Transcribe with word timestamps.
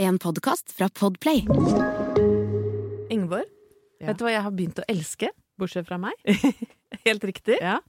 En 0.00 0.18
podkast 0.18 0.72
fra 0.72 0.88
Podplay. 0.88 1.42
Ingeborg, 3.10 3.44
Ja. 4.00 4.06
vet 4.08 4.18
du 4.18 4.24
hva 4.24 4.32
jeg 4.32 4.42
har 4.46 4.54
begynt 4.56 4.80
å 4.80 4.86
elske? 4.88 5.28
Bortsett 5.60 5.86
fra 5.88 5.98
meg. 6.00 6.16
Helt 7.06 7.24
riktig. 7.28 7.58
Ja. 7.60 7.80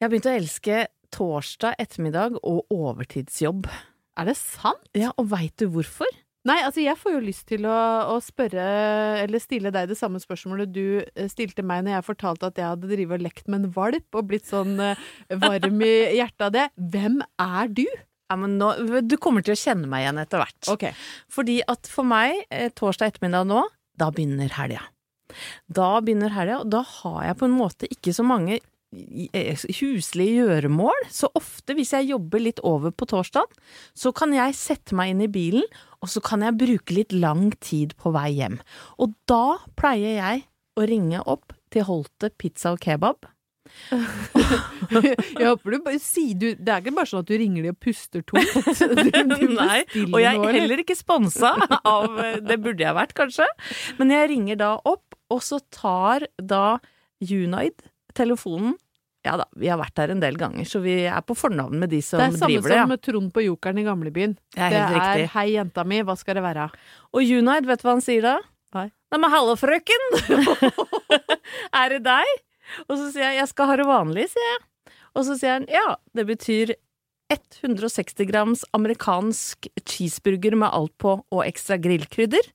Jeg 0.00 0.06
har 0.06 0.10
begynt 0.12 0.28
å 0.28 0.34
elske 0.34 0.86
torsdag 1.14 1.76
ettermiddag 1.78 2.38
og 2.42 2.66
overtidsjobb. 2.74 3.68
Er 4.18 4.24
det 4.30 4.36
sant? 4.40 4.82
Ja, 4.98 5.12
og 5.16 5.28
veit 5.30 5.54
du 5.60 5.68
hvorfor? 5.70 6.10
Nei, 6.46 6.60
altså 6.62 6.82
jeg 6.82 6.94
får 6.98 7.16
jo 7.16 7.20
lyst 7.26 7.46
til 7.50 7.64
å, 7.66 7.76
å 8.14 8.18
spørre, 8.22 8.66
eller 9.24 9.42
stille 9.42 9.72
deg 9.74 9.88
det 9.90 9.96
samme 9.98 10.20
spørsmålet 10.22 10.70
du 10.70 11.00
eh, 11.02 11.26
stilte 11.30 11.64
meg 11.66 11.82
når 11.82 11.96
jeg 11.96 12.06
fortalte 12.06 12.50
at 12.52 12.60
jeg 12.60 12.68
hadde 12.70 12.90
drevet 12.90 13.18
og 13.18 13.24
lekt 13.26 13.48
med 13.50 13.64
en 13.64 13.72
valp 13.74 14.18
og 14.18 14.28
blitt 14.30 14.46
sånn 14.46 14.76
eh, 14.78 15.00
varm 15.42 15.80
i 15.82 15.94
hjertet 16.18 16.46
av 16.46 16.52
det. 16.54 16.68
Hvem 16.78 17.18
er 17.42 17.72
du? 17.74 17.86
Ja, 18.30 18.36
men 18.40 18.58
nå, 18.58 18.72
Du 19.06 19.16
kommer 19.22 19.44
til 19.44 19.54
å 19.54 19.60
kjenne 19.60 19.88
meg 19.90 20.04
igjen 20.04 20.20
etter 20.22 20.42
hvert. 20.42 20.70
Okay. 20.72 20.94
Fordi 21.32 21.60
at 21.70 21.86
for 21.90 22.06
meg, 22.08 22.46
eh, 22.50 22.70
torsdag 22.74 23.14
ettermiddag 23.14 23.46
nå, 23.46 23.64
da 23.96 24.10
begynner 24.10 24.50
helga. 24.58 24.82
Da 25.70 26.00
begynner 26.00 26.34
helga, 26.34 26.62
og 26.62 26.70
da 26.70 26.82
har 26.82 27.20
jeg 27.28 27.38
på 27.40 27.46
en 27.48 27.58
måte 27.58 27.90
ikke 27.90 28.14
så 28.14 28.24
mange 28.26 28.58
eh, 28.58 29.64
huslige 29.80 30.42
gjøremål. 30.42 31.06
Så 31.10 31.30
ofte 31.38 31.76
hvis 31.78 31.94
jeg 31.94 32.10
jobber 32.10 32.42
litt 32.42 32.62
over 32.66 32.90
på 32.90 33.08
torsdag, 33.10 33.46
så 33.94 34.12
kan 34.16 34.34
jeg 34.34 34.58
sette 34.58 34.96
meg 34.98 35.14
inn 35.14 35.24
i 35.26 35.30
bilen, 35.30 35.66
og 36.02 36.10
så 36.12 36.22
kan 36.24 36.44
jeg 36.44 36.58
bruke 36.58 36.98
litt 36.98 37.14
lang 37.14 37.50
tid 37.62 37.94
på 38.00 38.12
vei 38.14 38.30
hjem. 38.36 38.60
Og 39.02 39.14
da 39.30 39.58
pleier 39.78 40.18
jeg 40.18 40.44
å 40.76 40.86
ringe 40.86 41.22
opp 41.24 41.54
til 41.72 41.86
Holte 41.88 42.30
pizza 42.36 42.74
og 42.74 42.82
kebab. 42.84 43.26
Jeg 45.40 45.46
håper 45.46 45.74
du 45.74 45.78
bare 45.84 45.98
sier 46.02 46.38
du 46.38 46.46
Det 46.54 46.72
er 46.72 46.82
ikke 46.82 46.94
bare 46.96 47.10
sånn 47.10 47.24
at 47.24 47.30
du 47.30 47.36
ringer 47.40 47.66
de 47.66 47.72
og 47.72 47.78
puster 47.82 48.24
tungt. 48.26 48.56
Nei, 49.60 49.80
og 50.06 50.18
jeg 50.22 50.40
er 50.40 50.58
heller 50.60 50.82
ikke 50.82 50.96
sponsa 50.98 51.52
av 51.82 52.16
Det 52.46 52.58
burde 52.62 52.84
jeg 52.86 52.96
vært, 52.96 53.14
kanskje. 53.18 53.46
Men 54.00 54.14
jeg 54.14 54.32
ringer 54.32 54.60
da 54.62 54.72
opp, 54.86 55.16
og 55.32 55.42
så 55.44 55.60
tar 55.74 56.28
da 56.38 56.78
Unide 57.22 57.88
telefonen. 58.16 58.74
Ja 59.26 59.34
da, 59.40 59.46
vi 59.58 59.66
har 59.66 59.78
vært 59.80 59.96
der 59.98 60.12
en 60.14 60.20
del 60.22 60.36
ganger, 60.38 60.66
så 60.68 60.78
vi 60.84 61.00
er 61.08 61.22
på 61.26 61.34
fornavn 61.34 61.80
med 61.82 61.90
de 61.90 61.98
som 62.04 62.20
driver 62.20 62.30
Det 62.30 62.36
Det 62.36 62.36
er 62.36 62.44
samme 62.44 62.68
det, 62.68 62.76
ja. 62.76 62.82
som 62.84 62.92
med 62.92 63.02
Trond 63.02 63.32
på 63.34 63.42
Jokeren 63.42 63.80
i 63.80 63.86
gamlebyen. 63.86 64.36
Det 64.54 64.62
er 64.68 64.70
Det 64.70 65.00
er. 65.02 65.24
'hei, 65.32 65.46
jenta 65.56 65.84
mi, 65.84 66.02
hva 66.06 66.14
skal 66.16 66.38
det 66.38 66.44
være'? 66.44 66.68
Og 67.12 67.20
Unide, 67.22 67.66
vet 67.66 67.82
du 67.82 67.88
hva 67.88 67.96
han 67.96 68.04
sier 68.04 68.22
da? 68.22 68.36
Nei. 68.76 68.90
Nei, 69.10 69.18
men 69.18 69.30
hallo, 69.30 69.56
frøken! 69.58 70.06
er 71.80 71.96
det 71.96 72.02
deg? 72.06 72.30
Og 72.88 72.96
så 72.96 73.12
sier 73.12 73.30
jeg 73.30 73.38
'jeg 73.40 73.48
skal 73.48 73.66
ha 73.66 73.76
det 73.76 73.86
vanlig', 73.86 74.28
sier 74.30 74.50
jeg. 74.52 74.60
Og 75.14 75.24
så 75.24 75.38
sier 75.38 75.52
han 75.52 75.66
'ja, 75.66 75.96
det 76.14 76.26
betyr 76.26 76.74
160 77.30 78.26
grams 78.30 78.64
amerikansk 78.72 79.66
cheeseburger 79.84 80.54
med 80.54 80.70
alt 80.72 80.96
på 80.98 81.24
og 81.30 81.44
ekstra 81.46 81.78
grillkrydder'. 81.78 82.52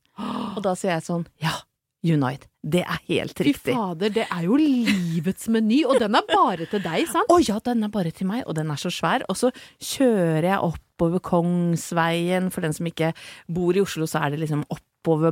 Og 0.56 0.62
da 0.62 0.74
sier 0.74 0.92
jeg 0.94 1.02
sånn 1.02 1.26
'ja, 1.40 1.62
Unide, 2.02 2.48
det 2.66 2.80
er 2.82 2.98
helt 3.06 3.38
riktig. 3.38 3.70
Fy 3.70 3.76
fader, 3.78 4.10
det 4.10 4.24
er 4.26 4.42
jo 4.42 4.56
livets 4.58 5.46
meny, 5.54 5.84
og 5.86 6.00
den 6.02 6.16
er 6.18 6.24
bare 6.26 6.66
til 6.66 6.82
deg, 6.82 7.06
sant? 7.06 7.30
Å 7.30 7.38
ja, 7.38 7.60
den 7.62 7.86
er 7.86 7.92
bare 7.94 8.10
til 8.10 8.26
meg, 8.26 8.42
og 8.50 8.56
den 8.58 8.72
er 8.74 8.80
så 8.80 8.90
svær. 8.90 9.22
Og 9.30 9.38
så 9.38 9.52
kjører 9.78 10.48
jeg 10.48 10.58
oppover 10.66 11.22
Kongsveien. 11.22 12.50
For 12.50 12.66
den 12.66 12.74
som 12.74 12.90
ikke 12.90 13.12
bor 13.46 13.78
i 13.78 13.84
Oslo, 13.84 14.08
så 14.10 14.24
er 14.24 14.34
det 14.34 14.42
liksom 14.42 14.64
oppover 14.66 15.30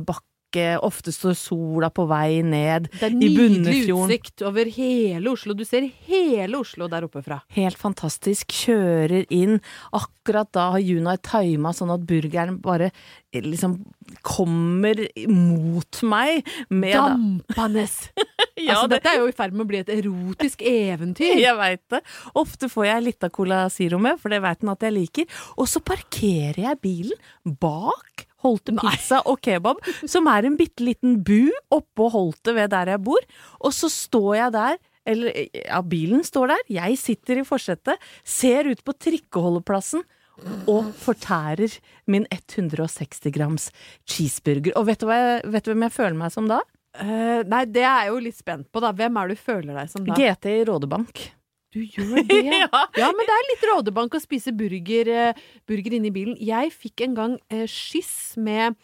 bakke. 0.51 0.79
Ofte 0.83 1.11
står 1.11 1.33
sola 1.35 1.89
på 1.89 2.05
vei 2.09 2.41
ned 2.43 2.89
Det 2.91 3.03
er 3.03 3.15
nydelig 3.15 3.89
utsikt 3.93 4.41
over 4.43 4.65
hele 4.65 5.29
Oslo. 5.31 5.53
Du 5.53 5.63
ser 5.65 5.81
hele 6.07 6.57
Oslo 6.59 6.87
der 6.87 7.03
oppe 7.07 7.21
fra. 7.23 7.41
Helt 7.55 7.77
fantastisk. 7.77 8.47
Kjører 8.51 9.25
inn. 9.29 9.59
Akkurat 9.93 10.51
da 10.53 10.71
har 10.71 10.79
Juna 10.79 11.17
tima 11.17 11.71
sånn 11.73 11.91
at 11.93 12.01
burgeren 12.05 12.59
bare 12.61 12.91
liksom 13.33 13.79
kommer 14.27 14.99
mot 15.27 16.01
meg 16.03 16.45
med 16.69 16.95
Dampende! 16.97 17.87
Ja, 18.61 18.75
altså, 18.75 18.89
det- 18.91 18.97
dette 19.01 19.09
er 19.09 19.19
jo 19.23 19.27
i 19.27 19.33
ferd 19.33 19.53
med 19.55 19.63
å 19.63 19.67
bli 19.71 19.77
et 19.79 19.87
erotisk 19.89 20.61
eventyr. 20.61 21.39
Jeg 21.39 21.55
veit 21.57 21.81
det. 21.89 22.01
Ofte 22.37 22.67
får 22.69 22.85
jeg 22.85 23.03
litt 23.07 23.23
av 23.25 23.31
Cola 23.33 23.63
Zero 23.73 23.97
med, 23.97 24.19
for 24.21 24.29
det 24.29 24.37
veit 24.43 24.61
han 24.61 24.69
at 24.75 24.83
jeg 24.85 24.93
liker. 24.93 25.25
Og 25.57 25.65
så 25.71 25.81
parkerer 25.81 26.59
jeg 26.67 26.81
bilen 26.83 27.17
bak 27.57 28.27
Holte 28.43 28.75
pizza 28.77 29.21
og 29.29 29.41
kebab, 29.43 29.81
som 30.09 30.29
er 30.31 30.47
en 30.47 30.57
bitte 30.59 30.85
liten 30.85 31.19
bu 31.25 31.51
oppå 31.73 32.09
Holte 32.13 32.55
ved 32.57 32.71
der 32.73 32.95
jeg 32.95 33.03
bor. 33.05 33.27
Og 33.61 33.75
så 33.75 33.89
står 33.91 34.31
jeg 34.39 34.55
der, 34.57 34.79
eller 35.11 35.37
ja, 35.57 35.81
bilen 35.81 36.25
står 36.25 36.53
der, 36.53 36.65
jeg 36.81 36.97
sitter 37.01 37.41
i 37.41 37.45
forsetet, 37.47 38.01
ser 38.23 38.69
ut 38.69 38.83
på 38.85 38.97
trikkeholdeplassen. 38.97 40.05
Og 40.71 40.87
fortærer 40.97 41.75
min 42.09 42.23
160 42.33 43.27
grams 43.35 43.67
cheeseburger. 44.09 44.73
Og 44.79 44.87
vet 44.87 45.03
du, 45.03 45.11
jeg, 45.13 45.41
vet 45.53 45.67
du 45.67 45.73
hvem 45.73 45.85
jeg 45.85 45.93
føler 45.93 46.17
meg 46.17 46.33
som 46.33 46.47
da? 46.49 46.63
Uh, 46.97 47.43
nei, 47.47 47.61
det 47.69 47.83
er 47.85 48.07
jeg 48.07 48.09
jo 48.09 48.23
litt 48.25 48.39
spent 48.39 48.67
på, 48.73 48.81
da. 48.83 48.89
Hvem 48.95 49.19
er 49.19 49.29
det 49.29 49.37
du 49.37 49.43
føler 49.43 49.77
deg 49.77 49.91
som 49.91 50.07
da? 50.07 50.17
GT 50.17 50.49
i 50.55 50.63
Rådebank. 50.67 51.21
Du 51.71 51.79
gjør 51.79 52.17
det? 52.27 52.39
Ja. 52.61 52.67
ja, 52.99 53.09
men 53.15 53.27
det 53.27 53.35
er 53.35 53.49
litt 53.49 53.65
rådebank 53.69 54.15
å 54.17 54.21
spise 54.21 54.53
burger, 54.55 55.09
eh, 55.11 55.43
burger 55.69 55.97
inne 55.97 56.09
i 56.09 56.15
bilen. 56.15 56.39
Jeg 56.39 56.73
fikk 56.75 57.05
en 57.05 57.17
gang 57.17 57.35
eh, 57.51 57.63
skyss 57.69 58.35
med 58.41 58.75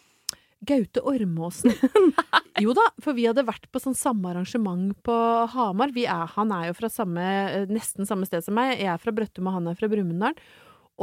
Gaute 0.67 1.03
Ormåsen. 1.05 1.73
jo 2.63 2.73
da, 2.77 2.85
for 3.03 3.17
vi 3.17 3.27
hadde 3.27 3.45
vært 3.47 3.67
på 3.71 3.81
sånn 3.83 3.97
samme 3.97 4.31
arrangement 4.31 4.95
på 5.05 5.17
Hamar. 5.53 5.93
Vi 5.95 6.07
er, 6.09 6.25
han 6.37 6.53
er 6.55 6.69
jo 6.69 6.77
fra 6.79 6.89
samme, 6.91 7.25
eh, 7.51 7.67
nesten 7.69 8.07
samme 8.09 8.27
sted 8.29 8.45
som 8.45 8.57
meg. 8.57 8.77
Jeg 8.79 8.89
er 8.93 9.03
fra 9.03 9.13
Brøttum, 9.15 9.49
og 9.51 9.59
han 9.59 9.69
er 9.71 9.77
fra 9.79 9.91
Brumunddal. 9.91 10.39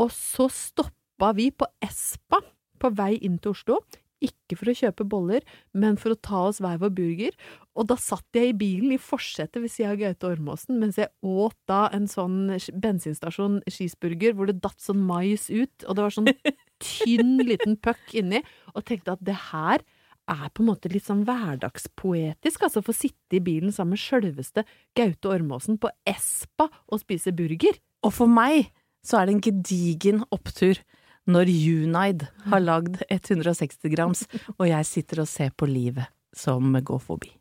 Og 0.01 0.11
så 0.15 0.49
stoppa 0.51 1.31
vi 1.37 1.51
på 1.55 1.69
Espa 1.85 2.41
på 2.81 2.91
vei 2.97 3.15
inn 3.23 3.39
til 3.39 3.55
Oslo. 3.55 3.79
Ikke 4.25 4.57
for 4.57 4.71
å 4.71 4.77
kjøpe 4.77 5.07
boller, 5.09 5.45
men 5.77 5.99
for 6.01 6.15
å 6.15 6.19
ta 6.19 6.45
oss 6.49 6.61
hver 6.65 6.79
vår 6.81 6.93
burger. 6.97 7.35
Og 7.77 7.89
da 7.91 7.97
satt 8.01 8.37
jeg 8.37 8.53
i 8.53 8.57
bilen 8.57 8.95
i 8.95 9.01
forsetet 9.01 9.61
ved 9.63 9.73
siden 9.73 9.93
av 9.93 10.01
Gaute 10.01 10.31
Ormåsen, 10.31 10.79
mens 10.81 11.01
jeg 11.01 11.13
åt 11.21 11.57
da 11.71 11.87
en 11.95 12.07
sånn 12.11 12.55
bensinstasjon 12.81 13.61
cheeseburger 13.69 14.37
hvor 14.37 14.49
det 14.51 14.61
datt 14.65 14.81
sånn 14.83 15.03
mais 15.05 15.51
ut, 15.51 15.85
og 15.85 15.99
det 15.99 16.07
var 16.07 16.17
sånn 16.17 16.33
tynn 16.85 17.37
liten 17.45 17.77
puck 17.83 18.17
inni, 18.17 18.41
og 18.75 18.87
tenkte 18.89 19.19
at 19.19 19.27
det 19.27 19.37
her 19.51 19.85
er 20.31 20.49
på 20.55 20.63
en 20.63 20.71
måte 20.71 20.89
litt 20.89 21.05
sånn 21.05 21.25
hverdagspoetisk, 21.29 22.65
altså 22.65 22.83
få 22.85 22.95
sitte 22.97 23.37
i 23.37 23.43
bilen 23.45 23.75
sammen 23.75 23.99
med 23.99 24.01
sjølveste 24.01 24.65
Gaute 24.97 25.35
Ormåsen 25.35 25.77
på 25.81 25.91
Espa 26.09 26.71
og 26.89 27.03
spise 27.03 27.35
burger. 27.37 27.77
Og 28.05 28.15
for 28.17 28.31
meg 28.31 28.71
så 29.05 29.21
er 29.21 29.29
det 29.29 29.35
en 29.35 29.45
gedigen 29.45 30.23
opptur 30.33 30.81
når 31.31 31.49
Unide 31.49 32.29
har 32.51 32.61
lagd 32.61 33.01
160 33.09 33.89
grams, 33.95 34.27
og 34.59 34.69
jeg 34.69 34.85
sitter 34.89 35.25
og 35.25 35.31
ser 35.31 35.55
på 35.57 35.69
livet 35.71 36.11
som 36.37 36.75
går 36.85 37.01
forbi. 37.01 37.33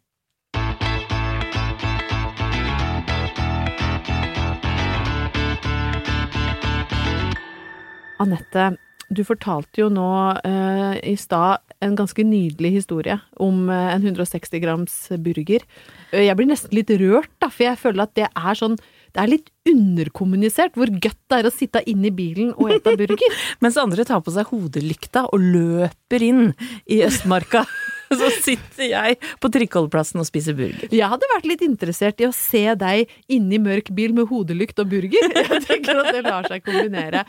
Anette, 8.23 8.69
du 9.13 9.21
fortalte 9.27 9.81
jo 9.81 9.89
nå 9.91 10.07
eh, 10.47 10.95
i 11.11 11.15
stad 11.19 11.61
en 11.83 11.95
ganske 11.99 12.23
nydelig 12.25 12.71
historie 12.77 13.17
om 13.43 13.67
eh, 13.73 13.89
en 13.95 14.05
160 14.05 14.61
grams 14.63 14.95
burger. 15.25 15.65
Eh, 16.13 16.23
Jeg 16.29 16.37
blir 16.39 16.49
nesten 16.49 16.73
litt 16.77 16.93
rørt, 17.01 17.31
da, 17.43 17.49
for 17.51 17.67
jeg 17.67 17.81
føler 17.81 18.05
at 18.05 18.15
det 18.17 18.29
er 18.29 18.59
sånn 18.59 18.77
Det 19.13 19.21
er 19.21 19.29
litt 19.29 19.49
underkommunisert 19.69 20.77
hvor 20.77 20.89
godt 20.89 21.19
det 21.29 21.39
er 21.39 21.47
å 21.47 21.53
sitte 21.53 21.83
inne 21.89 22.09
i 22.09 22.15
bilen 22.15 22.53
og 22.57 22.71
ete 22.73 22.95
burger. 22.97 23.35
Mens 23.63 23.77
andre 23.77 24.05
tar 24.09 24.23
på 24.25 24.33
seg 24.33 24.49
hodelykta 24.49 25.27
og 25.29 25.43
løper 25.53 26.25
inn 26.25 26.47
i 26.89 27.03
Østmarka. 27.05 27.61
Så 28.19 28.29
sitter 28.43 28.89
jeg 28.89 29.17
på 29.41 29.51
trikkeholdeplassen 29.53 30.21
og 30.21 30.27
spiser 30.27 30.57
burger. 30.57 30.91
Jeg 30.93 31.09
hadde 31.09 31.29
vært 31.33 31.47
litt 31.49 31.63
interessert 31.65 32.21
i 32.21 32.27
å 32.27 32.33
se 32.35 32.65
deg 32.79 33.11
inne 33.31 33.57
i 33.57 33.61
mørk 33.61 33.91
bil 33.95 34.15
med 34.17 34.29
hodelykt 34.31 34.81
og 34.83 34.91
burger. 34.91 35.29
Jeg 35.53 35.61
tenker 35.67 35.99
at 36.01 36.09
det 36.15 36.23
lar 36.25 36.47
seg 36.49 36.63
kombinere. 36.65 37.23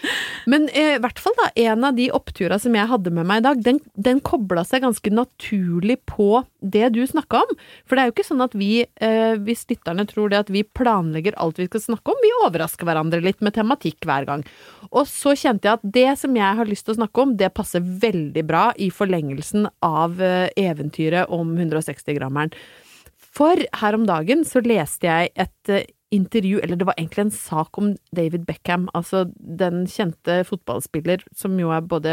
Men 0.50 0.66
eh, 0.72 0.96
i 0.96 1.00
hvert 1.02 1.20
fall 1.20 1.34
da, 1.38 1.48
en 1.66 1.86
av 1.86 1.96
de 1.96 2.06
oppturene 2.14 2.60
som 2.60 2.74
jeg 2.76 2.88
hadde 2.90 3.12
med 3.14 3.26
meg 3.28 3.42
i 3.42 3.44
dag, 3.46 3.60
den, 3.64 3.80
den 3.94 4.20
kobla 4.24 4.64
seg 4.66 4.84
ganske 4.84 5.12
naturlig 5.12 5.98
på 6.10 6.44
det 6.64 6.90
du 6.94 7.02
snakka 7.06 7.42
om. 7.44 7.54
For 7.84 7.96
det 7.96 8.02
er 8.02 8.10
jo 8.10 8.14
ikke 8.16 8.26
sånn 8.26 8.44
at 8.44 8.56
vi, 8.58 8.70
eh, 8.84 9.34
hvis 9.44 9.66
lytterne 9.70 10.06
tror 10.08 10.32
det, 10.32 10.44
at 10.46 10.52
vi 10.52 10.64
planlegger 10.64 11.36
alt 11.40 11.60
vi 11.60 11.68
skal 11.68 11.84
snakke 11.88 12.14
om. 12.14 12.22
Vi 12.24 12.32
overrasker 12.46 12.88
hverandre 12.88 13.22
litt 13.24 13.44
med 13.44 13.56
tematikk 13.56 14.08
hver 14.08 14.28
gang. 14.28 14.44
Og 14.90 15.08
så 15.10 15.34
kjente 15.38 15.68
jeg 15.68 15.78
at 15.80 15.86
det 15.96 16.08
som 16.20 16.36
jeg 16.38 16.60
har 16.60 16.70
lyst 16.70 16.86
til 16.86 16.94
å 16.94 17.00
snakke 17.00 17.24
om, 17.24 17.34
det 17.38 17.52
passer 17.56 17.84
veldig 17.84 18.44
bra 18.46 18.64
i 18.80 18.90
forlengelsen 18.94 19.68
av 19.84 20.20
eh, 20.22 20.48
eventyret 20.70 21.30
om 21.32 21.54
160-grammeren. 21.58 22.52
For 23.34 23.58
her 23.80 23.96
om 23.98 24.06
dagen 24.06 24.44
så 24.46 24.62
leste 24.62 25.08
jeg 25.08 25.32
et 25.34 25.70
eh, 25.74 25.86
intervju, 26.14 26.60
eller 26.62 26.78
det 26.78 26.86
var 26.86 26.94
egentlig 26.94 27.24
en 27.24 27.32
sak 27.34 27.78
om 27.80 27.88
David 28.14 28.44
Beckham, 28.46 28.84
altså 28.94 29.24
den 29.34 29.80
kjente 29.90 30.36
fotballspiller 30.46 31.24
som 31.34 31.56
jo 31.58 31.72
er 31.74 31.82
både 31.90 32.12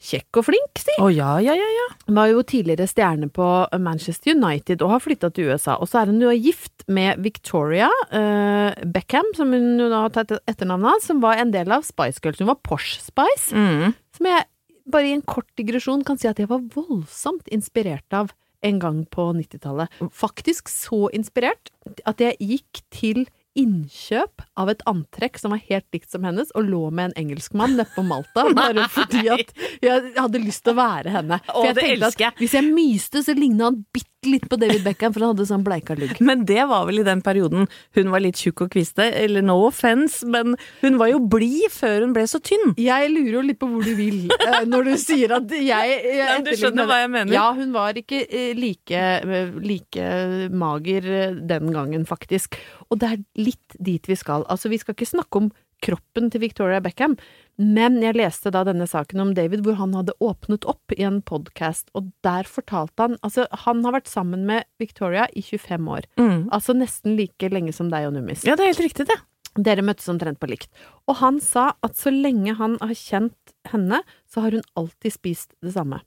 kjekk 0.00 0.38
og 0.40 0.46
flink, 0.46 0.80
si. 0.80 0.94
Å 1.04 1.10
ja, 1.12 1.34
ja, 1.44 1.52
ja, 1.58 1.66
ja. 1.76 1.88
Han 2.06 2.16
var 2.16 2.30
jo 2.30 2.40
tidligere 2.48 2.86
stjerne 2.88 3.28
på 3.28 3.48
Manchester 3.84 4.32
United 4.38 4.80
og 4.86 4.94
har 4.94 5.04
flytta 5.04 5.28
til 5.36 5.50
USA. 5.52 5.76
Og 5.76 5.90
så 5.92 6.00
er 6.00 6.14
hun 6.14 6.22
jo 6.24 6.32
gift 6.32 6.86
med 6.88 7.20
Victoria 7.26 7.90
eh, 8.08 8.72
Beckham, 8.94 9.28
som 9.36 9.52
hun 9.52 9.84
har 9.92 10.08
tatt 10.16 10.32
etternavnet 10.48 10.94
av, 10.94 11.04
som 11.04 11.20
var 11.20 11.36
en 11.42 11.52
del 11.52 11.76
av 11.76 11.84
Spice 11.84 12.24
Girls. 12.24 12.40
Hun 12.40 12.48
var 12.54 12.62
Posh 12.64 13.02
Spice, 13.04 13.52
Mm. 13.52 13.92
som 14.16 14.26
jeg 14.32 14.48
bare 14.84 15.10
i 15.10 15.16
en 15.16 15.26
kort 15.26 15.48
digresjon 15.58 16.04
kan 16.06 16.18
si 16.20 16.30
at 16.30 16.40
jeg 16.42 16.50
var 16.50 16.64
voldsomt 16.74 17.48
inspirert 17.52 18.16
av 18.16 18.32
en 18.62 18.78
gang 18.78 19.04
på 19.10 19.32
90-tallet. 19.34 20.02
Faktisk 20.14 20.70
så 20.70 21.08
inspirert 21.14 21.72
at 22.06 22.22
jeg 22.22 22.38
gikk 22.38 22.82
til 22.94 23.24
innkjøp 23.58 24.44
av 24.56 24.70
et 24.72 24.82
antrekk 24.88 25.36
som 25.40 25.52
var 25.52 25.60
helt 25.66 25.88
likt 25.92 26.12
som 26.12 26.24
hennes, 26.24 26.52
og 26.56 26.70
lå 26.70 26.86
med 26.94 27.10
en 27.10 27.18
engelskmann 27.24 27.76
nede 27.76 27.90
på 27.92 28.04
Malta, 28.06 28.46
bare 28.56 28.86
fordi 28.92 29.26
at 29.34 29.52
jeg 29.82 30.14
hadde 30.16 30.40
lyst 30.40 30.64
til 30.64 30.72
å 30.72 30.80
være 30.80 31.12
henne. 31.18 31.40
For 31.50 31.68
jeg 31.68 31.76
tenkte 31.80 32.30
at 32.30 32.40
hvis 32.40 32.56
jeg 32.56 32.70
myste, 32.70 33.24
så 33.26 33.36
ligna 33.36 33.68
han 33.68 33.82
bitte 33.92 34.11
litt 34.26 34.44
på 34.46 34.56
David 34.60 34.84
Beckham, 34.86 35.12
for 35.14 35.24
han 35.24 35.32
hadde 35.32 35.46
sånn 35.48 35.64
bleika 35.66 35.96
lugg. 35.98 36.14
Men 36.22 36.44
det 36.46 36.62
var 36.70 36.86
vel 36.86 37.00
i 37.02 37.06
den 37.06 37.22
perioden 37.24 37.66
hun 37.96 38.10
var 38.12 38.22
litt 38.22 38.38
tjukk 38.38 38.64
og 38.66 38.74
kviste, 38.74 39.08
eller 39.18 39.42
no 39.42 39.56
offence, 39.66 40.22
men 40.28 40.54
hun 40.82 40.98
var 41.00 41.10
jo 41.10 41.18
blid 41.32 41.66
før 41.74 42.06
hun 42.06 42.14
ble 42.14 42.24
så 42.30 42.38
tynn. 42.44 42.76
Jeg 42.78 43.10
lurer 43.10 43.32
jo 43.34 43.44
litt 43.48 43.58
på 43.58 43.70
hvor 43.72 43.82
du 43.82 43.96
vil 43.98 44.30
eh, 44.36 44.62
når 44.68 44.92
du 44.92 44.94
sier 45.02 45.34
at 45.38 45.50
jeg, 45.56 45.96
jeg 46.06 46.28
Nei, 46.30 46.38
du 46.46 46.52
skjønner 46.58 46.86
hva 46.86 47.00
jeg 47.02 47.10
mener. 47.16 47.34
Ja, 47.34 47.48
hun 47.56 47.74
var 47.74 47.98
ikke 47.98 48.22
eh, 48.28 48.52
like, 48.58 48.94
eh, 48.94 49.50
like 49.58 50.06
mager 50.54 51.10
den 51.42 51.74
gangen, 51.74 52.06
faktisk. 52.06 52.60
Og 52.92 53.02
det 53.02 53.10
er 53.10 53.22
litt 53.42 53.78
dit 53.82 54.06
vi 54.06 54.18
skal. 54.18 54.46
Altså, 54.52 54.70
vi 54.70 54.78
skal 54.78 54.94
ikke 54.94 55.10
snakke 55.16 55.42
om 55.42 55.50
kroppen 55.82 56.30
til 56.32 56.44
Victoria 56.44 56.80
Beckham, 56.84 57.16
men 57.60 57.98
jeg 58.02 58.16
leste 58.16 58.52
da 58.54 58.62
denne 58.66 58.86
saken 58.88 59.20
om 59.22 59.32
David 59.36 59.64
hvor 59.66 59.76
han 59.80 59.92
hadde 59.98 60.14
åpnet 60.24 60.66
opp 60.70 60.94
i 60.96 61.02
en 61.04 61.20
podkast, 61.26 61.90
og 61.98 62.12
der 62.24 62.48
fortalte 62.48 63.06
han 63.08 63.18
Altså, 63.22 63.44
han 63.66 63.82
har 63.84 63.98
vært 63.98 64.10
sammen 64.10 64.46
med 64.48 64.64
Victoria 64.82 65.26
i 65.36 65.42
25 65.44 65.90
år. 65.92 66.08
Mm. 66.20 66.48
Altså 66.54 66.74
nesten 66.76 67.18
like 67.18 67.50
lenge 67.52 67.74
som 67.76 67.90
deg 67.92 68.08
og 68.08 68.16
Nummis. 68.16 68.46
Ja, 68.48 68.56
det 68.56 68.64
er 68.64 68.72
helt 68.72 68.86
riktig, 68.86 69.06
det. 69.10 69.18
Dere 69.52 69.84
møttes 69.84 70.08
omtrent 70.08 70.40
på 70.40 70.48
likt. 70.48 70.70
Og 71.10 71.18
han 71.20 71.40
sa 71.44 71.74
at 71.84 71.98
så 72.00 72.12
lenge 72.12 72.54
han 72.56 72.78
har 72.80 72.94
kjent 72.96 73.56
henne, 73.68 74.00
så 74.24 74.46
har 74.46 74.56
hun 74.56 74.64
alltid 74.80 75.18
spist 75.18 75.52
det 75.60 75.74
samme. 75.76 76.00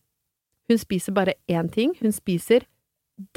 Hun 0.65 0.81
spiser 0.81 1.13
bare 1.13 1.37
én 1.45 1.69
ting. 1.71 1.93
Hun 2.01 2.15
spiser 2.15 2.65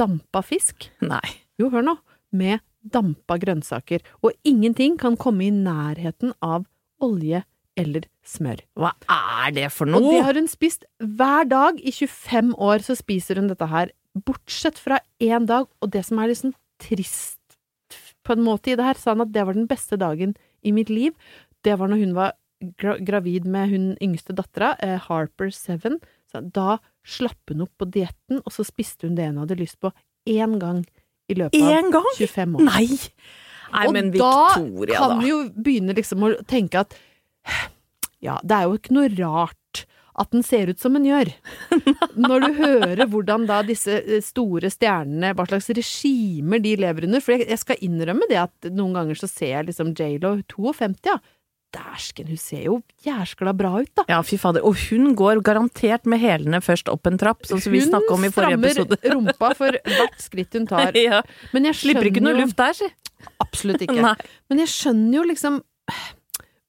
dampa 0.01 0.41
fisk. 0.43 0.89
Nei. 1.05 1.25
Jo, 1.61 1.69
hør 1.75 1.85
nå. 1.85 1.99
Med 2.33 2.65
dampa 2.83 3.39
grønnsaker. 3.41 4.03
Og 4.23 4.35
ingenting 4.47 4.99
kan 5.01 5.17
komme 5.21 5.49
i 5.49 5.55
nærheten 5.55 6.35
av 6.45 6.67
olje 7.03 7.45
eller 7.79 8.09
smør. 8.27 8.63
Hva 8.79 8.93
er 9.13 9.55
det 9.55 9.69
for 9.73 9.91
Og 9.95 10.09
det 10.11 10.23
har 10.27 10.39
hun 10.39 10.51
spist 10.51 10.85
hver 10.99 11.47
dag. 11.49 11.79
I 11.79 11.93
25 11.95 12.55
år 12.59 12.85
så 12.87 12.99
spiser 12.99 13.39
hun 13.39 13.51
dette 13.51 13.69
her, 13.71 13.93
bortsett 14.27 14.81
fra 14.81 15.01
én 15.23 15.47
dag. 15.47 15.69
Og 15.83 15.93
det 15.95 16.05
som 16.09 16.19
er 16.19 16.33
liksom 16.33 16.55
trist 16.83 17.39
på 18.27 18.35
en 18.35 18.45
måte 18.45 18.73
i 18.73 18.77
det 18.77 18.85
her, 18.85 18.99
sa 18.99 19.15
han 19.15 19.25
at 19.25 19.33
det 19.33 19.47
var 19.47 19.57
den 19.57 19.71
beste 19.71 19.97
dagen 19.97 20.35
i 20.67 20.75
mitt 20.75 20.91
liv. 20.91 21.15
Det 21.65 21.79
var 21.79 21.91
når 21.91 22.03
hun 22.03 22.15
var 22.19 22.35
gra 22.79 22.97
gravid 22.99 23.47
med 23.47 23.71
hun 23.71 23.85
yngste 24.03 24.35
dattera, 24.35 24.75
eh, 24.83 24.99
Harper 24.99 25.51
Seven. 25.55 26.01
Så 26.29 26.43
da 26.43 26.79
slapp 27.07 27.41
hun 27.49 27.63
opp 27.65 27.73
på 27.79 27.89
dietten, 27.89 28.43
og 28.45 28.53
så 28.53 28.67
spiste 28.67 29.07
hun 29.07 29.17
det 29.17 29.31
hun 29.31 29.39
hadde 29.41 29.61
lyst 29.61 29.79
på 29.81 29.93
én 30.29 30.59
gang 30.61 30.83
i 31.29 31.37
løpet 31.39 31.61
av 31.61 31.77
Én 31.77 31.93
gang? 31.95 32.09
25 32.17 32.57
år. 32.59 32.67
Nei! 32.69 32.89
Nei, 33.69 33.85
og 33.85 33.93
men 33.93 34.11
da 34.15 34.33
Victoria, 34.57 35.01
kan 35.03 35.11
da. 35.13 35.21
vi 35.21 35.29
jo 35.29 35.39
begynne 35.53 35.97
liksom 35.97 36.25
å 36.25 36.33
tenke 36.49 36.87
at 36.87 36.95
ja, 38.25 38.39
det 38.43 38.55
er 38.57 38.65
jo 38.65 38.79
ikke 38.79 38.95
noe 38.97 39.11
rart 39.13 39.85
at 40.19 40.33
den 40.35 40.43
ser 40.43 40.73
ut 40.73 40.81
som 40.83 40.97
den 40.97 41.07
gjør. 41.07 41.31
Når 42.19 42.43
du 42.43 42.49
hører 42.59 43.05
hvordan 43.07 43.47
da 43.47 43.61
disse 43.67 44.01
eh, 44.01 44.23
store 44.25 44.71
stjernene, 44.73 45.31
hva 45.37 45.47
slags 45.47 45.71
regimer 45.79 46.63
de 46.65 46.75
lever 46.81 47.07
under. 47.07 47.23
For 47.23 47.39
jeg 47.39 47.61
skal 47.61 47.85
innrømme 47.87 48.27
det 48.31 48.41
at 48.41 48.71
noen 48.73 48.97
ganger 48.99 49.21
så 49.21 49.31
ser 49.31 49.53
jeg 49.53 49.69
liksom 49.71 49.93
J.Lo 49.95 50.35
52, 50.51 51.07
ja. 51.07 51.21
Dæsken, 51.75 52.31
hun 52.33 52.39
ser 52.41 52.63
jo 52.65 52.77
jæskla 53.05 53.53
bra 53.57 53.75
ut, 53.83 53.91
da. 53.99 54.05
Ja, 54.09 54.23
fy 54.25 54.39
fader. 54.41 54.65
Og 54.65 54.79
hun 54.89 55.11
går 55.19 55.43
garantert 55.45 56.07
med 56.09 56.23
hælene 56.23 56.63
først 56.65 56.89
opp 56.89 57.11
en 57.11 57.19
trapp, 57.21 57.45
sånn 57.49 57.61
som 57.61 57.75
vi 57.75 57.83
snakka 57.85 58.15
om 58.15 58.25
i 58.25 58.31
forrige 58.33 58.57
episode. 58.57 58.97
Hun 58.97 59.01
strammer 59.03 59.19
rumpa 59.19 59.51
for 59.59 59.77
hvert 59.85 60.23
skritt 60.25 60.57
hun 60.57 60.69
tar. 60.71 60.97
ja. 60.97 61.21
Men 61.53 61.69
jeg 61.69 61.81
Slipper 61.83 62.09
ikke 62.09 62.25
noe 62.25 62.39
luft 62.41 62.57
der, 62.57 62.73
si. 62.79 62.89
Absolutt 63.45 63.83
ikke. 63.87 64.01
Nei. 64.01 64.15
Men 64.49 64.65
jeg 64.65 64.73
skjønner 64.73 65.21
jo 65.21 65.27
liksom 65.29 65.61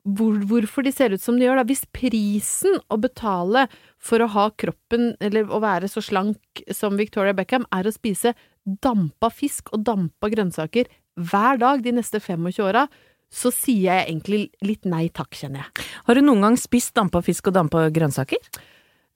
hvor, 0.10 0.38
hvorfor 0.50 0.84
de 0.84 0.92
ser 0.96 1.14
ut 1.16 1.24
som 1.24 1.38
de 1.40 1.46
gjør, 1.48 1.62
da. 1.62 1.68
Hvis 1.70 1.86
prisen 1.96 2.80
å 2.92 3.00
betale 3.00 3.68
for 4.00 4.24
å 4.24 4.30
ha 4.36 4.48
kroppen, 4.60 5.14
eller 5.24 5.48
å 5.48 5.62
være 5.64 5.90
så 5.92 6.04
slank 6.04 6.64
som 6.76 7.00
Victoria 7.00 7.36
Beckham, 7.38 7.68
er 7.76 7.88
å 7.88 7.94
spise 7.96 8.36
dampa 8.84 9.32
fisk 9.34 9.72
og 9.76 9.84
dampa 9.88 10.30
grønnsaker 10.32 10.90
hver 11.20 11.60
dag 11.60 11.84
de 11.84 11.94
neste 11.98 12.22
25 12.22 12.64
åra, 12.64 12.86
så 13.30 13.52
sier 13.54 13.86
jeg 13.92 14.08
egentlig 14.10 14.42
litt 14.66 14.86
nei 14.90 15.08
takk, 15.14 15.32
kjenner 15.38 15.64
jeg. 15.66 15.88
Har 16.08 16.18
du 16.18 16.22
noen 16.26 16.42
gang 16.48 16.58
spist 16.58 16.96
dampa 16.98 17.22
fisk 17.26 17.48
og 17.52 17.54
dampa 17.60 17.88
grønnsaker? 17.94 18.42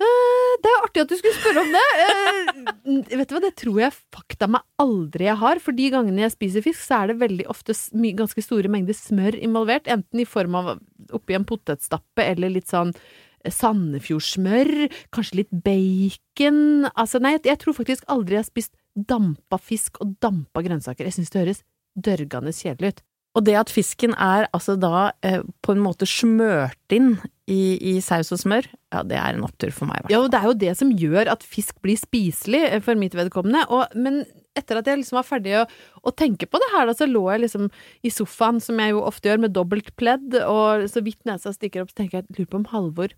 Eh, 0.04 0.40
Det 0.64 0.70
er 0.70 0.84
artig 0.86 1.02
at 1.02 1.10
du 1.10 1.16
skulle 1.18 1.36
spørre 1.36 1.64
om 1.66 1.72
det. 1.74 1.82
Eh, 2.04 3.18
vet 3.18 3.28
du 3.30 3.34
hva, 3.36 3.42
det 3.44 3.56
tror 3.60 3.80
jeg 3.82 3.96
fakta 4.14 4.48
meg 4.48 4.62
aldri 4.80 5.26
jeg 5.26 5.36
har. 5.42 5.60
For 5.60 5.76
de 5.76 5.90
gangene 5.92 6.22
jeg 6.24 6.36
spiser 6.36 6.64
fisk, 6.64 6.80
så 6.86 7.02
er 7.02 7.12
det 7.12 7.20
veldig 7.24 7.48
ofte 7.52 7.74
ganske 8.16 8.44
store 8.46 8.70
mengder 8.72 8.96
smør 8.96 9.36
involvert. 9.44 9.90
Enten 9.92 10.22
i 10.22 10.28
form 10.30 10.56
av 10.56 10.74
oppi 11.12 11.36
en 11.36 11.46
potetstappe 11.50 12.24
eller 12.24 12.54
litt 12.54 12.70
sånn 12.72 12.94
eh, 13.44 13.52
Sandefjordsmør, 13.52 14.72
kanskje 15.12 15.42
litt 15.42 15.52
bacon 15.66 16.88
Altså, 16.94 17.20
nei, 17.24 17.36
jeg 17.44 17.60
tror 17.62 17.76
faktisk 17.78 18.06
aldri 18.12 18.38
jeg 18.38 18.44
har 18.46 18.50
spist 18.50 18.74
dampa 18.94 19.58
fisk 19.60 19.98
og 20.04 20.16
dampa 20.22 20.62
grønnsaker. 20.64 21.08
Jeg 21.10 21.18
syns 21.18 21.34
det 21.34 21.42
høres 21.44 21.64
dørgende 21.98 22.54
kjedelig 22.54 22.94
ut. 22.94 23.04
Og 23.34 23.46
det 23.48 23.56
at 23.58 23.72
fisken 23.74 24.14
er 24.14 24.46
altså 24.54 24.76
da 24.78 25.12
eh, 25.26 25.42
på 25.66 25.74
en 25.74 25.82
måte 25.82 26.06
smørt 26.10 26.94
inn 26.94 27.16
i, 27.50 27.76
i 27.82 27.94
saus 28.04 28.30
og 28.32 28.40
smør, 28.44 28.68
ja 28.94 29.02
det 29.08 29.18
er 29.20 29.36
en 29.36 29.48
opptur 29.48 29.74
for 29.74 29.90
meg. 29.90 30.06
Ja, 30.14 30.22
og 30.22 30.30
det 30.32 30.40
er 30.40 30.48
jo 30.48 30.60
det 30.62 30.76
som 30.80 30.94
gjør 30.94 31.32
at 31.34 31.44
fisk 31.44 31.82
blir 31.84 31.98
spiselig 32.00 32.62
eh, 32.70 32.80
for 32.86 33.00
mitt 33.00 33.18
vedkommende. 33.18 33.66
Og, 33.74 33.98
men 33.98 34.22
etter 34.54 34.78
at 34.80 34.88
jeg 34.88 35.02
liksom 35.02 35.18
var 35.18 35.28
ferdig 35.28 35.58
å, 35.64 35.66
å 36.06 36.14
tenke 36.14 36.46
på 36.46 36.62
det 36.62 36.70
her, 36.76 36.86
da, 36.88 36.94
så 36.98 37.10
lå 37.10 37.26
jeg 37.34 37.46
liksom 37.48 37.68
i 38.06 38.14
sofaen, 38.14 38.62
som 38.62 38.78
jeg 38.80 38.94
jo 38.94 39.02
ofte 39.02 39.32
gjør, 39.32 39.44
med 39.48 39.58
dobbelt 39.58 39.90
pledd, 39.98 40.38
og 40.46 40.86
så 40.94 41.02
vidt 41.02 41.24
nesa 41.28 41.56
stikker 41.56 41.84
opp, 41.84 41.94
så 41.94 42.04
tenker 42.04 42.22
jeg, 42.22 42.30
lurer 42.38 42.52
på 42.54 42.62
om 42.62 42.70
Halvor 42.70 43.18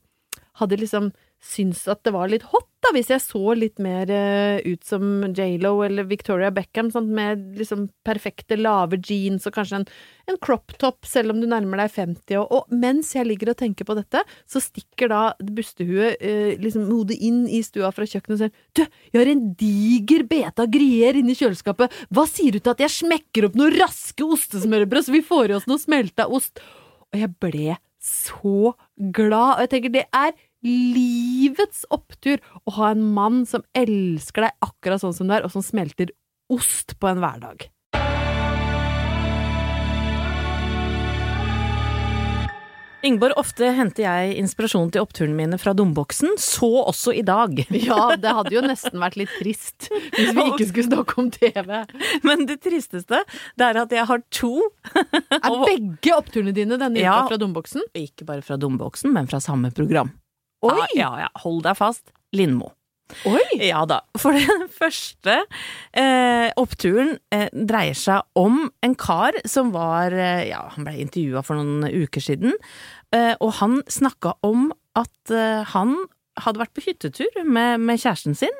hadde 0.60 0.80
liksom 0.80 1.12
syntes 1.46 1.86
at 1.92 2.02
det 2.06 2.14
var 2.16 2.30
litt 2.32 2.46
hot, 2.52 2.68
da, 2.84 2.92
hvis 2.94 3.10
jeg 3.10 3.22
så 3.24 3.54
litt 3.58 3.80
mer 3.82 4.10
uh, 4.10 4.58
ut 4.66 4.84
som 4.86 5.24
J.Lo 5.34 5.80
eller 5.86 6.08
Victoria 6.10 6.52
Beckham, 6.54 6.92
sånn, 6.94 7.08
med 7.16 7.58
liksom 7.60 7.88
perfekte 8.06 8.58
lave 8.60 9.00
jeans 9.02 9.48
og 9.50 9.56
kanskje 9.56 9.80
en, 9.80 9.88
en 10.30 10.40
crop 10.42 10.76
top, 10.82 11.08
selv 11.10 11.34
om 11.34 11.42
du 11.42 11.48
nærmer 11.50 11.82
deg 11.84 11.94
50. 11.96 12.38
Og, 12.42 12.54
og 12.54 12.76
mens 12.84 13.14
jeg 13.16 13.30
ligger 13.30 13.54
og 13.54 13.60
tenker 13.62 13.88
på 13.88 13.98
dette, 13.98 14.22
så 14.50 14.62
stikker 14.64 15.12
da 15.14 15.24
bustehuet 15.40 16.22
uh, 16.22 16.52
liksom 16.62 16.88
hodet 16.90 17.20
inn 17.26 17.46
i 17.48 17.62
stua 17.66 17.94
fra 17.96 18.08
kjøkkenet 18.10 18.38
og 18.38 18.44
sier 18.44 18.56
Du, 18.76 18.84
jeg 19.12 19.22
har 19.22 19.34
en 19.34 19.48
diger 19.60 20.26
beta 20.30 20.68
grier 20.70 21.22
inni 21.22 21.38
kjøleskapet, 21.38 21.94
hva 22.14 22.28
sier 22.30 22.56
du 22.56 22.62
til 22.62 22.76
at 22.76 22.86
jeg 22.86 22.98
smekker 23.00 23.50
opp 23.50 23.58
noen 23.60 23.76
raske 23.80 24.26
ostesmørbrød 24.26 25.08
så 25.08 25.16
vi 25.16 25.26
får 25.26 25.52
i 25.52 25.60
oss 25.60 25.70
noe 25.70 25.82
smelta 25.82 26.30
ost? 26.32 26.62
Og 27.14 27.22
jeg 27.22 27.32
ble 27.42 27.76
så 28.06 28.74
glad, 28.96 29.56
og 29.56 29.64
jeg 29.64 29.72
tenker 29.72 29.94
det 29.96 30.06
er 30.14 30.34
livets 30.66 31.86
opptur 31.94 32.42
å 32.66 32.76
ha 32.80 32.92
en 32.96 33.06
mann 33.14 33.44
som 33.50 33.64
elsker 33.78 34.48
deg 34.48 34.58
akkurat 34.66 35.04
sånn 35.04 35.14
som 35.14 35.30
du 35.30 35.36
er, 35.38 35.46
og 35.46 35.54
som 35.54 35.62
smelter 35.66 36.10
ost 36.52 36.98
på 37.00 37.10
en 37.12 37.22
hverdag. 37.24 37.70
Ingeborg, 43.06 43.36
ofte 43.38 43.68
henter 43.78 44.02
jeg 44.02 44.32
inspirasjon 44.42 44.88
til 44.90 45.04
oppturene 45.06 45.36
mine 45.38 45.60
fra 45.62 45.76
domboksen, 45.78 46.40
så 46.42 46.66
også 46.90 47.14
i 47.14 47.22
dag. 47.28 47.60
Ja, 47.86 48.16
det 48.18 48.32
hadde 48.34 48.56
jo 48.56 48.64
nesten 48.66 48.98
vært 48.98 49.20
litt 49.22 49.30
trist 49.38 49.92
hvis 50.16 50.32
vi 50.34 50.46
ikke 50.48 50.66
skulle 50.72 50.88
snakke 50.88 51.20
om 51.22 51.30
TV. 51.36 51.70
Men 52.26 52.48
det 52.50 52.58
tristeste, 52.66 53.20
det 53.62 53.68
er 53.68 53.78
at 53.84 53.94
jeg 53.94 54.08
har 54.10 54.24
to. 54.34 54.56
Er 55.38 55.60
begge 55.70 56.16
oppturene 56.18 56.56
dine 56.58 56.80
denne 56.82 56.98
uka 56.98 57.06
Ja. 57.06 57.20
fra 57.30 57.38
domboksen? 57.38 57.86
Ikke 57.94 58.26
bare 58.26 58.42
fra 58.42 58.58
domboksen, 58.58 59.14
men 59.14 59.30
fra 59.30 59.38
samme 59.44 59.70
program. 59.76 60.10
Oi! 60.66 60.88
Ja, 60.98 61.12
ja. 61.26 61.30
Hold 61.44 61.64
deg 61.68 61.78
fast. 61.80 62.10
Lindmo. 62.36 62.72
Oi! 63.30 63.44
Ja 63.62 63.84
da. 63.90 64.00
For 64.22 64.34
den 64.34 64.66
første 64.74 65.38
eh, 65.94 66.50
oppturen 66.58 67.16
eh, 67.34 67.48
dreier 67.54 67.98
seg 67.98 68.26
om 68.40 68.66
en 68.86 68.96
kar 68.98 69.38
som 69.50 69.72
var 69.76 70.16
eh, 70.16 70.48
Ja, 70.50 70.64
han 70.74 70.88
ble 70.88 70.98
intervjua 71.04 71.44
for 71.46 71.60
noen 71.60 71.86
uker 71.86 72.24
siden, 72.24 72.58
eh, 73.14 73.34
og 73.38 73.58
han 73.62 73.82
snakka 73.92 74.36
om 74.46 74.72
at 74.98 75.34
eh, 75.34 75.62
han 75.76 75.98
hadde 76.42 76.64
vært 76.64 76.74
på 76.76 76.88
hyttetur 76.90 77.44
med, 77.46 77.80
med 77.86 78.02
kjæresten 78.02 78.36
sin, 78.36 78.58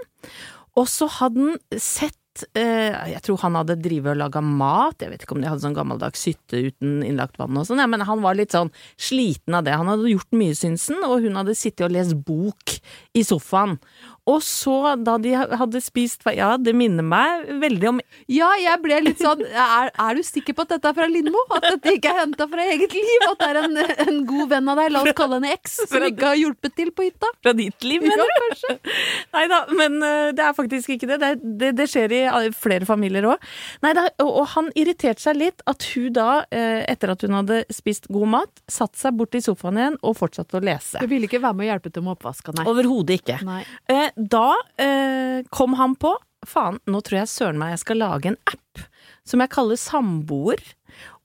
og 0.78 0.88
så 0.92 1.10
hadde 1.18 1.50
han 1.50 1.82
sett 1.82 2.20
jeg 2.56 3.22
tror 3.24 3.40
han 3.46 3.56
hadde 3.56 3.78
drivet 3.80 4.12
og 4.12 4.20
laga 4.20 4.42
mat, 4.44 5.00
jeg 5.00 5.14
vet 5.14 5.24
ikke 5.24 5.38
om 5.38 5.44
de 5.44 5.48
hadde 5.48 5.64
sånn 5.64 5.78
gammeldags 5.78 6.26
hytte 6.28 6.60
uten 6.68 6.98
innlagt 7.06 7.40
vann 7.40 7.56
og 7.56 7.68
sånn, 7.70 7.80
ja, 7.80 7.88
men 7.88 8.04
han 8.08 8.24
var 8.26 8.36
litt 8.36 8.56
sånn 8.56 8.74
sliten 9.00 9.56
av 9.56 9.64
det. 9.68 9.76
Han 9.78 9.92
hadde 9.92 10.12
gjort 10.12 10.36
mye, 10.36 10.58
syns 10.58 10.90
han, 10.92 11.06
og 11.08 11.24
hun 11.24 11.40
hadde 11.40 11.56
sittet 11.56 11.88
og 11.88 11.96
lest 11.96 12.18
bok 12.28 12.76
i 13.16 13.24
sofaen. 13.26 13.78
Og 14.26 14.40
så, 14.42 14.74
da 15.06 15.18
de 15.22 15.36
hadde 15.38 15.80
spist 15.86 16.24
Ja, 16.34 16.56
det 16.58 16.72
minner 16.74 17.06
meg 17.06 17.44
veldig 17.62 17.90
om 17.92 18.00
Ja, 18.32 18.48
jeg 18.58 18.80
ble 18.82 18.98
litt 19.06 19.20
sånn 19.22 19.44
Er, 19.46 19.92
er 19.94 20.18
du 20.18 20.24
sikker 20.26 20.56
på 20.58 20.64
at 20.66 20.72
dette 20.74 20.90
er 20.90 20.96
fra 20.98 21.06
Lindmo? 21.12 21.44
At 21.54 21.68
dette 21.68 21.94
ikke 22.00 22.10
er 22.10 22.24
henta 22.24 22.48
fra 22.50 22.66
eget 22.74 22.96
liv? 22.98 23.26
At 23.30 23.44
det 23.44 23.50
er 23.52 23.60
en, 23.62 23.78
en 24.08 24.18
god 24.26 24.50
venn 24.56 24.72
av 24.74 24.80
deg, 24.82 24.90
la 24.96 25.04
oss 25.06 25.14
kalle 25.20 25.38
henne 25.38 25.54
X, 25.60 25.76
som 25.92 26.06
ikke 26.08 26.32
har 26.32 26.40
hjulpet 26.42 26.74
til 26.80 26.90
på 26.98 27.06
hytta? 27.06 27.30
fra 27.46 27.54
ditt 27.58 27.86
liv, 27.86 28.02
Ja, 28.02 28.16
mener 28.16 28.26
du? 28.26 28.42
kanskje. 28.48 28.76
Nei 29.36 29.44
da, 29.52 29.60
men 29.78 30.00
øh, 30.02 30.32
det 30.38 30.44
er 30.48 30.56
faktisk 30.58 30.90
ikke 30.96 31.10
det. 31.12 31.20
Det, 31.22 31.32
det, 31.62 31.70
det 31.78 31.88
skjer 31.92 32.16
i 32.18 32.22
øh, 32.26 32.50
flere 32.58 32.88
familier 32.90 33.28
òg. 33.30 33.46
Nei 33.86 33.94
da, 33.98 34.08
og, 34.24 34.32
og 34.42 34.48
han 34.56 34.72
irriterte 34.80 35.22
seg 35.22 35.38
litt 35.40 35.62
at 35.70 35.86
hun 35.94 36.10
da, 36.18 36.28
øh, 36.50 36.82
etter 36.90 37.14
at 37.14 37.26
hun 37.28 37.38
hadde 37.38 37.62
spist 37.74 38.10
god 38.14 38.32
mat, 38.40 38.64
satte 38.72 38.98
seg 39.02 39.16
bort 39.22 39.38
i 39.38 39.44
sofaen 39.46 39.78
igjen 39.84 40.00
og 40.02 40.18
fortsatte 40.18 40.58
å 40.58 40.64
lese. 40.66 41.02
Du 41.04 41.10
ville 41.12 41.30
ikke 41.30 41.44
være 41.46 41.60
med 41.60 41.68
og 41.68 41.72
hjelpe 41.76 41.94
til 41.94 42.06
med 42.08 42.16
oppvasken, 42.18 42.58
nei. 42.62 42.68
Overhodet 42.74 43.20
ikke. 43.22 43.40
nei. 43.46 43.62
Eh, 43.92 44.10
da 44.16 44.56
eh, 44.82 45.44
kom 45.52 45.76
han 45.80 45.98
på 46.00 46.16
Faen, 46.46 46.78
nå 46.86 47.02
tror 47.02 47.24
jeg 47.24 47.32
søren 47.32 47.58
meg 47.58 47.74
jeg 47.74 47.82
skal 47.82 48.04
lage 48.04 48.30
en 48.30 48.42
app 48.46 48.84
som 49.26 49.42
jeg 49.42 49.54
kaller 49.54 49.80
Samboer. 49.82 50.62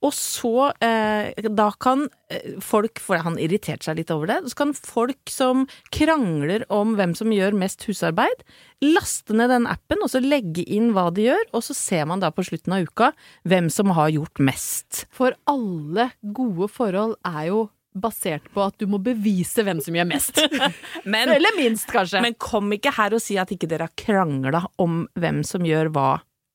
Og 0.01 0.15
så 0.17 0.71
eh, 0.83 1.31
Da 1.53 1.69
kan 1.79 2.07
eh, 2.33 2.57
folk 2.65 2.99
For 3.05 3.21
han 3.23 3.37
irriterte 3.39 3.87
seg 3.87 4.01
litt 4.01 4.13
over 4.15 4.31
det. 4.31 4.39
Så 4.51 4.59
kan 4.59 4.73
folk 4.75 5.31
som 5.31 5.67
krangler 5.95 6.65
om 6.73 6.97
hvem 6.99 7.13
som 7.19 7.33
gjør 7.35 7.57
mest 7.61 7.85
husarbeid, 7.89 8.45
laste 8.83 9.37
ned 9.37 9.53
den 9.53 9.69
appen 9.71 10.01
og 10.03 10.11
så 10.13 10.23
legge 10.25 10.65
inn 10.65 10.95
hva 10.97 11.11
de 11.15 11.29
gjør, 11.29 11.45
og 11.53 11.65
så 11.67 11.77
ser 11.77 12.09
man 12.09 12.25
da 12.25 12.33
på 12.33 12.47
slutten 12.49 12.79
av 12.79 12.89
uka 12.89 13.13
hvem 13.49 13.69
som 13.73 13.93
har 13.99 14.11
gjort 14.17 14.43
mest. 14.43 15.05
For 15.15 15.37
alle 15.51 16.11
gode 16.25 16.71
forhold 16.73 17.19
er 17.29 17.51
jo 17.53 17.67
basert 17.95 18.47
på 18.55 18.63
at 18.63 18.77
du 18.79 18.87
må 18.91 19.01
bevise 19.03 19.65
hvem 19.67 19.81
som 19.83 19.97
gjør 19.97 20.09
mest. 20.11 20.39
Men, 21.05 21.33
Eller 21.37 21.57
minst, 21.59 21.89
kanskje. 21.91 22.23
men 22.23 22.37
kom 22.39 22.71
ikke 22.77 22.93
her 22.97 23.17
og 23.17 23.23
si 23.23 23.39
at 23.41 23.51
ikke 23.55 23.69
dere 23.71 23.89
har 23.89 23.97
krangla 23.99 24.65
om 24.83 25.05
hvem 25.19 25.43
som 25.47 25.67
gjør 25.67 25.91
hva 25.95 26.09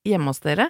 hjemme 0.08 0.32
hos 0.32 0.40
dere. 0.46 0.70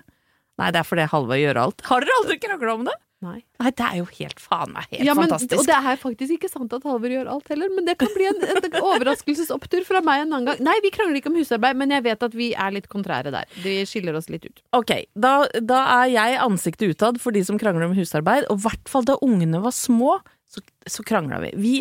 Nei, 0.58 0.70
det 0.72 0.80
er 0.82 0.88
fordi 0.88 1.06
Halvard 1.12 1.42
gjør 1.42 1.60
alt. 1.66 1.84
Har 1.90 2.06
dere 2.06 2.20
aldri 2.22 2.38
krangla 2.40 2.74
om 2.80 2.86
det? 2.88 2.96
Nei. 3.24 3.38
Nei, 3.62 3.72
det 3.72 3.86
er 3.86 3.96
jo 4.02 4.06
helt 4.20 4.40
faen 4.44 4.74
meg 4.76 4.90
helt 4.92 5.06
Ja, 5.08 5.14
men, 5.18 5.30
fantastisk. 5.30 5.56
og 5.62 5.70
det 5.70 5.78
er 5.78 6.00
faktisk 6.02 6.34
ikke 6.36 6.50
sant 6.52 6.74
at 6.76 6.84
Halvor 6.86 7.14
gjør 7.14 7.30
alt 7.32 7.48
heller, 7.54 7.72
men 7.74 7.88
det 7.88 7.96
kan 8.02 8.12
bli 8.14 8.28
en, 8.30 8.42
en 8.60 8.76
overraskelsesopptur 8.82 9.86
fra 9.88 10.02
meg 10.06 10.26
en 10.26 10.34
annen 10.36 10.50
gang. 10.52 10.60
Nei, 10.68 10.76
vi 10.84 10.92
krangler 10.94 11.22
ikke 11.22 11.32
om 11.32 11.38
husarbeid, 11.40 11.80
men 11.80 11.94
jeg 11.96 12.06
vet 12.06 12.26
at 12.28 12.36
vi 12.38 12.52
er 12.54 12.76
litt 12.76 12.90
kontrære 12.92 13.32
der. 13.34 13.48
Vi 13.64 13.78
skiller 13.90 14.18
oss 14.20 14.28
litt 14.34 14.46
ut. 14.50 14.62
Ok, 14.78 14.92
da, 15.16 15.38
da 15.62 15.82
er 16.02 16.12
jeg 16.14 16.42
ansiktet 16.44 16.94
utad 16.96 17.22
for 17.24 17.36
de 17.36 17.46
som 17.48 17.58
krangler 17.62 17.88
om 17.90 17.96
husarbeid, 17.98 18.50
og 18.52 18.60
i 18.60 18.68
hvert 18.68 18.92
fall 18.92 19.08
da 19.08 19.18
ungene 19.26 19.64
var 19.64 19.74
små, 19.76 20.20
så, 20.52 20.62
så 20.90 21.04
krangla 21.08 21.40
vi. 21.48 21.54
Vi 21.58 21.76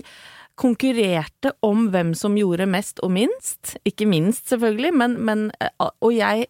konkurrerte 0.54 1.52
om 1.66 1.88
hvem 1.90 2.12
som 2.14 2.36
gjorde 2.38 2.66
mest 2.70 3.00
og 3.04 3.10
minst. 3.14 3.74
Ikke 3.84 4.06
minst, 4.06 4.46
selvfølgelig, 4.52 4.92
men, 4.94 5.16
men 5.26 5.48
eh, 5.60 5.88
Og 6.00 6.14
jeg 6.14 6.46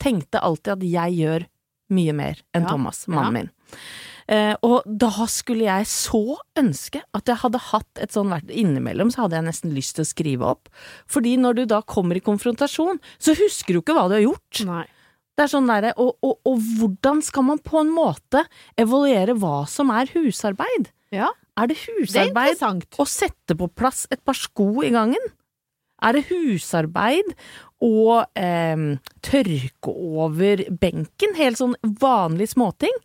tenkte 0.00 0.40
alltid 0.40 0.76
at 0.78 0.84
jeg 0.86 1.16
gjør 1.18 1.48
mye 1.90 2.14
mer 2.14 2.38
enn 2.54 2.62
Ja, 2.64 2.70
Thomas, 2.70 3.02
ja. 3.08 3.14
mannen 3.16 3.34
min. 3.34 3.50
Eh, 4.30 4.54
og 4.62 4.86
da 4.86 5.26
skulle 5.30 5.66
jeg 5.66 5.88
så 5.90 6.22
ønske 6.60 7.02
at 7.16 7.26
jeg 7.30 7.40
hadde 7.42 7.62
hatt 7.70 8.02
et 8.04 8.14
sånn 8.14 8.30
verktøy. 8.30 8.54
Innimellom 8.62 9.10
så 9.10 9.24
hadde 9.24 9.40
jeg 9.40 9.48
nesten 9.48 9.74
lyst 9.74 9.96
til 9.98 10.06
å 10.06 10.10
skrive 10.10 10.52
opp. 10.52 10.70
Fordi 11.10 11.34
når 11.40 11.58
du 11.58 11.64
da 11.72 11.80
kommer 11.82 12.18
i 12.18 12.22
konfrontasjon, 12.22 13.02
så 13.18 13.34
husker 13.38 13.74
du 13.74 13.82
ikke 13.82 13.96
hva 13.98 14.06
du 14.10 14.16
har 14.20 14.26
gjort. 14.28 14.62
Nei. 14.68 14.86
Det 15.34 15.46
er 15.46 15.52
sånn 15.54 15.70
derre 15.70 15.90
og, 15.96 16.18
og, 16.26 16.36
og 16.46 16.64
hvordan 16.78 17.22
skal 17.24 17.46
man 17.48 17.60
på 17.64 17.80
en 17.80 17.90
måte 17.94 18.44
evaluere 18.78 19.34
hva 19.40 19.62
som 19.70 19.90
er 19.94 20.10
husarbeid? 20.12 20.90
Ja, 21.14 21.32
Er 21.58 21.70
det 21.70 21.78
husarbeid 21.80 22.58
det 22.60 22.66
er 22.66 23.00
å 23.02 23.06
sette 23.08 23.56
på 23.58 23.66
plass 23.72 24.04
et 24.12 24.20
par 24.22 24.36
sko 24.38 24.84
i 24.86 24.92
gangen? 24.94 25.30
Er 26.00 26.16
det 26.16 26.26
husarbeid 26.30 27.34
å 27.84 28.20
eh, 28.38 28.84
tørke 29.24 29.94
over 29.94 30.64
benken? 30.82 31.36
Helt 31.38 31.60
sånn 31.60 31.76
vanlig 32.02 32.50
småting? 32.54 32.96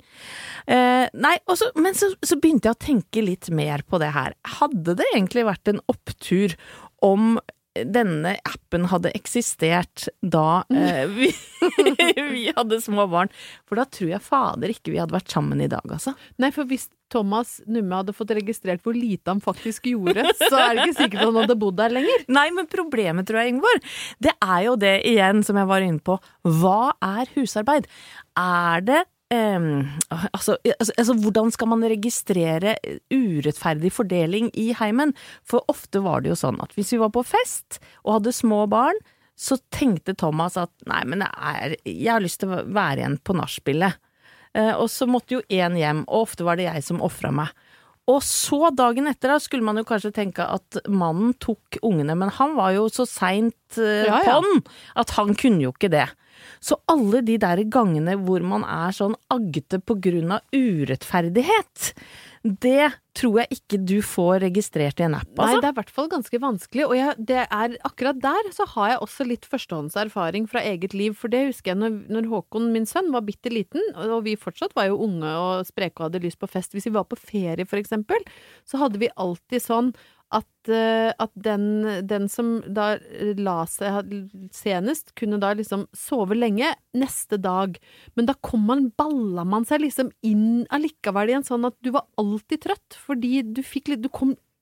Eh, 0.68 1.06
nei, 1.14 1.36
også, 1.52 1.72
men 1.80 1.98
så, 1.98 2.12
så 2.26 2.40
begynte 2.42 2.72
jeg 2.72 2.78
å 2.78 2.86
tenke 2.88 3.26
litt 3.26 3.52
mer 3.54 3.86
på 3.88 4.02
det 4.02 4.14
her. 4.16 4.38
Hadde 4.60 4.98
det 5.00 5.08
egentlig 5.14 5.46
vært 5.48 5.72
en 5.72 5.84
opptur 5.92 6.58
om 7.06 7.36
denne 7.84 8.36
appen 8.48 8.88
hadde 8.92 9.12
eksistert 9.18 10.08
da 10.22 10.64
eh, 10.72 11.06
vi, 11.12 11.30
vi 12.32 12.46
hadde 12.56 12.80
små 12.84 13.08
barn? 13.12 13.32
For 13.68 13.80
da 13.80 13.86
tror 13.90 14.14
jeg 14.14 14.24
fader 14.24 14.72
ikke 14.72 14.94
vi 14.94 15.02
hadde 15.02 15.16
vært 15.16 15.34
sammen 15.34 15.64
i 15.64 15.70
dag, 15.72 15.84
altså. 15.92 16.16
Nei, 16.42 16.52
for 16.56 16.70
hvis 16.70 16.88
Thomas 17.12 17.60
Numme 17.70 18.00
hadde 18.00 18.16
fått 18.18 18.34
registrert 18.36 18.84
hvor 18.86 18.96
lite 18.98 19.30
han 19.30 19.42
faktisk 19.44 19.90
gjorde, 19.92 20.26
så 20.40 20.54
er 20.58 20.72
det 20.74 20.88
ikke 20.88 21.00
sikkert 21.04 21.28
han 21.28 21.42
hadde 21.42 21.58
bodd 21.62 21.78
der 21.80 21.94
lenger. 21.94 22.26
Nei, 22.38 22.48
men 22.56 22.70
problemet, 22.72 23.28
tror 23.28 23.42
jeg, 23.42 23.56
Ingeborg, 23.56 23.92
det 24.24 24.34
er 24.40 24.62
jo 24.68 24.78
det 24.82 24.96
igjen 25.12 25.44
som 25.46 25.60
jeg 25.62 25.70
var 25.70 25.86
inne 25.86 26.02
på. 26.06 26.18
Hva 26.62 26.96
er 27.04 27.30
husarbeid? 27.36 27.90
Er 28.40 28.86
det 28.86 29.04
ehm, 29.34 29.88
altså, 30.12 30.58
altså, 30.80 30.94
altså, 30.98 31.16
hvordan 31.24 31.52
skal 31.54 31.72
man 31.72 31.86
registrere 31.90 32.76
urettferdig 33.14 33.92
fordeling 33.94 34.52
i 34.54 34.72
heimen? 34.78 35.16
For 35.48 35.66
ofte 35.72 36.04
var 36.06 36.22
det 36.22 36.34
jo 36.34 36.40
sånn 36.46 36.62
at 36.64 36.76
hvis 36.78 36.94
vi 36.96 37.02
var 37.02 37.14
på 37.16 37.26
fest 37.26 37.80
og 38.04 38.20
hadde 38.20 38.36
små 38.36 38.66
barn, 38.72 39.00
så 39.36 39.58
tenkte 39.74 40.16
Thomas 40.16 40.56
at 40.58 40.72
nei, 40.88 41.04
men 41.12 41.24
jeg, 41.26 41.36
er, 41.36 41.78
jeg 41.84 42.12
har 42.14 42.24
lyst 42.24 42.40
til 42.42 42.54
å 42.56 42.64
være 42.64 43.02
igjen 43.02 43.20
på 43.20 43.36
nachspielet. 43.36 44.00
Uh, 44.56 44.72
og 44.80 44.88
så 44.88 45.08
måtte 45.10 45.36
jo 45.36 45.42
én 45.52 45.76
hjem, 45.76 46.06
og 46.08 46.30
ofte 46.30 46.46
var 46.48 46.56
det 46.56 46.70
jeg 46.70 46.86
som 46.88 47.02
ofra 47.04 47.34
meg. 47.36 47.52
Og 48.08 48.22
så 48.24 48.70
dagen 48.78 49.10
etter 49.10 49.34
da 49.34 49.40
skulle 49.42 49.66
man 49.66 49.82
jo 49.82 49.86
kanskje 49.88 50.14
tenke 50.16 50.46
at 50.46 50.78
mannen 50.88 51.34
tok 51.42 51.80
ungene, 51.82 52.16
men 52.16 52.32
han 52.38 52.54
var 52.56 52.76
jo 52.78 52.86
så 52.94 53.08
seint 53.10 53.80
uh, 53.82 54.06
Ja, 54.06 54.22
ja. 54.24 54.38
på'n 54.38 54.62
at 55.02 55.16
han 55.18 55.36
kunne 55.36 55.66
jo 55.66 55.74
ikke 55.76 55.92
det. 55.92 56.08
Så 56.64 56.78
alle 56.92 57.24
de 57.26 57.40
der 57.42 57.64
gangene 57.72 58.18
hvor 58.22 58.46
man 58.46 58.66
er 58.68 58.96
sånn 58.96 59.18
aggete 59.34 59.82
på 59.84 59.98
grunn 60.02 60.38
av 60.38 60.46
urettferdighet, 60.56 61.92
det 62.46 62.92
tror 63.18 63.40
jeg 63.42 63.58
ikke 63.58 63.78
du 63.90 63.96
får 64.06 64.44
registrert 64.44 65.00
i 65.02 65.06
en 65.08 65.16
app, 65.18 65.32
Altså. 65.34 65.56
Nei, 65.56 65.62
det 65.64 65.70
er 65.70 65.74
i 65.74 65.78
hvert 65.80 65.94
fall 65.96 66.10
ganske 66.12 66.40
vanskelig, 66.44 66.84
og 66.86 66.94
jeg, 66.98 67.16
det 67.32 67.40
er 67.48 67.78
akkurat 67.88 68.20
der 68.22 68.50
så 68.54 68.68
har 68.76 68.92
jeg 68.92 69.02
også 69.02 69.26
litt 69.26 69.48
førstehåndserfaring 69.50 70.46
fra 70.52 70.62
eget 70.62 70.94
liv, 70.94 71.16
for 71.18 71.34
det 71.34 71.46
husker 71.48 71.74
jeg 71.74 71.80
når, 71.82 71.96
når 72.12 72.30
Håkon, 72.30 72.70
min 72.76 72.86
sønn, 72.90 73.10
var 73.16 73.26
bitte 73.26 73.50
liten, 73.50 73.82
og 73.98 74.28
vi 74.28 74.36
fortsatt 74.38 74.76
var 74.78 74.92
jo 74.92 75.00
unge 75.08 75.32
og 75.42 75.66
spreke 75.66 76.04
og 76.04 76.10
hadde 76.10 76.22
lyst 76.28 76.42
på 76.42 76.52
fest. 76.52 76.76
Hvis 76.76 76.86
vi 76.90 76.94
var 76.94 77.08
på 77.10 77.18
ferie, 77.18 77.66
for 77.66 77.82
eksempel, 77.82 78.22
så 78.68 78.84
hadde 78.84 79.02
vi 79.02 79.10
alltid 79.16 79.64
sånn 79.64 79.96
at, 80.34 80.70
eh, 80.74 81.12
at 81.22 81.32
den, 81.38 81.66
den 82.08 82.26
som 82.32 82.58
da 82.66 82.96
la 83.38 83.58
seg 83.70 84.10
senest, 84.56 85.14
kunne 85.20 85.40
da 85.42 85.54
liksom 85.56 85.86
sove 85.96 86.38
lenge 86.38 86.72
neste 86.98 87.38
dag. 87.42 87.78
Men 88.18 88.30
da 88.30 88.36
kom 88.46 88.66
man, 88.70 88.90
balla 88.98 89.46
man 89.48 89.68
seg 89.70 89.84
liksom 89.86 90.10
inn 90.26 90.66
allikevel 90.74 91.32
igjen, 91.32 91.46
sånn 91.46 91.70
at 91.70 91.78
du 91.86 91.94
var 91.96 92.08
alltid 92.22 92.66
trøtt, 92.66 92.98
fordi 93.06 93.44
du 93.46 93.64
fikk 93.66 93.94
litt 93.94 94.10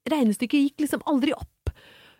Regnestykket 0.03 0.59
gikk 0.65 0.81
liksom 0.83 1.03
aldri 1.07 1.31
opp. 1.31 1.69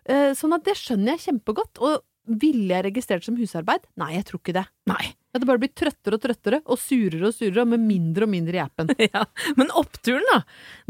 Eh, 0.07 0.31
Sånn 0.37 0.55
at 0.55 0.63
det 0.63 0.77
skjønner 0.79 1.17
jeg 1.17 1.25
kjempegodt. 1.25 1.81
Og 1.83 2.03
ville 2.39 2.71
jeg 2.71 2.85
registrert 2.87 3.25
som 3.27 3.35
husarbeid? 3.35 3.83
Nei, 3.99 4.13
jeg 4.15 4.27
tror 4.29 4.39
ikke 4.39 4.55
det. 4.55 4.65
Nei. 4.87 5.13
Jeg 5.33 5.41
det 5.41 5.49
bare 5.49 5.61
blir 5.63 5.71
trøttere 5.73 6.17
og 6.19 6.21
trøttere, 6.21 6.59
og 6.69 6.77
surere 6.77 7.31
og 7.31 7.33
surere, 7.33 7.65
med 7.65 7.81
mindre 7.81 8.27
og 8.27 8.29
mindre 8.29 8.59
i 8.59 8.61
appen. 8.61 8.91
Ja, 9.09 9.23
Men 9.57 9.71
oppturen, 9.73 10.25
da, 10.29 10.43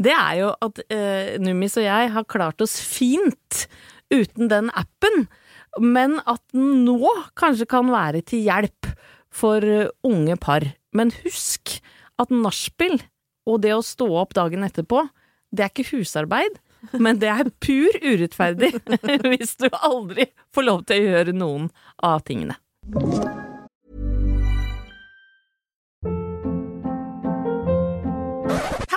det 0.04 0.12
er 0.12 0.34
jo 0.42 0.50
at 0.66 0.82
eh, 0.92 1.38
Nummis 1.40 1.78
og 1.80 1.86
jeg 1.86 2.10
har 2.12 2.28
klart 2.28 2.60
oss 2.60 2.76
fint 2.84 3.64
uten 4.12 4.50
den 4.52 4.68
appen. 4.76 5.24
Men 5.80 6.18
at 6.28 6.42
den 6.52 6.84
nå 6.84 7.08
kanskje 7.40 7.66
kan 7.72 7.88
være 7.90 8.20
til 8.28 8.44
hjelp 8.44 8.90
for 9.34 9.64
eh, 9.64 9.88
unge 10.04 10.36
par. 10.36 10.68
Men 10.92 11.14
husk 11.24 11.78
at 12.20 12.30
nachspiel 12.30 13.00
og 13.48 13.64
det 13.64 13.72
å 13.74 13.80
stå 13.84 14.10
opp 14.20 14.36
dagen 14.36 14.64
etterpå, 14.68 15.06
det 15.56 15.64
er 15.64 15.72
ikke 15.72 15.88
husarbeid. 15.96 16.60
Men 17.00 17.16
det 17.16 17.32
er 17.32 17.48
pur 17.64 17.96
urettferdig 18.04 18.74
hvis 19.30 19.56
du 19.56 19.70
aldri 19.72 20.28
får 20.52 20.68
lov 20.68 20.84
til 20.84 21.00
å 21.00 21.10
gjøre 21.14 21.36
noen 21.40 21.72
av 22.04 22.20
tingene. 22.28 22.60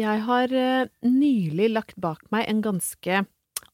jeg 0.00 0.26
har 0.26 0.52
eh, 0.52 0.92
nylig 1.06 1.70
lagt 1.74 1.96
bak 2.00 2.22
meg 2.34 2.46
en 2.50 2.62
ganske 2.64 3.24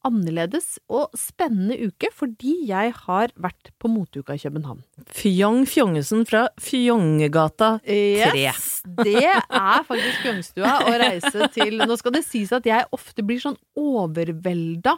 annerledes 0.06 0.76
og 0.90 1.12
spennende 1.18 1.76
uke, 1.78 2.10
fordi 2.14 2.54
jeg 2.68 2.92
har 3.04 3.32
vært 3.38 3.70
på 3.80 3.90
moteuka 3.90 4.34
i 4.36 4.42
København. 4.42 4.82
Fjong 5.14 5.62
Fjongesen 5.70 6.24
fra 6.28 6.46
Fjongegata 6.60 7.76
3. 7.86 7.98
Yes, 8.38 8.70
det 9.02 9.28
er 9.30 9.86
faktisk 9.88 10.24
Fjøngstua 10.24 10.74
å 10.88 10.96
reise 11.02 11.50
til 11.54 11.78
Nå 11.86 11.98
skal 12.00 12.16
det 12.18 12.24
sies 12.26 12.52
at 12.54 12.66
jeg 12.68 12.88
ofte 12.94 13.24
blir 13.26 13.42
sånn 13.42 13.58
overvelda 13.78 14.96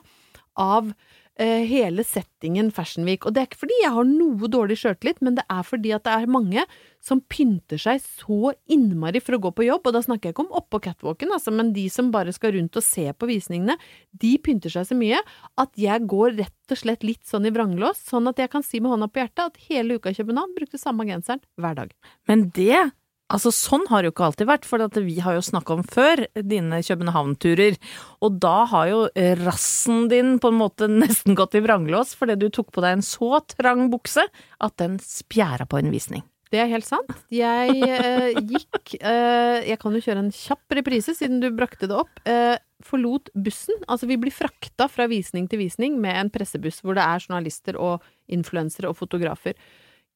av 0.60 0.94
hele 1.38 2.04
settingen 2.06 2.68
Fashion 2.70 3.06
Week. 3.08 3.24
Og 3.26 3.34
det 3.34 3.40
er 3.40 3.48
ikke 3.48 3.64
fordi 3.64 3.78
jeg 3.82 3.90
har 3.96 4.06
noe 4.06 4.50
dårlig 4.50 4.76
sjøltillit, 4.78 5.18
men 5.24 5.34
det 5.38 5.42
er 5.50 5.64
fordi 5.66 5.90
at 5.96 6.04
det 6.06 6.12
er 6.14 6.30
mange 6.30 6.62
som 7.04 7.20
pynter 7.32 7.80
seg 7.80 7.98
så 8.04 8.52
innmari 8.70 9.20
for 9.20 9.36
å 9.36 9.40
gå 9.42 9.50
på 9.58 9.66
jobb. 9.66 9.88
Og 9.88 9.96
da 9.96 10.02
snakker 10.04 10.30
jeg 10.30 10.36
ikke 10.36 10.46
om 10.46 10.56
oppå 10.60 10.80
catwalken, 10.86 11.34
altså, 11.34 11.52
men 11.54 11.74
de 11.74 11.88
som 11.92 12.12
bare 12.14 12.32
skal 12.34 12.54
rundt 12.54 12.78
og 12.78 12.86
se 12.86 13.08
på 13.10 13.28
visningene, 13.30 13.76
de 14.14 14.34
pynter 14.38 14.72
seg 14.72 14.86
så 14.88 14.98
mye 14.98 15.20
at 15.60 15.74
jeg 15.80 16.06
går 16.10 16.38
rett 16.38 16.74
og 16.74 16.80
slett 16.80 17.06
litt 17.06 17.24
sånn 17.28 17.48
i 17.48 17.54
vranglås, 17.54 18.00
sånn 18.08 18.30
at 18.30 18.40
jeg 18.40 18.52
kan 18.54 18.64
si 18.64 18.80
med 18.80 18.94
hånda 18.94 19.10
på 19.10 19.24
hjertet 19.24 19.48
at 19.48 19.64
hele 19.68 19.98
uka 19.98 20.14
i 20.14 20.20
København 20.20 20.54
brukte 20.56 20.80
samme 20.80 21.06
genseren 21.08 21.42
hver 21.60 21.82
dag. 21.82 21.96
Men 22.30 22.48
det 22.54 22.86
Altså, 23.32 23.48
sånn 23.54 23.86
har 23.88 24.02
det 24.02 24.10
jo 24.10 24.14
ikke 24.14 24.26
alltid 24.26 24.48
vært, 24.50 24.66
for 24.68 24.84
vi 25.00 25.16
har 25.24 25.38
jo 25.38 25.44
snakka 25.44 25.78
om 25.78 25.84
før 25.88 26.26
dine 26.44 26.82
København-turer. 26.84 27.78
Og 28.20 28.36
da 28.42 28.56
har 28.68 28.90
jo 28.90 29.00
rassen 29.40 30.10
din 30.12 30.36
på 30.42 30.52
en 30.52 30.60
måte 30.60 30.90
nesten 30.92 31.38
gått 31.38 31.56
i 31.56 31.64
vranglås 31.64 32.12
fordi 32.18 32.36
du 32.42 32.50
tok 32.52 32.70
på 32.74 32.84
deg 32.84 32.98
en 32.98 33.06
så 33.06 33.40
trang 33.56 33.88
bukse 33.92 34.26
at 34.60 34.76
den 34.82 35.00
spjæra 35.00 35.66
på 35.68 35.80
en 35.80 35.92
visning. 35.94 36.24
Det 36.54 36.60
er 36.62 36.70
helt 36.70 36.86
sant. 36.86 37.10
Jeg 37.34 37.72
eh, 37.82 38.36
gikk 38.38 38.94
eh, 39.00 39.64
Jeg 39.66 39.78
kan 39.82 39.96
jo 39.96 40.02
kjøre 40.04 40.22
en 40.22 40.34
kjapp 40.34 40.76
reprise, 40.78 41.14
siden 41.18 41.40
du 41.42 41.48
brakte 41.56 41.88
det 41.90 41.96
opp. 41.98 42.20
Eh, 42.30 42.54
forlot 42.84 43.32
bussen. 43.34 43.80
Altså, 43.88 44.06
vi 44.10 44.18
blir 44.20 44.34
frakta 44.34 44.86
fra 44.92 45.08
visning 45.10 45.48
til 45.50 45.64
visning 45.64 45.96
med 46.02 46.20
en 46.20 46.30
pressebuss 46.30 46.82
hvor 46.84 46.94
det 46.98 47.06
er 47.06 47.24
journalister 47.24 47.80
og 47.80 48.04
influensere 48.30 48.92
og 48.92 49.00
fotografer. 49.00 49.58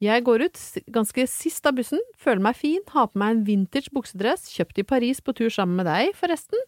Jeg 0.04 0.22
går 0.26 0.44
ut 0.46 0.60
ganske 0.94 1.24
sist 1.30 1.66
av 1.66 1.74
bussen, 1.74 2.02
føler 2.20 2.42
meg 2.44 2.58
fin, 2.58 2.82
har 2.94 3.08
på 3.10 3.18
meg 3.18 3.34
en 3.34 3.44
vintage 3.48 3.90
buksedress, 3.94 4.46
kjøpt 4.54 4.78
i 4.78 4.86
Paris 4.86 5.20
på 5.24 5.34
tur 5.34 5.50
sammen 5.50 5.80
med 5.80 5.88
deg, 5.90 6.12
forresten, 6.18 6.60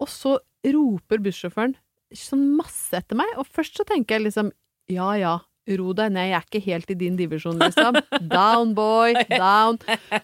og 0.00 0.08
så 0.08 0.38
roper 0.64 1.20
bussjåføren 1.20 1.76
sånn 2.16 2.44
masse 2.58 2.96
etter 2.96 3.18
meg, 3.18 3.28
og 3.40 3.48
først 3.48 3.78
så 3.80 3.86
tenker 3.88 4.18
jeg 4.18 4.26
liksom 4.28 4.52
ja 4.92 5.12
ja, 5.20 5.34
ro 5.78 5.92
deg 5.96 6.12
ned, 6.12 6.30
jeg 6.30 6.38
er 6.38 6.48
ikke 6.48 6.64
helt 6.66 6.90
i 6.92 6.98
din 6.98 7.16
divisjon, 7.20 7.60
liksom. 7.60 8.00
Down, 8.32 8.74
boy, 8.76 9.14
down. 9.30 9.78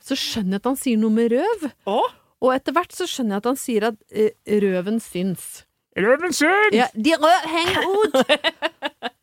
Så 0.04 0.18
skjønner 0.18 0.58
jeg 0.58 0.62
at 0.62 0.68
han 0.72 0.80
sier 0.80 1.00
noe 1.00 1.14
med 1.14 1.32
røv. 1.32 1.68
Og 1.88 2.52
etter 2.54 2.74
hvert 2.76 2.94
så 2.94 3.06
skjønner 3.08 3.36
jeg 3.36 3.44
at 3.44 3.48
han 3.50 3.60
sier 3.60 3.88
at 3.92 3.98
eh, 4.10 4.34
røven 4.64 5.00
syns. 5.02 5.46
Røven 5.98 6.34
syns! 6.36 6.74
Ja, 6.76 6.86
de 6.94 7.16
rød 7.18 7.48
henger 7.50 7.88
ut! 7.88 8.18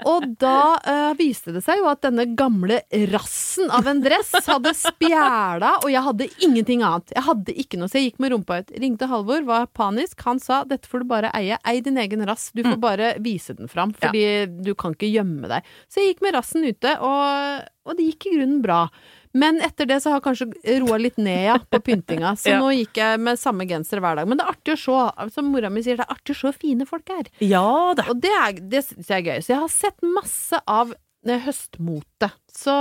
Og 0.06 0.26
da 0.41 0.78
uh, 0.86 1.13
viste 1.18 1.54
det 1.56 1.63
seg 1.65 1.82
jo 1.82 1.88
at 1.89 2.04
denne 2.06 2.28
gamle 2.38 2.82
rassen 3.12 3.72
av 3.74 3.88
en 3.89 4.02
dress 4.04 4.32
hadde 4.46 4.74
spjæla, 4.78 5.72
og 5.82 5.89
jeg 5.91 6.06
hadde 6.08 6.30
ingenting 6.46 6.86
annet. 6.86 7.13
Jeg 7.15 7.26
hadde 7.26 7.56
ikke 7.65 7.80
noe, 7.82 7.89
så 7.89 8.00
jeg 8.00 8.12
gikk 8.12 8.22
med 8.24 8.36
rumpa 8.36 8.60
ut. 8.62 8.74
Ringte 8.84 9.10
Halvor, 9.10 9.46
var 9.48 9.68
panisk. 9.74 10.22
Han 10.28 10.41
sa 10.41 10.62
dette 10.70 10.89
får 10.89 11.04
du 11.04 11.10
bare 11.10 11.34
eie. 11.38 11.58
Ei 11.65 11.80
din 11.86 12.00
egen 12.02 12.26
rass. 12.30 12.52
Du 12.56 12.63
får 12.65 12.78
bare 12.82 13.12
vise 13.24 13.58
den 13.58 13.72
fram, 13.72 13.96
fordi 13.98 14.46
du 14.65 14.74
kan 14.78 14.96
ikke 14.96 15.10
gjemme 15.10 15.50
deg. 15.52 15.76
Så 15.89 16.02
jeg 16.02 16.13
gikk 16.13 16.26
med 16.28 16.38
rassen 16.38 16.65
ute, 16.65 16.98
og, 17.02 17.70
og 17.86 17.98
det 17.98 18.10
gikk 18.12 18.30
i 18.30 18.36
grunnen 18.38 18.62
bra. 18.65 18.86
Men 19.36 19.58
etter 19.65 19.88
det 19.89 19.98
så 20.04 20.13
har 20.15 20.21
kanskje 20.24 20.48
roa 20.82 20.98
litt 21.02 21.17
ned, 21.19 21.41
ja, 21.50 21.56
på 21.60 21.82
pyntinga. 21.84 22.34
Så 22.39 22.54
Ja. 22.54 22.60
nå 22.63 22.69
gikk 22.71 22.95
jeg 23.02 23.19
med 23.19 23.39
samme 23.41 23.65
genser 23.67 24.00
hver 24.00 24.15
dag. 24.21 24.30
Men 24.32 24.39
det 24.39 24.45
er 24.45 24.54
artig 24.56 24.76
å 24.78 24.80
se. 24.80 25.30
Som 25.36 25.50
mora 25.52 25.69
mi 25.74 25.84
sier, 25.84 25.98
det 26.00 26.06
er 26.08 26.13
artig 26.15 26.38
å 26.38 26.39
se 26.39 26.54
fine 26.56 26.88
folk 26.88 27.12
her. 27.12 27.28
Ja 27.43 27.65
da. 28.00 28.06
Og 28.13 28.21
det, 28.24 28.32
er, 28.32 28.56
det 28.76 28.86
syns 28.88 29.12
jeg 29.12 29.26
er 29.26 29.34
gøy. 29.34 29.43
Så 29.43 29.52
jeg 29.58 29.60
har 29.65 29.74
sett 29.76 30.08
masse 30.08 30.62
av 30.71 30.93
eh, 31.28 31.41
høstmote. 31.50 32.32
Så, 32.56 32.74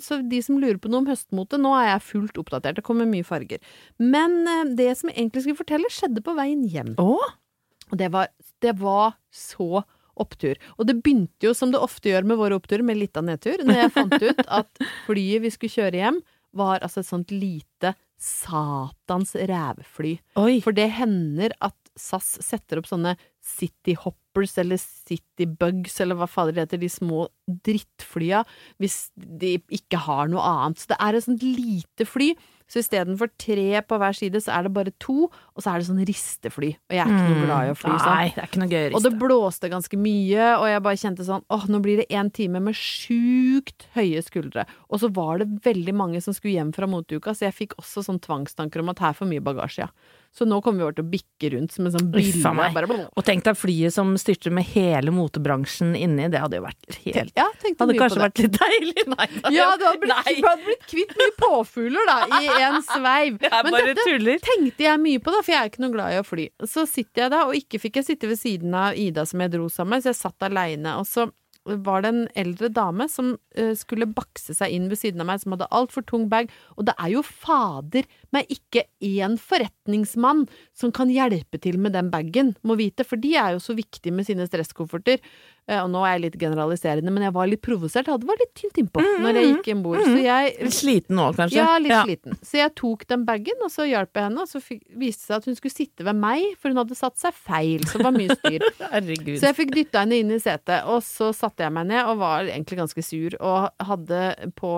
så 0.00 0.20
de 0.24 0.40
som 0.46 0.56
lurer 0.62 0.80
på 0.80 0.88
noe 0.88 1.02
om 1.04 1.10
høstmote, 1.12 1.60
nå 1.60 1.74
er 1.76 1.90
jeg 1.92 2.06
fullt 2.08 2.40
oppdatert. 2.40 2.80
Det 2.80 2.86
kommer 2.86 3.04
mye 3.10 3.26
farger. 3.28 3.60
Men 4.00 4.40
eh, 4.48 4.64
det 4.80 4.94
som 4.96 5.12
jeg 5.12 5.18
egentlig 5.20 5.44
skulle 5.44 5.60
fortelle, 5.60 5.92
skjedde 5.92 6.24
på 6.24 6.32
veien 6.38 6.64
hjem. 6.64 6.94
Og 7.04 7.96
det 8.00 8.08
var, 8.14 8.30
det 8.64 8.72
var 8.80 9.18
så 9.34 9.82
opptur. 10.22 10.60
Og 10.78 10.86
det 10.88 10.98
begynte 11.00 11.48
jo, 11.48 11.54
som 11.56 11.72
det 11.72 11.80
ofte 11.82 12.12
gjør 12.12 12.28
med 12.28 12.40
våre 12.40 12.58
oppturer, 12.60 12.84
med 12.86 13.00
litt 13.00 13.16
av 13.18 13.26
nedtur. 13.28 13.64
Når 13.64 13.82
jeg 13.84 13.94
fant 13.96 14.16
ut 14.20 14.44
at 14.60 14.84
flyet 15.08 15.44
vi 15.46 15.54
skulle 15.54 15.76
kjøre 15.78 16.04
hjem, 16.04 16.22
var 16.56 16.82
altså 16.82 17.02
et 17.02 17.10
sånt 17.10 17.30
lite 17.34 17.94
satans 18.20 19.32
rævfly. 19.34 20.16
For 20.64 20.76
det 20.76 20.90
hender 20.98 21.54
at 21.64 21.76
SAS 21.98 22.36
setter 22.44 22.80
opp 22.80 22.88
sånne 22.88 23.14
City 23.44 23.94
Hoppers 23.98 24.54
eller 24.60 24.78
City 24.80 25.46
Bugs 25.48 25.96
eller 26.02 26.18
hva 26.18 26.28
fader 26.30 26.56
det 26.56 26.66
heter, 26.66 26.82
de 26.82 26.90
små 26.92 27.26
drittflya, 27.66 28.44
hvis 28.82 28.98
de 29.16 29.56
ikke 29.72 30.02
har 30.04 30.30
noe 30.32 30.44
annet. 30.44 30.82
Så 30.82 30.92
det 30.92 31.00
er 31.00 31.16
et 31.16 31.26
sånt 31.26 31.46
lite 31.46 32.06
fly. 32.08 32.32
Så 32.70 32.78
istedenfor 32.84 33.32
tre 33.40 33.80
på 33.82 33.98
hver 33.98 34.14
side, 34.14 34.38
så 34.44 34.52
er 34.54 34.66
det 34.68 34.72
bare 34.76 34.92
to, 35.02 35.26
og 35.26 35.64
så 35.64 35.72
er 35.72 35.82
det 35.82 35.88
sånn 35.88 36.04
ristefly. 36.06 36.70
Og 36.86 36.94
jeg 36.94 37.02
er 37.02 37.10
ikke 37.10 37.32
noe 37.32 37.48
glad 37.48 37.66
i 37.66 37.72
å 37.72 37.78
fly 37.80 37.94
sånn. 37.96 38.14
Nei, 38.14 38.28
det 38.36 38.44
er 38.44 38.50
ikke 38.50 38.62
noe 38.62 38.70
gøy 38.70 38.80
å 38.80 38.84
riste. 38.86 39.00
Og 39.00 39.06
det 39.08 39.12
blåste 39.24 39.72
ganske 39.72 40.00
mye, 40.06 40.46
og 40.54 40.66
jeg 40.70 40.84
bare 40.86 41.00
kjente 41.02 41.26
sånn 41.26 41.44
åh, 41.50 41.66
nå 41.72 41.82
blir 41.82 42.02
det 42.02 42.08
en 42.14 42.30
time 42.38 42.62
med 42.62 42.78
sjukt 42.78 43.88
høye 43.96 44.22
skuldre. 44.22 44.68
Og 44.86 45.02
så 45.02 45.10
var 45.18 45.42
det 45.42 45.50
veldig 45.66 45.96
mange 45.98 46.22
som 46.22 46.36
skulle 46.36 46.54
hjem 46.60 46.70
fra 46.76 46.86
moteuka, 46.90 47.34
så 47.34 47.48
jeg 47.48 47.58
fikk 47.58 47.78
også 47.82 48.06
sånn 48.06 48.22
tvangstanker 48.22 48.84
om 48.84 48.94
at 48.94 49.02
her 49.02 49.14
er 49.14 49.18
for 49.18 49.30
mye 49.30 49.42
bagasje, 49.44 49.88
ja. 49.88 49.90
Så 50.30 50.46
nå 50.46 50.60
kommer 50.62 50.78
vi 50.78 50.84
over 50.86 50.94
til 50.94 51.02
å 51.02 51.10
bikke 51.10 51.48
rundt 51.56 51.72
som 51.74 51.88
en 51.88 51.94
sånn 51.96 52.10
bille. 52.14 52.98
Og 53.18 53.24
tenk 53.26 53.42
deg 53.48 53.56
flyet 53.58 53.94
som 53.94 54.12
styrter 54.20 54.54
med 54.54 54.68
hele 54.70 55.10
motebransjen 55.14 55.96
inni, 55.98 56.28
det 56.30 56.38
hadde 56.38 56.60
jo 56.60 56.66
vært 56.68 56.98
helt 57.02 57.32
ja, 57.34 57.48
Hadde 57.80 57.96
kanskje 57.98 58.22
vært 58.22 58.42
litt 58.44 58.58
deilig? 58.60 59.06
Nei, 59.14 59.26
da. 59.40 59.52
Ja, 59.54 59.66
du 59.80 59.84
hadde 59.88 60.04
blitt, 60.04 60.30
hadde 60.46 60.68
blitt 60.68 60.86
kvitt 60.92 61.16
mye 61.18 61.34
påfugler, 61.40 62.06
da, 62.06 62.38
i 62.38 62.52
en 62.68 62.78
sveiv. 62.86 63.40
Men 63.66 63.74
bare 63.74 63.90
dette 63.90 64.06
tuller. 64.06 64.38
tenkte 64.46 64.86
jeg 64.86 65.02
mye 65.02 65.24
på, 65.24 65.34
da, 65.34 65.42
for 65.42 65.56
jeg 65.56 65.64
er 65.64 65.72
ikke 65.72 65.84
noe 65.86 65.96
glad 65.96 66.14
i 66.14 66.22
å 66.22 66.26
fly. 66.26 66.46
Så 66.62 66.86
sitter 66.86 67.26
jeg 67.26 67.34
da, 67.34 67.42
og 67.48 67.58
ikke 67.58 67.82
fikk 67.82 68.00
jeg 68.00 68.10
sitte 68.12 68.30
ved 68.30 68.38
siden 68.38 68.76
av 68.78 68.98
Ida 68.98 69.26
som 69.26 69.42
jeg 69.42 69.54
dro 69.56 69.66
sammen 69.72 69.98
med, 69.98 70.06
så 70.06 70.12
jeg 70.12 70.20
satt 70.20 70.46
aleine. 70.46 70.94
Og 71.02 71.10
så 71.10 71.26
var 71.64 72.02
det 72.02 72.10
en 72.10 72.22
eldre 72.38 72.70
dame 72.72 73.06
som 73.10 73.34
uh, 73.58 73.72
skulle 73.76 74.08
bakse 74.08 74.54
seg 74.56 74.72
inn 74.74 74.88
ved 74.90 75.00
siden 75.00 75.22
av 75.22 75.28
meg, 75.28 75.42
som 75.42 75.54
hadde 75.54 75.68
altfor 75.76 76.04
tung 76.08 76.28
bag. 76.32 76.50
Og 76.78 76.86
det 76.88 76.94
er 76.96 77.12
jo 77.14 77.22
fader 77.26 78.08
meg 78.34 78.50
ikke 78.52 78.86
én 79.04 79.36
forretningsmann 79.40 80.46
som 80.76 80.94
kan 80.94 81.12
hjelpe 81.12 81.60
til 81.62 81.78
med 81.82 81.94
den 81.96 82.10
bagen, 82.12 82.54
må 82.62 82.78
vite, 82.80 83.06
for 83.06 83.20
de 83.20 83.34
er 83.36 83.56
jo 83.56 83.62
så 83.62 83.76
viktige 83.78 84.14
med 84.14 84.28
sine 84.28 84.48
stresskofferter. 84.48 85.20
Eh, 85.68 85.78
og 85.84 85.90
nå 85.92 86.00
er 86.06 86.14
jeg 86.16 86.22
litt 86.24 86.36
generaliserende, 86.40 87.12
men 87.14 87.22
jeg 87.28 87.34
var 87.36 87.46
litt 87.50 87.60
provosert. 87.62 88.08
Det 88.08 88.26
var 88.28 88.38
litt 88.40 88.52
tynt 88.58 88.78
innpå 88.82 89.02
når 89.22 89.36
jeg 89.38 89.48
gikk 89.50 89.68
om 89.74 89.82
bord. 89.84 90.00
Mm, 90.00 90.16
Litt 90.60 90.74
sliten 90.74 91.16
nå, 91.18 91.26
kanskje? 91.36 91.58
ja, 91.60 91.76
litt 91.78 91.92
sliten. 92.08 92.38
Så 92.42 92.58
jeg 92.58 92.72
tok 92.80 93.04
den 93.12 93.24
bagen, 93.28 93.60
og 93.62 93.70
så 93.70 93.86
hjalp 93.86 94.16
jeg 94.18 94.26
henne, 94.28 94.42
og 94.46 94.50
så 94.50 94.62
fikk, 94.64 94.80
viste 94.98 95.20
det 95.22 95.28
seg 95.28 95.36
at 95.36 95.48
hun 95.50 95.58
skulle 95.60 95.74
sitte 95.76 96.06
ved 96.08 96.18
meg, 96.18 96.46
for 96.58 96.72
hun 96.72 96.80
hadde 96.82 96.98
satt 96.98 97.20
seg 97.20 97.36
feil, 97.36 97.84
så 97.86 98.00
det 98.00 98.06
var 98.08 98.16
mye 98.16 98.36
styr. 98.40 98.66
Så 99.40 99.46
jeg 99.50 99.56
fikk 99.56 99.74
dytta 99.76 100.02
henne 100.02 100.18
inn 100.20 100.30
i 100.34 100.40
setet, 100.42 100.84
og 100.90 101.02
så 101.06 101.30
satte 101.36 101.62
jeg 101.64 101.72
meg 101.76 101.86
ned 101.90 102.02
og 102.10 102.18
var 102.20 102.48
egentlig 102.48 102.80
ganske 102.80 103.02
sur, 103.04 103.36
og 103.40 103.86
hadde 103.86 104.20
på 104.58 104.72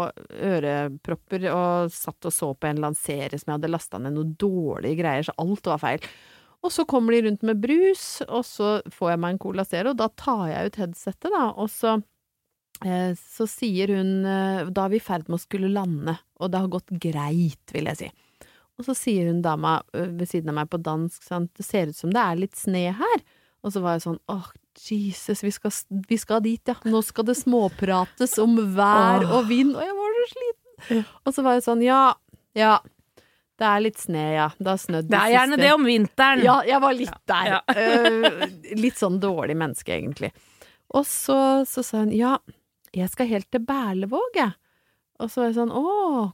ørepropper 0.53 1.47
og 1.53 1.93
satt 1.95 2.29
og 2.29 2.35
så 2.35 2.51
på 2.55 2.69
en 2.69 2.77
eller 2.77 2.91
annen 2.93 2.99
serie 3.01 3.39
som 3.39 3.51
jeg 3.53 3.59
hadde 3.61 3.73
lasta 3.73 4.01
ned 4.03 4.17
noen 4.17 4.35
dårlige 4.41 4.99
greier, 5.01 5.27
så 5.27 5.35
alt 5.43 5.67
var 5.73 5.81
feil. 5.83 6.07
Og 6.63 6.71
så 6.71 6.85
kommer 6.87 7.15
de 7.15 7.25
rundt 7.27 7.43
med 7.47 7.59
brus, 7.63 8.23
og 8.29 8.45
så 8.47 8.77
får 8.95 9.13
jeg 9.13 9.21
meg 9.25 9.35
en 9.35 9.43
Cola 9.43 9.65
Zero, 9.67 9.95
da 9.99 10.07
tar 10.15 10.45
jeg 10.53 10.71
ut 10.71 10.81
headsetet, 10.85 11.31
da, 11.35 11.49
og 11.59 11.71
så 11.73 11.97
eh, 12.87 13.19
så 13.19 13.49
sier 13.51 13.91
hun 13.97 14.13
eh, 14.29 14.71
Da 14.71 14.87
er 14.87 14.95
vi 14.95 15.01
i 15.01 15.03
ferd 15.03 15.27
med 15.27 15.41
å 15.41 15.43
skulle 15.43 15.73
lande, 15.75 16.15
og 16.39 16.53
det 16.53 16.63
har 16.63 16.71
gått 16.71 16.95
greit, 17.03 17.75
vil 17.75 17.91
jeg 17.91 17.99
si. 17.99 18.11
Og 18.79 18.87
så 18.87 18.95
sier 18.97 19.29
hun 19.29 19.43
dama 19.45 19.81
ved 19.93 20.25
siden 20.31 20.51
av 20.53 20.57
meg 20.63 20.71
på 20.73 20.81
dansk 20.81 21.27
sånn 21.27 21.51
Det 21.55 21.65
ser 21.67 21.91
ut 21.91 21.99
som 21.99 22.11
det 22.15 22.23
er 22.23 22.39
litt 22.41 22.57
sne 22.59 22.87
her. 22.97 23.25
Og 23.63 23.75
så 23.75 23.83
var 23.83 23.99
jeg 23.99 24.07
sånn 24.07 24.19
åh, 24.33 24.49
Jesus, 24.81 25.43
vi 25.45 25.53
skal, 25.53 25.75
vi 26.09 26.19
skal 26.19 26.41
dit, 26.43 26.63
ja. 26.67 26.75
Nå 26.89 27.03
skal 27.05 27.27
det 27.29 27.37
småprates 27.39 28.39
om 28.43 28.57
vær 28.75 29.27
og 29.29 29.47
vind. 29.51 29.75
Og 29.77 29.85
jeg 29.85 29.99
var 29.99 30.17
så 30.17 30.25
sliten. 30.33 31.05
Og 31.23 31.37
så 31.37 31.45
var 31.45 31.59
jeg 31.59 31.67
sånn 31.69 31.85
ja, 31.85 32.03
ja. 32.59 32.79
Det 33.63 33.69
er 33.71 33.83
litt 33.85 34.01
sne, 34.03 34.23
ja. 34.35 34.49
Det 34.59 34.73
har 34.73 34.81
snødd 34.83 35.11
Det 35.13 35.19
er 35.21 35.33
gjerne 35.37 35.59
det 35.61 35.69
om 35.77 35.85
vinteren. 35.87 36.43
ja, 36.43 36.57
jeg 36.67 36.81
var 36.83 36.97
litt 36.99 37.21
der. 37.31 37.53
Ja. 37.53 37.61
uh, 37.71 38.43
litt 38.83 38.99
sånn 38.99 39.21
dårlig 39.23 39.55
menneske, 39.61 39.95
egentlig. 39.95 40.33
Og 40.93 41.07
så, 41.09 41.37
så 41.71 41.85
sa 41.87 42.03
hun 42.03 42.11
ja, 42.17 42.35
jeg 42.93 43.09
skal 43.13 43.31
helt 43.31 43.47
til 43.55 43.63
Berlevåg, 43.65 44.35
jeg. 44.37 44.51
Og 45.23 45.31
så 45.31 45.39
var 45.45 45.47
jeg 45.53 45.55
sånn 45.61 45.71
å, 45.71 45.83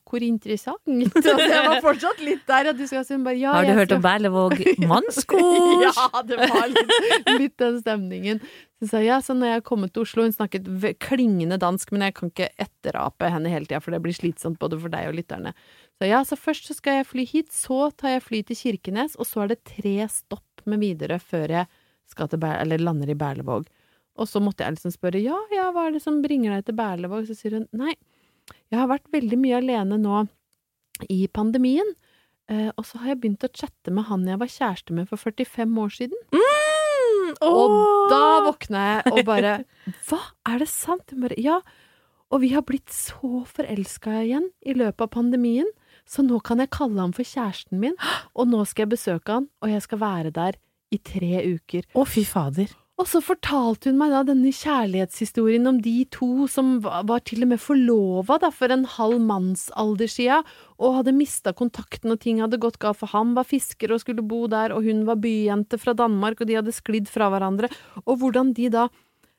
hvor 0.08 0.24
interessant. 0.24 0.80
Altså, 1.18 1.34
jeg 1.36 1.64
var 1.68 1.82
fortsatt 1.84 2.22
litt 2.24 2.46
der. 2.48 2.70
At 2.72 2.78
du 2.78 2.86
skal, 2.88 3.04
så 3.04 3.18
hun 3.18 3.26
bare, 3.26 3.36
ja, 3.36 3.52
Har 3.52 3.66
du 3.66 3.74
jeg 3.74 3.76
hørt 3.82 3.90
skal- 3.90 3.98
om 4.00 4.06
Berlevåg 4.06 4.54
mannskor? 4.88 5.82
ja, 5.84 6.22
det 6.24 6.38
var 6.40 6.64
litt, 6.72 7.28
litt 7.42 7.56
den 7.60 7.76
stemningen. 7.82 8.40
Så 8.78 8.92
sa 8.92 9.00
ja, 9.02 9.16
så 9.22 9.34
når 9.34 9.50
jeg 9.50 9.64
kommet 9.66 9.90
til 9.90 10.04
Oslo 10.04 10.22
Hun 10.22 10.34
snakket 10.34 10.68
klingende 11.02 11.58
dansk, 11.58 11.90
men 11.90 12.04
jeg 12.06 12.14
kan 12.14 12.30
ikke 12.30 12.50
etterape 12.62 13.30
henne 13.32 13.50
hele 13.50 13.66
tida, 13.66 13.80
for 13.82 13.94
det 13.94 14.02
blir 14.04 14.14
slitsomt 14.14 14.60
både 14.62 14.78
for 14.78 14.92
deg 14.92 15.10
og 15.10 15.18
lytterne. 15.18 15.54
Så 15.98 16.06
ja, 16.06 16.20
så 16.26 16.38
først 16.38 16.70
så 16.70 16.76
skal 16.78 17.00
jeg 17.00 17.08
fly 17.10 17.24
hit, 17.26 17.50
så 17.54 17.88
tar 17.90 18.14
jeg 18.14 18.26
fly 18.28 18.42
til 18.46 18.60
Kirkenes, 18.60 19.18
og 19.18 19.26
så 19.26 19.42
er 19.42 19.52
det 19.52 19.64
tre 19.66 19.96
stopp 20.12 20.62
med 20.68 20.84
Widerøe 20.84 21.18
før 21.18 21.56
jeg 21.58 22.80
lander 22.80 23.10
i 23.10 23.18
Berlevåg. 23.18 23.66
Og 24.18 24.26
så 24.30 24.42
måtte 24.42 24.64
jeg 24.66 24.76
liksom 24.76 24.94
spørre 24.94 25.22
ja, 25.22 25.38
ja, 25.54 25.68
hva 25.74 25.88
er 25.88 25.96
det 25.96 26.02
som 26.02 26.22
bringer 26.22 26.56
deg 26.56 26.68
til 26.68 26.78
Berlevåg? 26.78 27.26
Så 27.28 27.36
sier 27.38 27.58
hun 27.58 27.66
nei, 27.74 27.94
jeg 28.70 28.80
har 28.80 28.90
vært 28.90 29.10
veldig 29.14 29.38
mye 29.40 29.58
alene 29.58 29.98
nå 30.00 30.24
i 31.10 31.26
pandemien, 31.30 31.90
eh, 32.50 32.70
og 32.74 32.86
så 32.86 33.02
har 33.02 33.12
jeg 33.12 33.20
begynt 33.22 33.46
å 33.46 33.52
chatte 33.54 33.94
med 33.94 34.08
han 34.08 34.26
jeg 34.26 34.40
var 34.40 34.54
kjæreste 34.54 34.96
med 34.96 35.10
for 35.10 35.20
45 35.20 35.78
år 35.84 35.94
siden. 35.94 36.26
Mm, 36.34 36.57
Og 37.44 37.74
åh. 37.74 38.06
da 38.10 38.22
våkna 38.46 38.84
jeg 38.88 39.12
og 39.12 39.20
bare 39.28 39.52
Hva, 40.08 40.18
er 40.48 40.64
det 40.64 40.70
sant? 40.72 41.14
Bare 41.16 41.38
Ja. 41.40 41.60
Og 42.28 42.42
vi 42.42 42.50
har 42.52 42.60
blitt 42.68 42.92
så 42.92 43.44
forelska 43.48 44.18
igjen 44.20 44.50
i 44.60 44.74
løpet 44.76 45.00
av 45.06 45.14
pandemien, 45.14 45.68
så 46.04 46.20
nå 46.20 46.42
kan 46.44 46.60
jeg 46.60 46.68
kalle 46.76 47.00
ham 47.00 47.14
for 47.16 47.24
kjæresten 47.24 47.80
min, 47.80 47.96
og 48.36 48.50
nå 48.50 48.66
skal 48.68 48.84
jeg 48.84 48.92
besøke 48.98 49.32
han, 49.32 49.46
og 49.64 49.72
jeg 49.72 49.84
skal 49.86 50.02
være 50.02 50.32
der 50.36 50.58
i 50.92 50.98
tre 51.00 51.40
uker. 51.56 51.88
Å, 51.96 52.04
fy 52.04 52.26
fader. 52.28 52.74
Og 52.98 53.06
så 53.06 53.20
fortalte 53.22 53.92
hun 53.92 53.98
meg 54.00 54.10
da 54.10 54.24
denne 54.26 54.50
kjærlighetshistorien 54.50 55.70
om 55.70 55.76
de 55.84 56.02
to 56.10 56.48
som 56.50 56.80
var, 56.82 57.20
til 57.22 57.44
og 57.46 57.52
med 57.52 57.60
forlova 57.62 58.50
for 58.50 58.74
en 58.74 58.82
halv 58.96 59.20
mannsalder 59.22 60.10
sia, 60.10 60.40
og 60.82 60.96
hadde 60.98 61.14
mista 61.14 61.54
kontakten 61.54 62.10
og 62.14 62.18
ting 62.24 62.42
hadde 62.42 62.58
gått 62.58 62.80
galt, 62.82 62.98
for 62.98 63.14
han 63.14 63.36
var 63.38 63.46
fisker 63.46 63.94
og 63.94 64.02
skulle 64.02 64.26
bo 64.26 64.46
der, 64.50 64.74
og 64.74 64.82
hun 64.88 65.04
var 65.06 65.20
byjente 65.22 65.78
fra 65.78 65.94
Danmark, 65.94 66.42
og 66.42 66.50
de 66.50 66.58
hadde 66.58 66.74
sklidd 66.74 67.06
fra 67.10 67.30
hverandre, 67.30 67.70
og 68.02 68.18
hvordan 68.18 68.50
de 68.58 68.66
da 68.74 68.88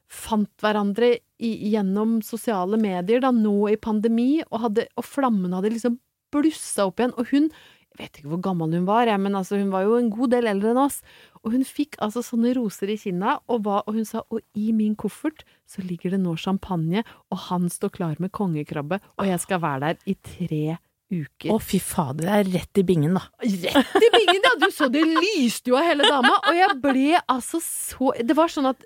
fant 0.09 0.63
hverandre 0.63 1.17
i, 1.37 1.51
gjennom 1.69 2.21
sosiale 2.25 2.79
medier 2.79 3.19
da, 3.21 3.33
nå 3.35 3.73
i 3.73 3.77
pandemi, 3.77 4.39
og, 4.47 4.69
hadde, 4.69 4.87
og 4.95 5.05
flammen 5.05 5.51
hadde 5.57 5.75
liksom 5.75 5.99
blussa 6.31 6.87
opp 6.87 7.01
igjen, 7.01 7.15
og 7.19 7.27
hun 7.33 7.51
vet 7.99 8.19
ikke 8.19 8.31
hvor 8.31 8.41
gammel 8.49 8.73
hun 8.77 8.87
var, 8.87 9.09
jeg, 9.09 9.21
men 9.21 9.37
altså, 9.37 9.59
hun 9.59 9.71
var 9.73 9.85
jo 9.85 9.97
en 9.99 10.09
god 10.13 10.33
del 10.35 10.49
eldre 10.51 10.73
enn 10.73 10.81
oss. 10.81 10.99
Og 11.43 11.53
hun 11.55 11.63
fikk 11.67 11.99
altså 12.03 12.23
sånne 12.25 12.55
roser 12.57 12.91
i 12.91 12.97
kinna, 12.99 13.37
og, 13.47 13.63
hva, 13.67 13.81
og 13.85 13.95
hun 13.99 14.07
sa 14.07 14.25
og 14.27 14.41
i 14.59 14.73
min 14.75 14.97
koffert 14.99 15.45
så 15.69 15.83
ligger 15.85 16.15
det 16.15 16.21
nå 16.23 16.35
champagne, 16.39 17.05
og 17.31 17.47
han 17.47 17.69
står 17.71 17.95
klar 17.95 18.19
med 18.23 18.33
kongekrabbe, 18.35 18.99
og 19.19 19.29
jeg 19.29 19.43
skal 19.45 19.63
være 19.63 19.81
der 19.87 20.11
i 20.11 20.17
tre 20.19 20.63
uker. 21.09 21.49
Å, 21.53 21.57
fy 21.63 21.79
fader. 21.81 22.27
Det 22.27 22.35
er 22.35 22.51
rett 22.59 22.81
i 22.81 22.85
bingen, 22.85 23.15
da. 23.17 23.23
Rett 23.41 23.95
i 23.97 24.11
bingen, 24.13 24.43
ja! 24.45 24.55
Du 24.59 24.67
så 24.73 24.89
det 24.91 25.01
lyste 25.07 25.71
jo 25.71 25.77
av 25.79 25.87
hele 25.87 26.05
dama, 26.09 26.35
og 26.43 26.57
jeg 26.57 26.75
ble 26.83 27.21
altså 27.23 27.61
så 27.63 28.11
Det 28.25 28.35
var 28.37 28.51
sånn 28.51 28.69
at 28.69 28.83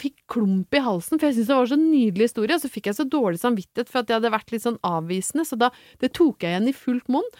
fikk 0.00 0.16
klump 0.30 0.74
i 0.74 0.82
halsen, 0.84 1.18
for 1.18 1.28
jeg 1.28 1.36
syntes 1.36 1.50
det 1.50 1.58
var 1.58 1.70
så 1.70 1.78
nydelig 1.80 2.28
historie, 2.28 2.56
og 2.56 2.62
så 2.62 2.70
fikk 2.72 2.88
jeg 2.90 2.98
så 2.98 3.06
dårlig 3.10 3.40
samvittighet 3.42 3.90
for 3.90 4.02
at 4.02 4.10
jeg 4.10 4.18
hadde 4.18 4.32
vært 4.34 4.54
litt 4.54 4.64
sånn 4.64 4.80
avvisende, 4.86 5.44
så 5.48 5.58
da 5.60 5.70
det 6.02 6.12
tok 6.16 6.44
jeg 6.44 6.54
igjen 6.54 6.70
i 6.70 6.76
fullt 6.76 7.10
monn. 7.12 7.30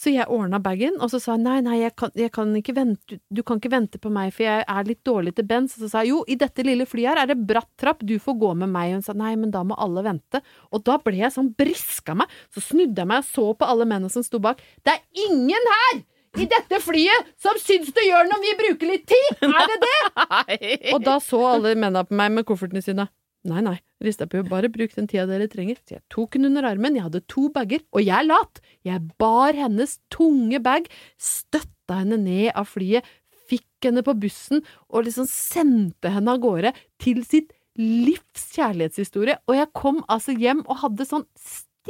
Så 0.00 0.14
jeg 0.14 0.32
ordna 0.32 0.56
bagen, 0.64 0.94
og 0.96 1.10
så 1.12 1.18
sa 1.20 1.34
jeg 1.34 1.44
nei, 1.44 1.58
nei, 1.66 1.76
jeg 1.82 1.92
kan, 2.00 2.12
jeg 2.16 2.32
kan 2.32 2.54
ikke 2.56 2.72
vente, 2.78 3.18
du 3.28 3.42
kan 3.44 3.60
ikke 3.60 3.72
vente 3.74 4.00
på 4.00 4.12
meg, 4.14 4.30
for 4.32 4.46
jeg 4.46 4.62
er 4.64 4.88
litt 4.88 5.02
dårlig 5.04 5.34
til 5.36 5.44
bens. 5.50 5.74
Og 5.76 5.84
så 5.84 5.90
sa 5.92 6.04
jeg 6.04 6.14
jo, 6.14 6.22
i 6.24 6.38
dette 6.40 6.64
lille 6.64 6.86
flyet 6.88 7.12
her 7.12 7.20
er 7.20 7.28
det 7.28 7.36
bratt 7.44 7.68
trapp, 7.80 8.00
du 8.08 8.14
får 8.22 8.38
gå 8.40 8.54
med 8.62 8.72
meg. 8.72 8.94
Og 8.94 9.00
hun 9.00 9.04
sa 9.04 9.16
nei, 9.18 9.34
men 9.36 9.52
da 9.52 9.60
må 9.66 9.76
alle 9.76 10.06
vente. 10.06 10.40
Og 10.72 10.86
da 10.88 10.96
ble 11.04 11.18
jeg 11.20 11.34
sånn 11.36 11.52
briska 11.52 12.16
meg, 12.16 12.32
så 12.48 12.64
snudde 12.64 12.96
jeg 12.96 13.12
meg 13.12 13.20
og 13.20 13.28
så 13.28 13.44
på 13.52 13.68
alle 13.68 13.88
mennene 13.90 14.12
som 14.14 14.24
sto 14.24 14.40
bak. 14.40 14.64
Det 14.80 14.96
er 14.96 15.28
ingen 15.28 15.70
her! 15.74 16.00
I 16.38 16.46
dette 16.50 16.78
flyet 16.82 17.30
som 17.42 17.56
syns 17.58 17.90
det 17.94 18.04
gjør 18.06 18.28
når 18.30 18.42
vi 18.44 18.52
bruker 18.60 18.92
litt 18.92 19.06
tid! 19.10 19.40
Er 19.50 19.70
det 19.72 19.78
det? 19.82 20.92
Og 20.94 21.02
da 21.06 21.16
så 21.24 21.40
alle 21.56 21.74
mennene 21.74 22.04
på 22.06 22.16
meg 22.18 22.36
med 22.36 22.46
koffertene 22.48 22.82
sine. 22.84 23.08
Nei, 23.50 23.62
nei, 23.64 23.78
rista 24.04 24.26
på, 24.28 24.42
bare 24.44 24.68
bruk 24.72 24.92
den 24.92 25.08
tida 25.08 25.24
dere 25.28 25.48
trenger. 25.50 25.78
Så 25.80 25.96
jeg 25.96 26.04
tok 26.12 26.36
henne 26.36 26.50
under 26.50 26.68
armen, 26.68 26.98
jeg 26.98 27.06
hadde 27.06 27.22
to 27.30 27.48
bager, 27.54 27.82
og 27.96 28.04
jeg 28.04 28.14
er 28.18 28.28
lat! 28.28 28.60
Jeg 28.86 29.00
bar 29.20 29.56
hennes 29.56 29.96
tunge 30.12 30.60
bag, 30.62 30.90
støtta 31.16 32.02
henne 32.02 32.20
ned 32.20 32.52
av 32.52 32.68
flyet, 32.68 33.06
fikk 33.50 33.88
henne 33.88 34.04
på 34.06 34.14
bussen 34.22 34.60
og 34.92 35.08
liksom 35.08 35.26
sendte 35.26 36.12
henne 36.12 36.36
av 36.36 36.44
gårde 36.44 36.70
til 37.02 37.24
sitt 37.26 37.50
livs 37.80 38.50
kjærlighetshistorie, 38.54 39.40
og 39.48 39.56
jeg 39.56 39.70
kom 39.78 40.02
altså 40.10 40.34
hjem 40.36 40.62
og 40.66 40.82
hadde 40.84 41.06
sånn 41.08 41.26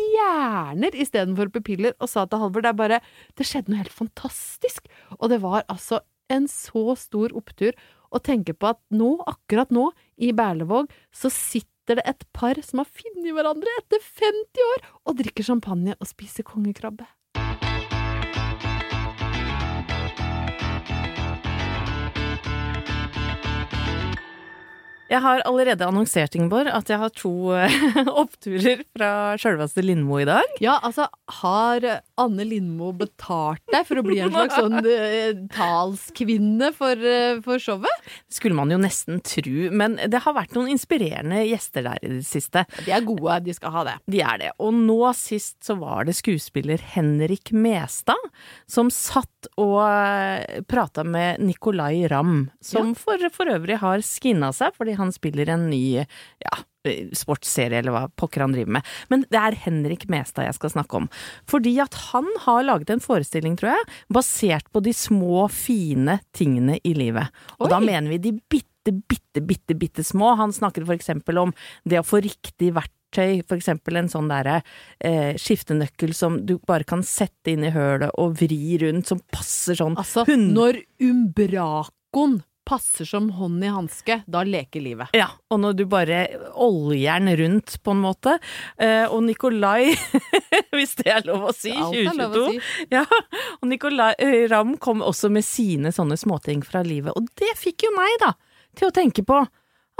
stjerner 0.01 0.97
istedenfor 0.97 1.51
pupiller, 1.53 1.95
og 2.01 2.09
sa 2.11 2.27
til 2.27 2.41
Halvor 2.41 2.65
det 2.65 2.73
er 2.73 2.79
bare 2.79 3.01
Det 3.37 3.47
skjedde 3.47 3.73
noe 3.73 3.83
helt 3.83 3.95
fantastisk! 3.95 4.89
Og 5.19 5.31
det 5.31 5.41
var 5.43 5.65
altså 5.69 6.01
en 6.31 6.47
så 6.49 6.95
stor 6.97 7.35
opptur. 7.37 7.75
å 8.11 8.19
tenke 8.19 8.51
på 8.59 8.67
at 8.67 8.81
nå, 8.91 9.21
akkurat 9.31 9.71
nå, 9.71 9.93
i 10.19 10.33
Berlevåg, 10.35 10.91
så 11.15 11.31
sitter 11.31 12.01
det 12.01 12.03
et 12.11 12.25
par 12.35 12.59
som 12.67 12.83
har 12.83 12.89
funnet 12.91 13.31
hverandre 13.31 13.71
etter 13.79 14.03
50 14.03 14.65
år, 14.67 14.83
og 15.07 15.21
drikker 15.21 15.47
champagne 15.47 15.95
og 15.95 16.11
spiser 16.11 16.43
kongekrabbe. 16.43 17.07
Jeg 25.11 25.25
har 25.25 25.41
allerede 25.43 25.83
annonsert, 25.83 26.37
Ingeborg, 26.39 26.69
at 26.71 26.91
jeg 26.91 27.01
har 27.03 27.11
to 27.19 27.33
eh, 27.59 27.73
oppturer 28.23 28.85
fra 28.95 29.09
sjølveste 29.43 29.83
Lindmo 29.83 30.21
i 30.23 30.27
dag. 30.29 30.53
Ja, 30.63 30.77
altså, 30.87 31.09
har 31.41 31.83
Anne 32.21 32.47
Lindmo 32.47 32.93
betalt 32.95 33.65
deg 33.75 33.89
for 33.89 33.99
å 33.99 34.05
bli 34.07 34.21
en 34.23 34.31
slags 34.31 34.55
sånn 34.55 34.87
eh, 34.87 35.41
talskvinne 35.57 36.71
for, 36.77 36.95
eh, 36.95 37.41
for 37.43 37.59
showet? 37.59 38.07
Skulle 38.31 38.55
man 38.61 38.71
jo 38.71 38.79
nesten 38.79 39.19
tru, 39.27 39.67
men 39.75 39.99
det 39.99 40.23
har 40.23 40.37
vært 40.37 40.55
noen 40.55 40.71
inspirerende 40.77 41.43
gjester 41.49 41.89
der 41.89 41.99
i 42.07 42.13
det 42.21 42.29
siste. 42.29 42.63
De 42.87 42.95
er 42.95 43.03
gode, 43.03 43.41
de 43.49 43.57
skal 43.57 43.75
ha 43.75 43.85
det. 43.91 43.97
De 44.15 44.23
er 44.23 44.39
det. 44.45 44.53
Og 44.63 44.79
nå 44.79 45.01
sist 45.19 45.59
så 45.67 45.75
var 45.81 46.07
det 46.07 46.15
skuespiller 46.21 46.79
Henrik 46.95 47.51
Mestad 47.51 48.31
som 48.71 48.95
satt 48.95 49.40
og 49.61 49.79
eh, 49.85 50.61
prata 50.69 51.05
med 51.07 51.41
Nicolay 51.45 52.05
Ramm, 52.11 52.51
som 52.65 52.95
for, 52.99 53.23
for 53.35 53.51
øvrig 53.53 53.79
har 53.81 54.05
skinna 54.05 54.51
seg 54.57 54.75
fordi 54.77 54.97
han 54.99 55.13
spiller 55.15 55.53
en 55.55 55.69
ny 55.71 56.01
ja, 56.01 56.59
sportsserie, 57.17 57.81
eller 57.81 57.95
hva 57.95 58.05
pokker 58.19 58.45
han 58.45 58.55
driver 58.55 58.79
med. 58.79 58.93
Men 59.13 59.25
det 59.33 59.41
er 59.41 59.59
Henrik 59.67 60.07
Mestad 60.13 60.49
jeg 60.49 60.57
skal 60.57 60.75
snakke 60.77 61.03
om. 61.03 61.09
Fordi 61.51 61.75
at 61.83 61.97
han 62.11 62.29
har 62.47 62.65
laget 62.67 62.93
en 62.95 63.05
forestilling, 63.05 63.59
tror 63.61 63.75
jeg, 63.75 63.89
basert 64.13 64.71
på 64.73 64.83
de 64.85 64.95
små, 64.97 65.47
fine 65.53 66.21
tingene 66.37 66.81
i 66.85 66.95
livet. 66.97 67.33
Og 67.59 67.69
Oi. 67.69 67.73
da 67.75 67.83
mener 67.85 68.15
vi 68.15 68.23
de 68.31 68.35
bitte, 68.41 68.95
bitte, 68.95 69.45
bitte, 69.45 69.77
bitte 69.77 70.07
små. 70.07 70.35
Han 70.41 70.55
snakker 70.57 70.89
eksempel 70.97 71.43
om 71.43 71.53
det 71.85 72.01
å 72.01 72.07
få 72.07 72.23
riktig 72.25 72.73
verktøy 72.77 73.00
for 73.17 73.57
eksempel 73.59 73.97
en 74.01 74.09
sånn 74.13 74.29
derre 74.31 74.61
eh, 75.03 75.35
skiftenøkkel 75.41 76.15
som 76.15 76.41
du 76.47 76.57
bare 76.67 76.85
kan 76.89 77.03
sette 77.07 77.53
inn 77.55 77.65
i 77.67 77.73
hølet 77.75 78.13
og 78.21 78.37
vri 78.41 78.77
rundt, 78.83 79.09
som 79.11 79.21
passer 79.33 79.75
sånn 79.81 79.97
Altså, 80.01 80.25
hund- 80.29 80.53
når 80.55 80.79
umbracoen 81.51 82.41
passer 82.71 83.05
som 83.09 83.31
hånd 83.35 83.65
i 83.65 83.71
hanske, 83.73 84.21
da 84.31 84.45
leker 84.47 84.83
livet. 84.85 85.09
Ja, 85.17 85.27
og 85.51 85.59
når 85.59 85.73
du 85.81 85.85
bare 85.91 86.21
oljer 86.55 87.19
den 87.19 87.33
rundt, 87.41 87.73
på 87.83 87.91
en 87.97 88.03
måte. 88.05 88.37
Eh, 88.79 89.09
og 89.11 89.25
Nikolai, 89.27 89.89
hvis 90.77 90.93
det 91.01 91.09
er 91.11 91.27
lov 91.27 91.49
å 91.51 91.55
si, 91.57 91.73
Alt 91.75 91.97
er 91.99 92.15
lov 92.15 92.37
å 92.37 92.45
2022. 92.53 92.93
Ja, 92.95 93.03
og 93.59 93.67
Nikolai 93.73 94.13
eh, 94.23 94.45
Ramm 94.53 94.77
kom 94.79 95.03
også 95.03 95.33
med 95.35 95.43
sine 95.49 95.91
sånne 95.97 96.19
småting 96.21 96.63
fra 96.63 96.85
livet, 96.87 97.17
og 97.19 97.27
det 97.43 97.51
fikk 97.59 97.89
jo 97.89 97.95
meg, 97.97 98.15
da, 98.23 98.37
til 98.79 98.93
å 98.93 98.95
tenke 98.95 99.27
på 99.27 99.41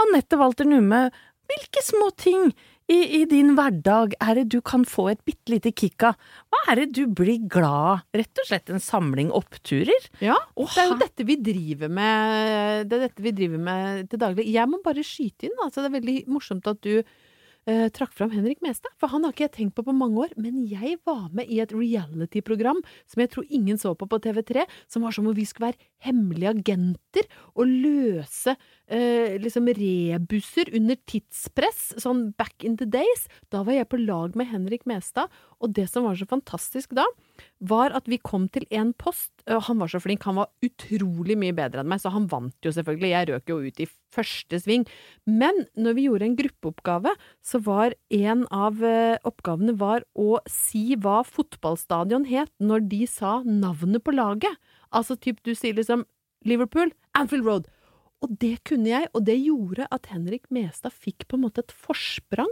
Anette 0.05 0.39
Walter 0.39 0.69
Numme, 0.69 1.09
hvilke 1.51 1.83
små 1.83 2.07
ting 2.15 2.53
i, 2.91 2.99
i 3.21 3.21
din 3.29 3.53
hverdag 3.57 4.15
er 4.19 4.37
det 4.41 4.45
du 4.51 4.59
kan 4.65 4.83
få 4.87 5.07
et 5.13 5.21
bitte 5.27 5.53
lite 5.53 5.71
kick 5.71 6.03
av? 6.07 6.19
Hva 6.51 6.61
er 6.73 6.81
det 6.81 6.87
du 6.97 7.05
blir 7.07 7.45
glad 7.51 7.87
av? 7.93 8.03
Rett 8.17 8.41
og 8.43 8.49
slett 8.49 8.71
en 8.73 8.83
samling 8.83 9.31
oppturer? 9.35 10.09
Ja, 10.23 10.35
Å, 10.35 10.67
det 10.67 10.83
er 10.83 10.89
jo 10.91 10.99
dette 10.99 11.27
vi 11.27 11.37
driver 11.39 11.91
med 11.91 12.89
Det 12.91 12.97
er 12.97 13.05
dette 13.07 13.23
vi 13.23 13.33
driver 13.37 13.61
med 13.63 14.11
til 14.11 14.21
daglig. 14.21 14.47
Jeg 14.51 14.69
må 14.71 14.81
bare 14.83 15.05
skyte 15.07 15.47
inn, 15.47 15.57
altså. 15.63 15.83
Det 15.83 15.91
er 15.91 15.97
veldig 15.99 16.17
morsomt 16.31 16.67
at 16.71 16.81
du 16.83 16.99
eh, 17.69 17.87
trakk 17.93 18.13
fram 18.15 18.31
Henrik 18.33 18.61
Mestad. 18.63 18.93
For 18.99 19.11
han 19.11 19.25
har 19.25 19.33
ikke 19.33 19.47
jeg 19.47 19.53
tenkt 19.57 19.75
på 19.77 19.85
på 19.85 19.95
mange 19.95 20.25
år. 20.25 20.33
Men 20.41 20.61
jeg 20.69 20.97
var 21.07 21.29
med 21.35 21.49
i 21.51 21.61
et 21.63 21.73
reality-program 21.75 22.81
som 23.09 23.23
jeg 23.23 23.31
tror 23.33 23.47
ingen 23.49 23.79
så 23.81 23.93
på 23.95 24.07
på 24.09 24.21
TV3, 24.23 24.65
som 24.91 25.05
var 25.05 25.15
som 25.15 25.27
om 25.29 25.35
vi 25.37 25.45
skulle 25.47 25.71
være 25.71 25.89
hemmelige 26.05 26.53
agenter 26.55 27.27
og 27.55 27.69
løse 27.69 28.55
eh, 28.87 29.37
liksom 29.41 29.69
rebusser 29.77 30.71
under 30.77 30.99
tidspress, 31.09 31.93
sånn 32.01 32.31
back 32.39 32.65
in 32.67 32.77
the 32.81 32.87
days. 32.89 33.27
Da 33.53 33.63
var 33.67 33.77
jeg 33.77 33.89
på 33.91 34.01
lag 34.01 34.35
med 34.39 34.51
Henrik 34.51 34.87
Mestad, 34.89 35.31
og 35.61 35.75
det 35.77 35.87
som 35.91 36.07
var 36.07 36.17
så 36.17 36.27
fantastisk 36.29 36.95
da, 36.97 37.05
var 37.59 37.93
at 37.97 38.09
vi 38.09 38.19
kom 38.21 38.47
til 38.49 38.65
en 38.71 38.93
post. 38.97 39.31
og 39.47 39.63
Han 39.69 39.81
var 39.81 39.91
så 39.91 40.01
flink, 40.01 40.25
han 40.25 40.41
var 40.41 40.51
utrolig 40.65 41.37
mye 41.37 41.55
bedre 41.55 41.83
enn 41.83 41.91
meg, 41.91 42.01
så 42.01 42.13
han 42.13 42.29
vant 42.31 42.57
jo 42.65 42.73
selvfølgelig. 42.73 43.13
Jeg 43.13 43.29
røk 43.31 43.53
jo 43.53 43.61
ut 43.61 43.83
i 43.83 43.89
første 44.11 44.59
sving. 44.61 44.85
Men 45.25 45.65
når 45.79 45.97
vi 45.97 46.05
gjorde 46.07 46.27
en 46.27 46.37
gruppeoppgave, 46.39 47.13
så 47.45 47.61
var 47.65 47.95
en 48.13 48.45
av 48.53 48.81
eh, 48.85 49.19
oppgavene 49.27 49.75
var 49.79 50.05
å 50.13 50.39
si 50.49 50.97
hva 50.99 51.21
fotballstadion 51.27 52.27
het 52.31 52.51
når 52.59 52.87
de 52.91 53.03
sa 53.09 53.39
navnet 53.47 54.03
på 54.03 54.15
laget. 54.15 54.57
Altså 54.91 55.15
typ 55.15 55.41
du 55.47 55.53
sier 55.55 55.77
liksom 55.77 56.05
Liverpool, 56.47 56.91
Anfield 57.17 57.47
Road. 57.47 57.69
Og 58.21 58.37
det 58.41 58.59
kunne 58.67 58.91
jeg, 58.91 59.09
og 59.17 59.25
det 59.25 59.39
gjorde 59.39 59.87
at 59.93 60.11
Henrik 60.11 60.45
Mestad 60.53 60.93
fikk 60.93 61.25
på 61.27 61.37
en 61.37 61.45
måte 61.47 61.63
et 61.63 61.73
forsprang. 61.73 62.51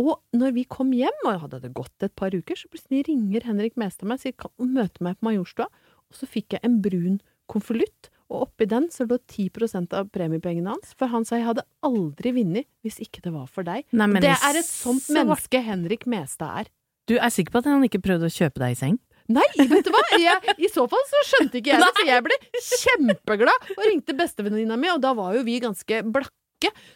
Og 0.00 0.16
når 0.34 0.54
vi 0.56 0.64
kom 0.66 0.90
hjem, 0.96 1.20
og 1.26 1.44
hadde 1.44 1.60
det 1.62 1.74
gått 1.76 2.06
et 2.06 2.14
par 2.18 2.34
uker, 2.34 2.58
så 2.58 2.70
plutselig 2.72 3.04
ringer 3.10 3.44
Henrik 3.46 3.76
Mestad 3.80 4.08
meg 4.08 4.18
og 4.18 4.24
sier 4.24 4.36
kan 4.38 4.52
du 4.58 4.66
møte 4.66 5.04
meg 5.04 5.18
på 5.18 5.28
Majorstua. 5.28 5.68
Og 6.10 6.18
så 6.18 6.28
fikk 6.30 6.56
jeg 6.56 6.64
en 6.66 6.80
brun 6.84 7.20
konvolutt, 7.50 8.10
og 8.32 8.46
oppi 8.46 8.66
den 8.70 8.88
så 8.92 9.06
lå 9.08 9.18
10 9.28 9.50
av 9.96 10.08
premiepengene 10.14 10.72
hans. 10.74 10.94
For 10.98 11.12
han 11.12 11.26
sa 11.28 11.38
jeg 11.38 11.48
hadde 11.48 11.66
aldri 11.84 12.32
vunnet 12.36 12.68
hvis 12.84 13.00
ikke 13.04 13.22
det 13.24 13.34
var 13.34 13.48
for 13.50 13.66
deg. 13.66 13.84
Nei, 13.92 14.08
men 14.10 14.24
det 14.24 14.32
er 14.34 14.60
et 14.60 14.68
sånt 14.68 15.06
menneske 15.12 15.60
Henrik 15.64 16.06
Mestad 16.10 16.64
er. 16.64 16.70
Du 17.04 17.18
er 17.18 17.32
sikker 17.32 17.52
på 17.52 17.60
at 17.60 17.68
han 17.68 17.84
ikke 17.84 18.00
prøvde 18.04 18.30
å 18.30 18.32
kjøpe 18.32 18.62
deg 18.62 18.76
i 18.76 18.78
seng? 18.80 18.96
Nei, 19.32 19.44
vet 19.56 19.86
du 19.86 19.90
hva? 19.92 20.02
Jeg, 20.20 20.54
I 20.60 20.68
så 20.72 20.84
fall 20.88 21.04
så 21.08 21.20
skjønte 21.30 21.60
ikke 21.60 21.72
jeg 21.72 21.80
det, 21.80 21.90
så 21.96 22.04
jeg 22.08 22.24
ble 22.26 22.36
kjempeglad 22.60 23.70
og 23.72 23.84
ringte 23.88 24.16
bestevenninna 24.16 24.76
mi, 24.80 24.90
og 24.92 25.00
da 25.04 25.14
var 25.16 25.36
jo 25.36 25.44
vi 25.46 25.60
ganske 25.64 26.02
blakke. 26.04 26.36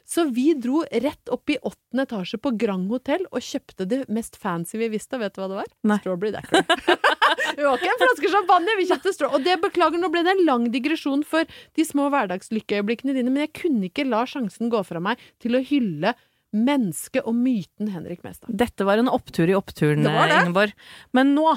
Så 0.08 0.24
vi 0.32 0.54
dro 0.56 0.84
rett 0.88 1.28
opp 1.28 1.50
i 1.52 1.58
åttende 1.60 2.06
etasje 2.06 2.38
på 2.40 2.54
Grand 2.56 2.88
Hotell 2.88 3.26
og 3.28 3.44
kjøpte 3.44 3.84
det 3.88 3.98
mest 4.12 4.38
fancy 4.40 4.78
vi 4.80 4.88
visste. 4.94 5.18
Vet 5.20 5.34
du 5.36 5.42
hva 5.42 5.48
det 5.50 5.58
var? 5.58 5.68
Nei. 5.90 5.98
Strawberry 6.00 6.32
Dacker. 6.32 6.64
det 6.64 7.64
var 7.66 7.76
ikke 7.76 7.90
en 7.92 8.00
flaske 8.00 8.32
champagne, 8.32 8.76
vi 8.80 8.86
kjøpte 8.88 9.12
strå. 9.12 9.30
Og 9.36 9.44
det 9.44 9.58
beklager, 9.60 10.00
nå 10.00 10.08
ble 10.14 10.24
det 10.24 10.32
en 10.32 10.44
lang 10.48 10.64
digresjon 10.72 11.26
for 11.28 11.44
de 11.76 11.86
små 11.86 12.08
hverdagslykkeøyeblikkene 12.14 13.18
dine, 13.18 13.34
men 13.34 13.44
jeg 13.44 13.54
kunne 13.60 13.90
ikke 13.90 14.08
la 14.08 14.24
sjansen 14.28 14.72
gå 14.72 14.80
fra 14.88 15.02
meg 15.04 15.20
til 15.42 15.58
å 15.58 15.62
hylle 15.68 16.14
mennesket 16.56 17.28
og 17.28 17.36
myten 17.36 17.92
Henrik 17.92 18.24
Mestad. 18.24 18.48
Dette 18.56 18.86
var 18.88 19.02
en 19.02 19.12
opptur 19.12 19.50
i 19.50 19.56
oppturen, 19.58 20.06
Det 20.08 20.14
det. 20.16 20.40
Ingeborg. 20.46 20.72
Men 21.12 21.34
nå 21.36 21.52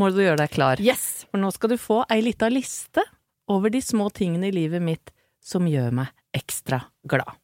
må 0.00 0.08
du 0.10 0.24
gjøre 0.24 0.40
deg 0.40 0.56
klar. 0.56 0.80
Yes! 0.80 1.26
For 1.28 1.42
nå 1.42 1.52
skal 1.54 1.74
du 1.74 1.78
få 1.78 2.00
ei 2.08 2.22
lita 2.24 2.48
liste 2.48 3.04
over 3.52 3.68
de 3.68 3.84
små 3.84 4.08
tingene 4.08 4.48
i 4.48 4.56
livet 4.56 4.80
mitt 4.82 5.12
som 5.44 5.68
gjør 5.68 5.92
meg 6.00 6.08
ekstra 6.34 6.82
glad. 7.08 7.38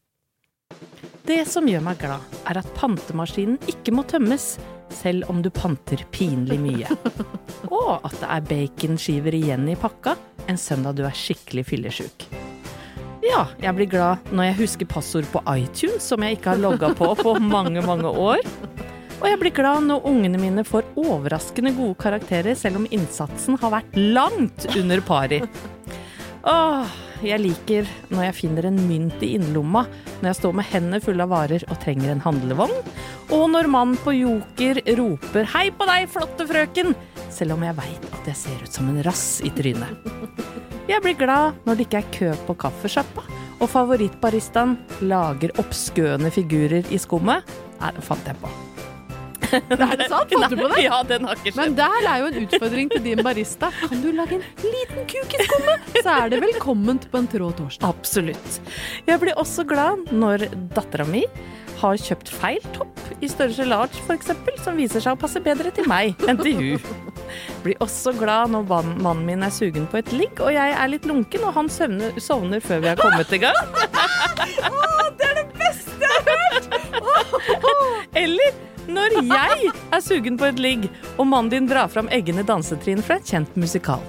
Det 1.27 1.45
som 1.47 1.69
gjør 1.69 1.83
meg 1.85 2.01
glad, 2.01 2.23
er 2.49 2.59
at 2.59 2.69
pantemaskinen 2.75 3.59
ikke 3.71 3.95
må 3.95 4.03
tømmes, 4.09 4.57
selv 4.91 5.29
om 5.31 5.43
du 5.45 5.51
panter 5.55 6.03
pinlig 6.11 6.59
mye. 6.59 6.91
Og 7.71 8.01
at 8.03 8.17
det 8.19 8.31
er 8.35 8.47
baconskiver 8.49 9.37
igjen 9.39 9.69
i 9.71 9.79
pakka 9.79 10.17
en 10.51 10.59
søndag 10.59 10.97
du 10.99 11.05
er 11.07 11.15
skikkelig 11.15 11.67
fyllesyk. 11.69 12.27
Ja, 13.23 13.45
jeg 13.61 13.77
blir 13.77 13.91
glad 13.93 14.31
når 14.33 14.49
jeg 14.49 14.59
husker 14.63 14.89
passord 14.91 15.29
på 15.31 15.43
iTunes 15.53 16.07
som 16.09 16.25
jeg 16.25 16.39
ikke 16.39 16.55
har 16.55 16.63
logga 16.63 16.91
på 16.99 17.13
på 17.21 17.37
mange, 17.39 17.85
mange 17.85 18.11
år. 18.11 18.43
Og 19.21 19.27
jeg 19.29 19.39
blir 19.43 19.53
glad 19.55 19.85
når 19.85 20.07
ungene 20.09 20.41
mine 20.41 20.65
får 20.65 20.89
overraskende 20.99 21.75
gode 21.77 21.99
karakterer, 22.01 22.57
selv 22.57 22.81
om 22.81 22.89
innsatsen 22.91 23.59
har 23.61 23.75
vært 23.75 23.99
langt 24.01 24.65
under 24.73 25.05
pari. 25.05 25.43
Åh, 26.49 26.97
jeg 27.29 27.43
liker 27.43 27.89
når 28.11 28.25
jeg 28.29 28.37
finner 28.39 28.69
en 28.69 28.79
mynt 28.89 29.23
i 29.25 29.35
innerlomma, 29.37 29.85
når 30.21 30.31
jeg 30.31 30.39
står 30.39 30.55
med 30.57 30.69
hendene 30.71 31.01
fulle 31.05 31.27
av 31.27 31.33
varer 31.33 31.65
og 31.69 31.81
trenger 31.83 32.13
en 32.13 32.23
handlevogn, 32.25 32.73
og 33.31 33.45
når 33.53 33.69
mannen 33.71 33.99
på 34.01 34.15
Joker 34.17 34.81
roper 34.99 35.45
'hei 35.53 35.69
på 35.71 35.87
deg, 35.91 36.09
flotte 36.11 36.47
frøken', 36.49 36.95
selv 37.31 37.55
om 37.55 37.63
jeg 37.63 37.77
veit 37.77 38.09
at 38.13 38.33
jeg 38.33 38.37
ser 38.37 38.65
ut 38.65 38.73
som 38.73 38.89
en 38.89 39.03
rass 39.03 39.41
i 39.45 39.51
trynet. 39.51 40.11
Jeg 40.89 41.03
blir 41.03 41.19
glad 41.19 41.61
når 41.67 41.77
det 41.77 41.87
ikke 41.87 42.03
er 42.03 42.11
kø 42.17 42.33
på 42.47 42.59
kaffesjappa, 42.65 43.23
og 43.61 43.69
favorittbaristaen 43.69 44.79
lager 45.03 45.53
obskøne 45.61 46.33
figurer 46.33 46.85
i 46.91 46.99
skummet. 46.99 47.45
Nei, 47.81 47.93
det 47.95 48.03
fant 48.05 48.27
jeg 48.27 48.37
på. 48.41 48.70
Er 49.57 49.97
det 49.99 50.09
sant? 50.11 50.35
Fant 50.35 50.53
du 50.53 50.59
på 50.61 50.69
det? 50.73 50.83
Ja, 50.87 51.01
den 51.07 51.27
har 51.29 51.39
ikke 51.39 51.53
skjedd. 51.53 51.61
Men 51.61 51.79
der 51.79 52.09
er 52.11 52.25
jo 52.25 52.31
en 52.31 52.39
utfordring 52.45 52.91
til 52.93 53.05
din 53.05 53.23
barista. 53.27 53.71
Kan 53.81 54.03
du 54.05 54.11
lage 54.17 54.39
en 54.39 54.45
liten 54.65 55.09
kuk 55.11 55.37
i 55.37 55.47
skummet, 55.47 55.89
så 56.01 56.17
er 56.17 56.35
det 56.35 56.43
velkomment 56.45 57.09
på 57.11 57.23
en 57.23 57.31
trå 57.31 57.51
torsdag. 57.59 57.89
Absolutt. 57.91 58.61
Jeg 59.09 59.23
blir 59.23 59.39
også 59.41 59.67
glad 59.69 60.13
når 60.15 60.49
dattera 60.77 61.09
mi 61.09 61.25
har 61.81 61.97
kjøpt 61.97 62.29
feil 62.41 62.61
topp 62.75 62.99
i 63.25 63.29
størrelse 63.31 63.65
large, 63.69 64.01
f.eks., 64.05 64.33
som 64.65 64.77
viser 64.77 65.03
seg 65.03 65.17
å 65.17 65.21
passe 65.21 65.41
bedre 65.45 65.73
til 65.75 65.89
meg 65.89 66.19
enn 66.29 66.41
til 66.41 66.59
hun. 66.59 67.07
Blir 67.65 67.81
også 67.85 68.13
glad 68.19 68.53
når 68.53 68.67
mannen 69.01 69.25
min 69.27 69.45
er 69.47 69.55
sugen 69.55 69.89
på 69.91 70.01
et 70.01 70.13
ligg, 70.13 70.41
og 70.45 70.53
jeg 70.55 70.75
er 70.77 70.93
litt 70.93 71.09
lunken, 71.09 71.45
og 71.47 71.57
han 71.57 71.71
søvner, 71.73 72.17
sovner 72.21 72.65
før 72.65 72.85
vi 72.85 72.93
har 72.93 73.01
kommet 73.01 73.33
i 73.33 73.41
gang. 73.43 73.61
det 75.19 75.31
er 75.31 75.39
det 75.41 75.47
beste 75.57 75.97
jeg 76.05 76.11
har 76.17 76.45
hørt! 76.45 78.11
Eller 78.21 78.70
når 78.95 79.17
jeg 79.31 79.71
er 79.95 80.03
sugen 80.05 80.37
på 80.41 80.49
et 80.51 80.61
ligg, 80.61 80.87
og 81.17 81.27
mannen 81.31 81.51
din 81.53 81.69
drar 81.71 81.91
fram 81.93 82.09
eggene 82.13 82.45
dansetrinn 82.47 83.03
fra 83.07 83.19
en 83.21 83.27
kjent 83.33 83.59
musikal. 83.61 84.03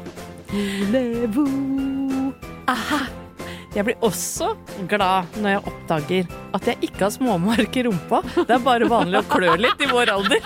Aha! 2.72 3.02
Jeg 3.72 3.86
blir 3.88 4.02
også 4.04 4.50
glad 4.92 5.38
når 5.40 5.54
jeg 5.54 5.62
oppdager 5.72 6.34
at 6.58 6.66
jeg 6.68 6.90
ikke 6.90 7.06
har 7.06 7.14
småmark 7.16 7.78
i 7.80 7.86
rumpa. 7.88 8.20
Det 8.36 8.58
er 8.58 8.66
bare 8.66 8.90
vanlig 8.92 9.22
å 9.22 9.28
klø 9.32 9.54
litt 9.64 9.80
i 9.80 9.88
vår 9.92 10.12
alder. 10.12 10.44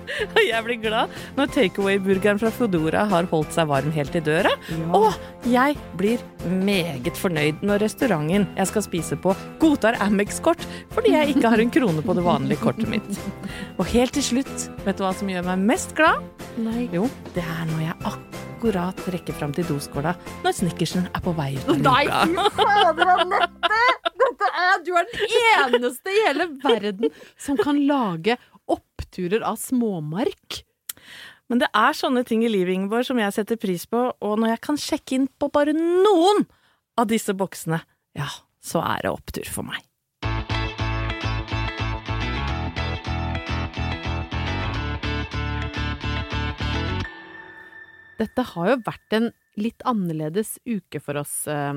Og 0.34 0.42
jeg 0.44 0.64
blir 0.66 0.80
glad 0.82 1.12
når 1.38 1.52
takeaway-burgeren 1.56 2.40
fra 2.42 2.52
Foodora 2.54 3.04
har 3.10 3.28
holdt 3.30 3.54
seg 3.54 3.70
varm 3.70 3.92
helt 3.94 4.16
i 4.18 4.22
døra. 4.24 4.52
Og 4.94 5.10
jeg 5.48 5.76
blir 5.98 6.22
meget 6.62 7.18
fornøyd 7.18 7.62
når 7.66 7.84
restauranten 7.86 8.46
jeg 8.56 8.70
skal 8.70 8.86
spise 8.86 9.18
på, 9.22 9.34
godtar 9.62 9.98
Amex-kort 10.04 10.66
fordi 10.92 11.14
jeg 11.14 11.36
ikke 11.36 11.52
har 11.52 11.62
en 11.62 11.72
krone 11.72 12.04
på 12.04 12.16
det 12.18 12.26
vanlige 12.26 12.62
kortet 12.62 12.90
mitt. 12.90 13.08
Og 13.80 13.86
helt 13.92 14.14
til 14.16 14.24
slutt, 14.32 14.68
vet 14.86 14.98
du 14.98 15.04
hva 15.06 15.14
som 15.16 15.30
gjør 15.30 15.46
meg 15.48 15.66
mest 15.72 15.96
glad? 15.98 16.22
Nei. 16.60 16.86
Jo, 16.92 17.08
det 17.36 17.44
er 17.44 17.64
når 17.70 17.84
jeg 17.86 17.98
akkurat 18.12 19.06
rekker 19.14 19.36
fram 19.36 19.54
til 19.56 19.66
doskåla 19.66 20.14
når 20.44 20.56
snickersen 20.60 21.08
er 21.10 21.24
på 21.24 21.34
vei 21.38 21.54
ut 21.56 21.72
av 21.72 21.82
Nei, 21.82 22.04
fy 22.06 22.48
fader, 22.58 23.14
Anette! 23.16 23.82
Du 24.82 24.90
er 24.96 25.06
den 25.06 25.76
eneste 25.76 26.10
i 26.10 26.22
hele 26.26 26.46
verden 26.62 27.12
som 27.40 27.58
kan 27.60 27.78
lage 27.86 28.36
oppturer 29.12 29.44
av 29.44 29.60
småmark. 29.60 30.62
Men 31.50 31.60
det 31.60 31.68
er 31.76 31.92
sånne 31.92 32.24
ting 32.24 32.44
i 32.46 32.48
livet, 32.48 32.72
Ingeborg, 32.78 33.04
som 33.04 33.20
jeg 33.20 33.34
setter 33.36 33.60
pris 33.60 33.84
på, 33.84 34.08
og 34.08 34.38
når 34.40 34.54
jeg 34.54 34.64
kan 34.64 34.80
sjekke 34.80 35.18
inn 35.18 35.28
på 35.28 35.50
bare 35.52 35.74
noen 35.76 36.46
av 36.96 37.10
disse 37.10 37.34
boksene, 37.36 37.82
ja, 38.16 38.30
så 38.64 38.80
er 38.80 39.04
det 39.04 39.12
opptur 39.12 39.48
for 39.52 39.68
meg. 39.68 39.84
Dette 48.22 48.44
har 48.54 48.68
jo 48.70 48.82
vært 48.86 49.16
en 49.16 49.30
litt 49.58 49.82
annerledes 49.88 50.54
uke 50.64 51.00
for 51.02 51.18
oss, 51.20 51.42
eh, 51.50 51.72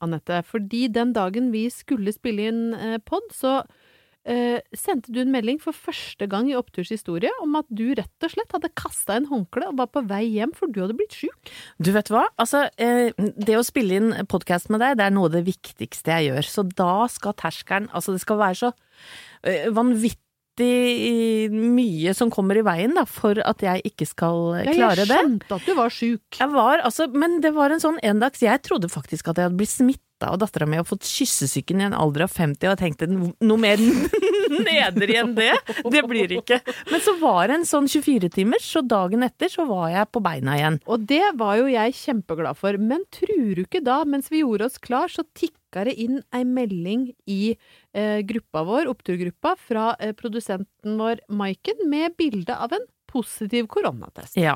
Anette. 0.00 0.40
Fordi 0.48 0.88
den 0.88 1.12
dagen 1.14 1.52
vi 1.52 1.68
skulle 1.70 2.14
spille 2.14 2.48
inn 2.48 2.62
eh, 2.74 2.96
pod, 3.04 3.28
så 3.36 3.60
eh, 4.28 4.58
sendte 4.76 5.12
du 5.14 5.20
en 5.22 5.30
melding 5.32 5.60
for 5.62 5.72
første 5.76 6.26
gang 6.30 6.48
i 6.50 6.56
Oppturs 6.58 6.90
historie 6.92 7.30
om 7.42 7.54
at 7.60 7.66
du 7.68 7.94
rett 7.98 8.26
og 8.26 8.32
slett 8.34 8.52
hadde 8.56 8.70
kasta 8.76 9.16
en 9.16 9.28
håndkle 9.30 9.68
og 9.70 9.78
var 9.80 9.90
på 9.94 10.02
vei 10.10 10.24
hjem 10.34 10.52
for 10.56 10.68
du 10.72 10.80
hadde 10.82 10.96
blitt 10.98 11.16
sjuk. 11.16 11.52
Du 11.78 11.92
vet 11.94 12.10
hva, 12.12 12.26
altså 12.40 12.66
eh, 12.80 13.10
det 13.16 13.56
å 13.58 13.64
spille 13.66 13.96
inn 14.00 14.10
podkast 14.30 14.68
med 14.70 14.80
deg, 14.84 14.98
det 15.00 15.06
er 15.08 15.14
noe 15.16 15.30
av 15.30 15.36
det 15.38 15.44
viktigste 15.48 16.12
jeg 16.18 16.30
gjør. 16.32 16.50
Så 16.50 16.66
da 16.76 16.92
skal 17.12 17.36
terskelen, 17.40 17.88
altså 17.94 18.12
det 18.16 18.22
skal 18.24 18.40
være 18.42 18.60
så 18.64 18.72
eh, 19.46 19.70
vanvittig 19.76 20.26
mye 21.54 22.12
som 22.16 22.28
kommer 22.32 22.58
i 22.60 22.64
veien 22.66 22.92
da, 22.98 23.06
for 23.08 23.38
at 23.40 23.62
jeg 23.64 23.80
ikke 23.92 24.06
skal 24.08 24.40
Ja, 24.66 24.74
klare 24.76 25.04
jeg 25.04 25.08
det. 25.08 25.16
skjønte 25.22 25.56
at 25.56 25.64
du 25.70 25.74
var 25.78 25.94
sjuk. 25.94 26.36
Jeg 26.36 26.52
var, 26.52 26.82
altså, 26.84 27.06
men 27.08 27.38
det 27.40 27.54
var 27.56 27.72
en 27.72 27.80
sånn 27.80 27.96
endags 28.04 28.42
Jeg 28.44 28.60
trodde 28.66 28.90
faktisk 28.92 29.30
at 29.32 29.38
jeg 29.40 29.48
hadde 29.48 29.56
blitt 29.60 29.72
smitta 29.72 30.04
av 30.28 30.40
dattera 30.42 30.66
mi 30.68 30.78
har 30.80 30.86
fått 30.88 31.08
kyssesyken 31.08 31.80
i 31.80 31.86
en 31.88 31.96
alder 31.96 32.26
av 32.26 32.34
50, 32.34 32.66
og 32.66 32.74
jeg 32.74 32.80
tenkte 32.82 33.08
noe 33.10 33.60
mer 33.60 33.80
nedrig 34.68 35.16
enn 35.20 35.34
det, 35.36 35.52
det 35.94 36.02
blir 36.08 36.34
ikke. 36.40 36.60
Men 36.90 37.04
så 37.04 37.14
var 37.20 37.48
det 37.48 37.60
en 37.60 37.68
sånn 37.68 37.88
24-timers, 37.90 38.66
så 38.74 38.82
dagen 38.84 39.24
etter 39.26 39.52
så 39.52 39.66
var 39.68 39.88
jeg 39.92 40.10
på 40.12 40.22
beina 40.24 40.58
igjen. 40.58 40.80
Og 40.90 41.06
det 41.10 41.24
var 41.40 41.60
jo 41.60 41.70
jeg 41.70 41.96
kjempeglad 42.00 42.58
for, 42.60 42.78
men 42.80 43.06
tror 43.14 43.56
du 43.56 43.64
ikke 43.64 43.84
da, 43.86 44.02
mens 44.08 44.30
vi 44.32 44.44
gjorde 44.44 44.70
oss 44.70 44.80
klar, 44.82 45.10
så 45.12 45.24
tikka 45.38 45.86
det 45.86 45.96
inn 46.02 46.20
ei 46.34 46.42
melding 46.44 47.10
i 47.30 47.54
eh, 47.54 48.20
gruppa 48.26 48.64
vår, 48.66 48.90
oppturgruppa, 48.90 49.54
fra 49.60 49.92
eh, 50.00 50.14
produsenten 50.18 50.98
vår 50.98 51.22
Maiken 51.30 51.86
med 51.90 52.16
bilde 52.18 52.56
av 52.56 52.74
en 52.74 52.88
positiv 53.10 53.66
koronatest. 53.72 54.36
Ja, 54.38 54.54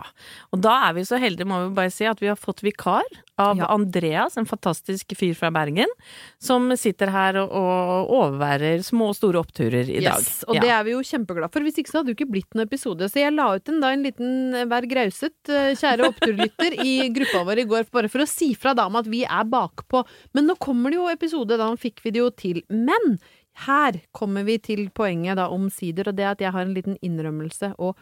og 0.54 0.62
da 0.64 0.76
er 0.88 0.94
vi 0.96 1.04
så 1.08 1.18
heldige, 1.20 1.48
må 1.50 1.58
vi 1.66 1.74
bare 1.76 1.90
si, 1.92 2.06
at 2.06 2.22
vi 2.22 2.30
har 2.30 2.38
fått 2.40 2.62
vikar 2.64 3.02
av 3.42 3.58
Ja. 3.58 3.66
Andreas, 3.74 4.36
en 4.38 4.46
fantastisk 4.46 5.10
fyr 5.18 5.34
fra 5.34 5.50
Bergen, 5.50 5.90
som 6.38 6.68
sitter 6.78 7.10
her 7.10 7.38
og, 7.42 7.50
og 7.50 8.12
overværer 8.14 8.84
små 8.86 9.08
og 9.10 9.16
store 9.18 9.40
oppturer 9.42 9.90
i 9.90 9.98
dag. 10.04 10.22
Yes, 10.22 10.44
og 10.46 10.54
Ja. 10.54 10.62
det 10.62 10.70
er 10.70 10.84
vi 10.86 10.94
jo 10.94 11.02
kjempeglad 11.02 11.50
for. 11.52 11.66
Hvis 11.66 11.80
ikke 11.82 11.90
så 11.90 11.98
hadde 12.00 12.12
det 12.12 12.16
ikke 12.20 12.30
blitt 12.30 12.54
noen 12.54 12.68
episode. 12.68 13.10
Så 13.10 13.18
jeg 13.24 13.34
la 13.34 13.48
ut 13.56 13.68
en, 13.74 13.80
da, 13.82 13.90
en 13.94 14.06
liten 14.06 14.54
eh, 14.54 14.68
Vær 14.70 14.86
grauset, 14.88 15.34
eh, 15.50 15.74
kjære 15.74 16.06
oppturlytter, 16.12 16.78
i 16.84 17.08
gruppa 17.14 17.42
vår 17.50 17.64
i 17.64 17.68
går, 17.74 17.88
bare 17.90 18.08
for 18.12 18.22
å 18.22 18.28
si 18.30 18.52
fra 18.54 18.72
da 18.78 18.86
om 18.86 18.96
at 19.02 19.10
vi 19.10 19.24
er 19.26 19.44
bakpå. 19.50 20.04
Men 20.34 20.46
nå 20.46 20.54
kommer 20.62 20.94
det 20.94 21.00
jo 21.02 21.10
episode, 21.10 21.58
da 21.58 21.72
fikk 21.80 22.04
vi 22.06 22.14
det 22.14 22.22
jo 22.22 22.30
til. 22.30 22.62
Men 22.70 23.18
her 23.66 24.00
kommer 24.14 24.42
vi 24.46 24.56
til 24.58 24.88
poenget 24.90 25.36
da 25.38 25.48
omsider, 25.54 26.08
og 26.10 26.16
det 26.18 26.24
at 26.26 26.40
jeg 26.42 26.50
har 26.54 26.64
en 26.66 26.74
liten 26.74 26.96
innrømmelse 27.06 27.74
å 27.78 27.92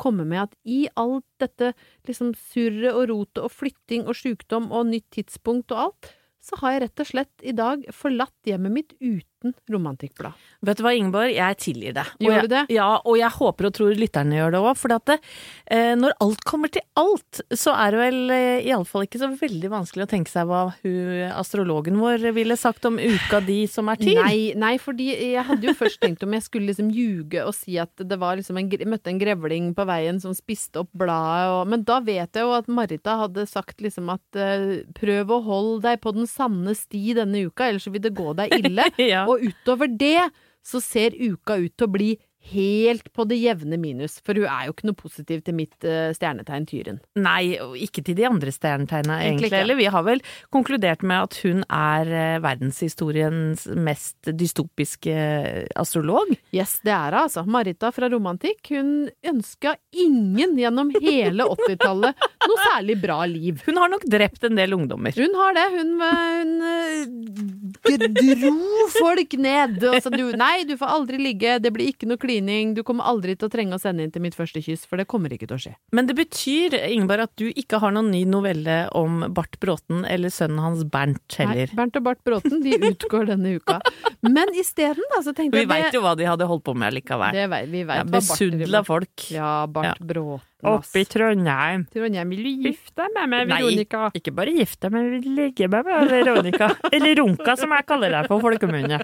komme 0.00 0.26
med 0.28 0.48
at 0.48 0.56
i 0.64 0.82
alt 1.00 1.26
dette 1.42 1.72
liksom 2.08 2.32
surret 2.38 2.94
og 2.94 3.10
rotet 3.12 3.42
og 3.44 3.52
flytting 3.52 4.08
og 4.08 4.16
sjukdom 4.18 4.70
og 4.72 4.88
nytt 4.90 5.08
tidspunkt 5.16 5.74
og 5.76 5.84
alt, 5.86 6.12
så 6.40 6.56
har 6.62 6.74
jeg 6.74 6.82
rett 6.86 7.02
og 7.04 7.10
slett 7.10 7.44
i 7.44 7.56
dag 7.56 7.84
forlatt 7.92 8.48
hjemmet 8.48 8.76
mitt 8.78 8.96
uten 9.00 9.29
romantikkblad. 9.70 10.36
Vet 10.66 10.80
du 10.80 10.84
hva, 10.84 10.92
Ingeborg, 10.96 11.32
jeg 11.32 11.56
tilgir 11.62 11.94
det. 11.96 12.04
Og 12.20 12.26
Gjør 12.26 12.44
du 12.44 12.52
det? 12.52 12.62
Ja, 12.74 12.88
og 13.00 13.16
jeg 13.16 13.32
håper 13.32 13.68
og 13.70 13.74
tror 13.76 13.96
lytterne 13.96 14.36
gjør 14.36 14.54
det 14.54 14.60
òg. 14.60 14.72
For 14.76 14.94
at 14.94 15.06
det, 15.08 15.16
eh, 15.72 15.94
når 15.96 16.14
alt 16.20 16.44
kommer 16.48 16.72
til 16.72 16.84
alt, 17.00 17.40
så 17.56 17.72
er 17.80 17.94
det 17.94 18.00
vel 18.02 18.34
eh, 18.34 18.68
iallfall 18.68 19.06
ikke 19.06 19.22
så 19.22 19.30
veldig 19.40 19.70
vanskelig 19.72 20.04
å 20.04 20.10
tenke 20.10 20.32
seg 20.32 20.48
hva 20.50 20.66
hun, 20.82 21.30
astrologen 21.32 21.96
vår 22.00 22.26
ville 22.36 22.58
sagt 22.60 22.84
om 22.88 22.98
uka 23.00 23.40
di 23.46 23.62
som 23.70 23.88
er 23.92 24.00
til. 24.00 24.20
Nei, 24.20 24.52
nei, 24.58 24.74
fordi 24.82 25.08
jeg 25.14 25.46
hadde 25.48 25.70
jo 25.70 25.76
først 25.78 26.02
tenkt 26.04 26.24
om 26.26 26.36
jeg 26.36 26.44
skulle 26.44 26.70
liksom 26.70 26.92
ljuge 26.94 27.44
og 27.46 27.54
si 27.56 27.78
at 27.80 28.04
det 28.04 28.20
var 28.20 28.36
liksom 28.38 28.60
en, 28.60 28.70
møtte 28.90 29.12
en 29.12 29.20
grevling 29.20 29.72
på 29.76 29.86
veien 29.88 30.20
som 30.22 30.36
spiste 30.36 30.82
opp 30.84 30.92
bladet, 30.92 31.48
og, 31.54 31.62
men 31.72 31.84
da 31.88 32.00
vet 32.04 32.36
jeg 32.36 32.44
jo 32.46 32.52
at 32.56 32.68
Marita 32.70 33.16
hadde 33.24 33.46
sagt 33.48 33.80
liksom 33.80 34.12
at 34.12 34.38
eh, 34.38 34.82
prøv 34.96 35.32
å 35.32 35.40
holde 35.46 35.80
deg 35.88 36.00
på 36.04 36.12
den 36.16 36.28
sanne 36.30 36.74
sti 36.76 37.16
denne 37.18 37.46
uka, 37.48 37.70
ellers 37.70 37.88
vil 37.88 38.02
det 38.04 38.14
gå 38.16 38.34
deg 38.38 38.52
ille. 38.60 38.88
Ja. 39.00 39.24
Og 39.30 39.44
utover 39.46 39.90
det 40.00 40.30
så 40.66 40.80
ser 40.82 41.16
uka 41.16 41.56
ut 41.62 41.72
til 41.76 41.86
å 41.86 41.94
bli 41.94 42.10
helt 42.50 43.12
på 43.12 43.24
det 43.28 43.36
jevne 43.36 43.76
minus, 43.80 44.18
for 44.24 44.38
hun 44.38 44.48
er 44.48 44.66
jo 44.66 44.74
ikke 44.74 44.88
noe 44.88 44.98
positiv 44.98 45.42
til 45.46 45.56
mitt 45.56 45.86
uh, 45.86 46.10
stjernetegn 46.16 46.66
Tyren. 46.70 47.00
Nei, 47.20 47.58
og 47.62 47.76
ikke 47.78 48.02
til 48.06 48.16
de 48.18 48.26
andre 48.28 48.52
stjernetegna, 48.54 49.20
Egentlig. 49.20 49.52
Eller 49.60 49.78
vi 49.78 49.88
har 49.92 50.04
vel 50.06 50.22
konkludert 50.54 51.04
med 51.06 51.28
at 51.28 51.38
hun 51.44 51.62
er 51.66 52.10
uh, 52.10 52.40
verdenshistoriens 52.42 53.66
mest 53.76 54.32
dystopiske 54.32 55.14
astrolog. 55.78 56.32
Yes, 56.56 56.78
det 56.86 56.94
er 56.96 57.14
hun 57.14 57.26
altså. 57.26 57.44
Marita 57.44 57.92
fra 57.94 58.08
Romantikk. 58.10 58.72
Hun 58.72 59.10
ønska 59.26 59.76
ingen 59.92 60.56
gjennom 60.58 60.92
hele 60.96 61.46
80-tallet 61.54 62.28
noe 62.48 62.64
særlig 62.64 62.96
bra 63.02 63.20
liv. 63.28 63.60
Hun 63.66 63.78
har 63.80 63.92
nok 63.92 64.06
drept 64.10 64.48
en 64.48 64.58
del 64.58 64.74
ungdommer. 64.74 65.14
Hun 65.16 65.36
har 65.38 65.56
det. 65.58 65.66
Hun, 65.76 65.94
hun 66.00 66.56
uh, 66.64 68.08
dro 68.40 68.88
folk 68.96 69.36
ned. 69.38 69.78
Og 69.90 70.00
sa 70.02 70.12
du, 70.14 70.24
nei, 70.40 70.64
du 70.68 70.76
får 70.80 70.96
aldri 70.96 71.20
ligge, 71.20 71.58
det 71.62 71.72
blir 71.74 71.92
ikke 71.92 72.08
noe 72.10 72.20
klining, 72.30 72.74
du 72.78 72.82
kommer 72.86 73.08
aldri 73.10 73.34
til 73.36 73.48
å 73.48 73.52
trenge 73.52 73.76
å 73.76 73.80
sende 73.82 74.04
inn 74.06 74.12
til 74.14 74.22
mitt 74.24 74.36
første 74.38 74.62
kyss, 74.62 74.86
for 74.88 75.00
det 75.00 75.08
kommer 75.10 75.32
ikke 75.34 75.48
til 75.50 75.58
å 75.58 75.62
skje. 75.66 75.72
Men 75.96 76.06
det 76.08 76.14
betyr, 76.18 76.76
Ingeborg, 76.94 77.26
at 77.26 77.34
du 77.40 77.48
ikke 77.50 77.80
har 77.82 77.94
noen 77.96 78.10
ny 78.14 78.22
novelle 78.28 78.84
om 78.96 79.24
Bart 79.34 79.58
Bråten 79.62 80.04
eller 80.08 80.32
sønnen 80.34 80.62
hans 80.62 80.84
Bernt 80.86 81.36
heller? 81.40 81.66
Nei. 81.70 81.78
Bernt 81.80 81.98
og 82.00 82.06
Bart 82.06 82.22
Bråten, 82.26 82.60
de 82.64 82.76
utgår 82.92 83.30
denne 83.32 83.56
uka. 83.58 83.80
Men 84.26 84.54
isteden, 84.54 85.04
da, 85.14 85.22
så 85.26 85.34
tenkte 85.36 85.58
Vi 85.58 85.64
jeg 85.66 85.72
veit 85.72 85.96
jo 85.96 86.04
hva 86.04 86.14
de 86.18 86.28
hadde 86.28 86.46
holdt 86.50 86.64
på 86.68 86.76
med 86.78 86.94
likevel. 86.96 87.34
det 87.36 87.48
Vi 87.70 87.82
Ja, 87.84 88.04
vet 88.04 88.06
driver 88.06 88.14
Besudla 88.20 88.84
folk. 88.86 89.26
Ja, 89.34 89.52
Bart 89.66 89.92
Ja. 89.92 89.96
Bråten. 90.00 90.46
Oppe 90.66 91.00
i 91.00 91.06
Trondheim. 91.08 91.84
Trondheim, 91.92 92.32
vil 92.34 92.42
du 92.44 92.68
gifte 92.68 93.00
deg 93.00 93.14
med 93.14 93.30
meg, 93.32 93.48
Nei, 93.50 93.84
ikke 94.18 94.32
bare 94.36 94.52
gifte 94.54 94.88
deg, 94.88 94.94
men 94.94 95.36
ligge 95.38 95.68
med 95.72 95.86
meg, 95.88 96.10
Veronica. 96.10 96.68
Eller 96.94 97.16
Runka, 97.20 97.54
som 97.60 97.72
jeg 97.76 97.86
kaller 97.88 98.12
deg 98.16 98.28
på 98.28 98.38
folkemunne. 98.42 99.00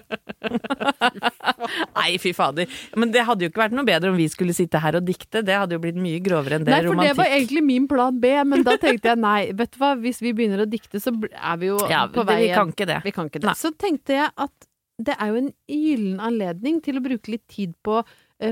Nei, 1.97 2.11
fy 2.21 2.33
fader. 2.37 2.69
Men 2.99 3.13
det 3.15 3.25
hadde 3.27 3.47
jo 3.47 3.51
ikke 3.51 3.63
vært 3.65 3.77
noe 3.77 3.87
bedre 3.87 4.13
om 4.13 4.19
vi 4.19 4.29
skulle 4.31 4.55
sitte 4.57 4.81
her 4.83 4.99
og 4.99 5.07
dikte. 5.07 5.41
Det 5.45 5.57
hadde 5.57 5.77
jo 5.77 5.83
blitt 5.83 5.99
mye 6.01 6.21
grovere 6.23 6.59
enn 6.59 6.67
det 6.67 6.75
Nei, 6.75 6.81
for 6.83 6.93
romantikk. 6.93 7.13
det 7.13 7.21
var 7.23 7.35
egentlig 7.39 7.65
min 7.65 7.89
plan 7.89 8.21
B, 8.21 8.33
men 8.53 8.65
da 8.67 8.77
tenkte 8.81 9.13
jeg 9.13 9.21
nei, 9.23 9.39
vet 9.57 9.73
du 9.73 9.81
hva, 9.81 9.93
hvis 10.01 10.21
vi 10.23 10.33
begynner 10.37 10.63
å 10.63 10.69
dikte, 10.69 11.01
så 11.03 11.13
er 11.17 11.61
vi 11.61 11.71
jo 11.71 11.81
ja, 11.89 12.05
på 12.11 12.25
vei 12.27 12.41
vi 12.45 12.53
kan 12.53 12.73
ikke 12.73 12.89
det. 12.89 13.01
Vi 13.07 13.15
kan 13.15 13.31
ikke 13.31 13.41
det. 13.41 13.49
Nei. 13.49 13.57
Så 13.57 13.73
tenkte 13.73 14.17
jeg 14.19 14.29
at 14.33 14.69
det 14.97 15.13
er 15.21 15.29
jo 15.29 15.41
en 15.43 15.51
gyllen 15.69 16.21
anledning 16.25 16.79
til 16.85 16.97
å 16.97 17.03
bruke 17.05 17.29
litt 17.29 17.45
tid 17.53 17.75
på 17.85 18.01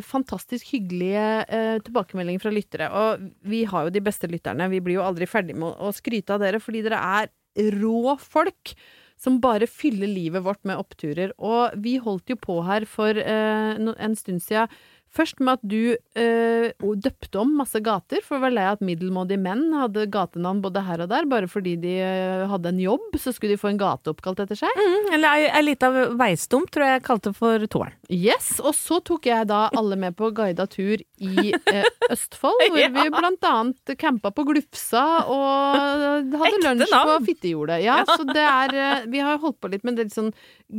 fantastisk 0.01 0.71
hyggelige 0.73 1.25
eh, 1.45 1.77
tilbakemeldinger 1.85 2.41
fra 2.41 2.53
lyttere. 2.53 2.89
Og 2.89 3.25
vi 3.45 3.63
har 3.69 3.85
jo 3.85 3.93
de 3.93 4.03
beste 4.05 4.29
lytterne. 4.31 4.69
Vi 4.71 4.81
blir 4.83 4.99
jo 4.99 5.05
aldri 5.05 5.27
ferdig 5.29 5.57
med 5.57 5.69
å, 5.69 5.89
å 5.89 5.95
skryte 5.95 6.35
av 6.35 6.41
dere, 6.41 6.61
fordi 6.63 6.83
dere 6.85 7.01
er 7.21 7.33
rå 7.77 8.15
folk. 8.21 8.75
Som 9.15 9.37
bare 9.39 9.63
fyller 9.71 10.09
livet 10.11 10.43
vårt 10.43 10.65
med 10.67 10.75
oppturer. 10.75 11.31
Og 11.39 11.77
vi 11.79 11.95
holdt 12.03 12.33
jo 12.33 12.35
på 12.35 12.57
her 12.67 12.83
for 12.89 13.15
eh, 13.15 13.77
en 13.79 14.17
stund 14.19 14.43
siden 14.43 14.73
Først 15.15 15.39
med 15.39 15.57
at 15.59 15.63
du 15.63 15.95
eh, 16.19 16.71
døpte 17.05 17.39
om 17.39 17.53
masse 17.59 17.79
gater, 17.83 18.19
for 18.25 18.37
å 18.37 18.43
var 18.43 18.53
lei 18.53 18.65
av 18.67 18.77
at 18.77 18.83
middelmådige 18.85 19.39
menn 19.39 19.69
hadde 19.77 20.07
gatenavn 20.11 20.61
både 20.63 20.83
her 20.83 21.03
og 21.05 21.11
der, 21.13 21.27
bare 21.31 21.47
fordi 21.51 21.75
de 21.79 21.93
eh, 22.03 22.43
hadde 22.51 22.73
en 22.73 22.81
jobb, 22.83 23.15
så 23.21 23.31
skulle 23.35 23.55
de 23.55 23.61
få 23.61 23.71
en 23.71 23.79
gate 23.79 24.11
oppkalt 24.11 24.41
etter 24.43 24.59
seg. 24.59 24.75
Mm, 24.79 25.09
eller 25.17 25.45
ei, 25.47 25.61
lita 25.63 25.91
veistump, 26.19 26.67
tror 26.73 26.87
jeg 26.87 26.97
jeg 26.99 27.05
kalte 27.07 27.33
for 27.37 27.67
toeren. 27.71 27.95
Yes, 28.11 28.55
og 28.59 28.75
så 28.77 28.99
tok 29.07 29.29
jeg 29.29 29.47
da 29.49 29.65
alle 29.75 29.97
med 29.99 30.17
på 30.19 30.29
guida 30.35 30.67
tur 30.69 30.99
i 30.99 31.51
eh, 31.55 31.87
Østfold, 32.11 32.59
hvor 32.69 32.81
Ja. 32.81 32.91
vi 32.93 33.07
blant 33.15 33.47
annet 33.47 33.95
campa 34.01 34.33
på 34.35 34.45
Glufsa 34.51 35.05
og 35.31 36.35
hadde 36.35 36.61
lunsj 36.65 36.91
på 36.91 37.15
Fittejordet. 37.29 37.79
Ja, 37.85 38.01
så 38.09 38.27
det 38.27 38.43
er 38.45 39.07
Vi 39.09 39.23
har 39.23 39.39
holdt 39.41 39.61
på 39.63 39.71
litt 39.71 39.85
med 39.87 39.97
det 39.97 40.09
litt 40.09 40.15
sånn 40.17 40.33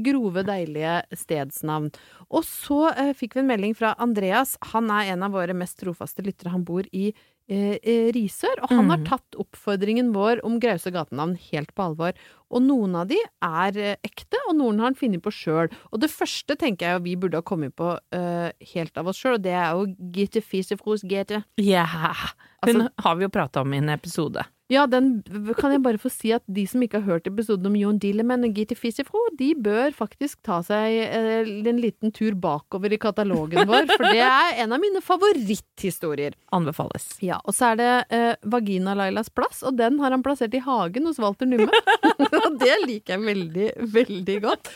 grove, 0.07 0.45
deilige 0.47 1.01
stedsnavn. 1.17 1.91
Og 2.35 2.43
så 2.45 2.91
eh, 2.97 3.13
fikk 3.15 3.35
vi 3.37 3.41
en 3.45 3.47
melding 3.53 3.75
fra 3.79 3.95
Andreas. 4.03 4.57
Han 4.73 4.91
er 4.91 5.13
en 5.15 5.23
av 5.23 5.31
våre 5.37 5.55
mest 5.55 5.79
trofaste 5.79 6.25
lyttere. 6.27 6.51
Han 6.51 6.65
bor 6.67 6.83
i 6.93 7.13
eh, 7.49 7.77
eh, 7.79 8.09
Risør, 8.11 8.59
og 8.65 8.73
han 8.73 8.89
har 8.91 8.99
Mhm. 8.99 9.05
tatt 9.07 9.37
oppfordringen 9.39 10.09
vår 10.13 10.41
om 10.45 10.59
grause 10.59 10.91
gatenavn 10.91 11.37
helt 11.53 11.71
på 11.77 11.85
alvor. 11.85 12.13
Og 12.51 12.63
noen 12.63 12.97
av 12.99 13.07
de 13.07 13.19
er 13.41 13.79
eh, 13.79 13.97
ekte, 14.03 14.37
og 14.49 14.57
noen 14.59 14.79
har 14.83 14.87
han 14.91 14.99
funnet 14.99 15.23
på 15.23 15.31
sjøl. 15.31 15.71
Og 15.93 16.01
det 16.03 16.11
første 16.11 16.57
tenker 16.59 16.87
jeg 16.89 16.99
jo 16.99 17.05
vi 17.05 17.15
burde 17.17 17.39
ha 17.39 17.43
kommet 17.47 17.77
på 17.79 17.93
eh, 18.13 18.51
helt 18.75 18.99
av 18.99 19.07
oss 19.07 19.23
sjøl, 19.23 19.35
og 19.39 19.43
det 19.47 19.55
er 19.55 19.71
jo 19.79 19.87
Gitte 20.11 20.43
Fisefros 20.43 21.07
Gete. 21.07 21.45
Ja, 21.63 21.87
hun 21.87 22.83
Altså- 22.83 22.91
har 22.99 23.15
vi 23.15 23.23
jo 23.23 23.29
prata 23.29 23.61
om 23.63 23.73
i 23.73 23.79
en 23.79 23.91
episode. 23.91 24.43
Ja, 24.73 24.83
den 24.91 25.21
kan 25.61 25.71
jeg 25.71 25.83
bare 25.85 26.01
få 26.03 26.11
si 26.11 26.33
at 26.35 26.43
de 26.51 26.65
som 26.67 26.83
ikke 26.83 26.99
har 26.99 27.07
hørt 27.07 27.29
episoden 27.31 27.69
om 27.71 27.77
Jon 27.79 28.01
Dilleman 28.03 28.49
og 28.49 28.57
Gitte 28.59 28.75
Fisifro, 28.75 29.21
de 29.39 29.53
bør 29.63 29.95
faktisk 29.95 30.41
ta 30.47 30.59
seg 30.67 30.97
eh, 31.05 31.47
en 31.71 31.79
liten 31.79 32.11
tur 32.15 32.35
bakover 32.35 32.91
i 32.91 32.99
katalogen 32.99 33.69
vår, 33.71 33.87
for 33.93 34.09
det 34.11 34.25
er 34.27 34.59
en 34.65 34.75
av 34.75 34.83
mine 34.83 35.03
favoritthistorier. 35.05 36.35
Anbefales. 36.57 37.13
Ja, 37.23 37.39
og 37.47 37.55
så 37.55 37.73
er 37.73 37.81
det 37.81 37.93
eh, 38.11 38.33
Vagina-Lailas 38.43 39.31
plass, 39.31 39.63
og 39.63 39.79
den 39.79 40.01
har 40.03 40.11
han 40.15 40.27
plassert 40.27 40.57
i 40.59 40.65
hagen 40.67 41.07
hos 41.07 41.23
Walter 41.23 41.47
Numme. 41.47 41.71
og 42.43 42.59
det 42.59 42.75
liker 42.89 43.15
jeg 43.15 43.27
veldig, 43.31 43.73
veldig 43.95 44.41
godt. 44.49 44.75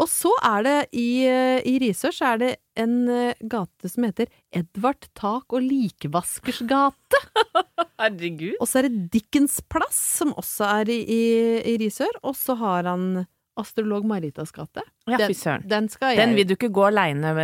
Og 0.00 0.08
så 0.08 0.30
er 0.48 0.62
det 0.64 0.76
i, 0.96 1.08
eh, 1.28 1.58
i 1.68 1.74
Risør 1.82 2.14
så 2.16 2.30
er 2.32 2.38
det 2.40 2.52
en 2.80 2.94
eh, 3.12 3.34
gate 3.44 3.90
som 3.92 4.06
heter 4.08 4.30
Edvard 4.56 5.04
Tak 5.18 5.52
og 5.52 5.60
Likvaskers 5.66 6.62
gate. 6.70 7.20
Herregud. 8.00 8.56
Og 8.60 8.68
så 8.70 8.80
er 8.80 8.88
det 8.88 9.10
Dickens 9.12 9.60
plass, 9.68 9.98
som 10.22 10.32
også 10.40 10.64
er 10.80 10.92
i, 10.94 10.98
i, 11.04 11.20
i 11.74 11.76
Risør. 11.82 12.16
Og 12.24 12.36
så 12.38 12.56
har 12.60 12.88
han 12.88 13.24
Astrolog 13.60 14.06
Maritas 14.08 14.48
gate. 14.56 14.80
Ja, 15.10 15.18
Den-. 15.20 15.66
Den 15.68 15.88
jeg 16.00 16.16
Den 16.16 16.34
vil 16.38 16.46
du 16.48 16.54
ikke 16.56 16.72
gå 16.72 16.86
aleine 16.88 17.34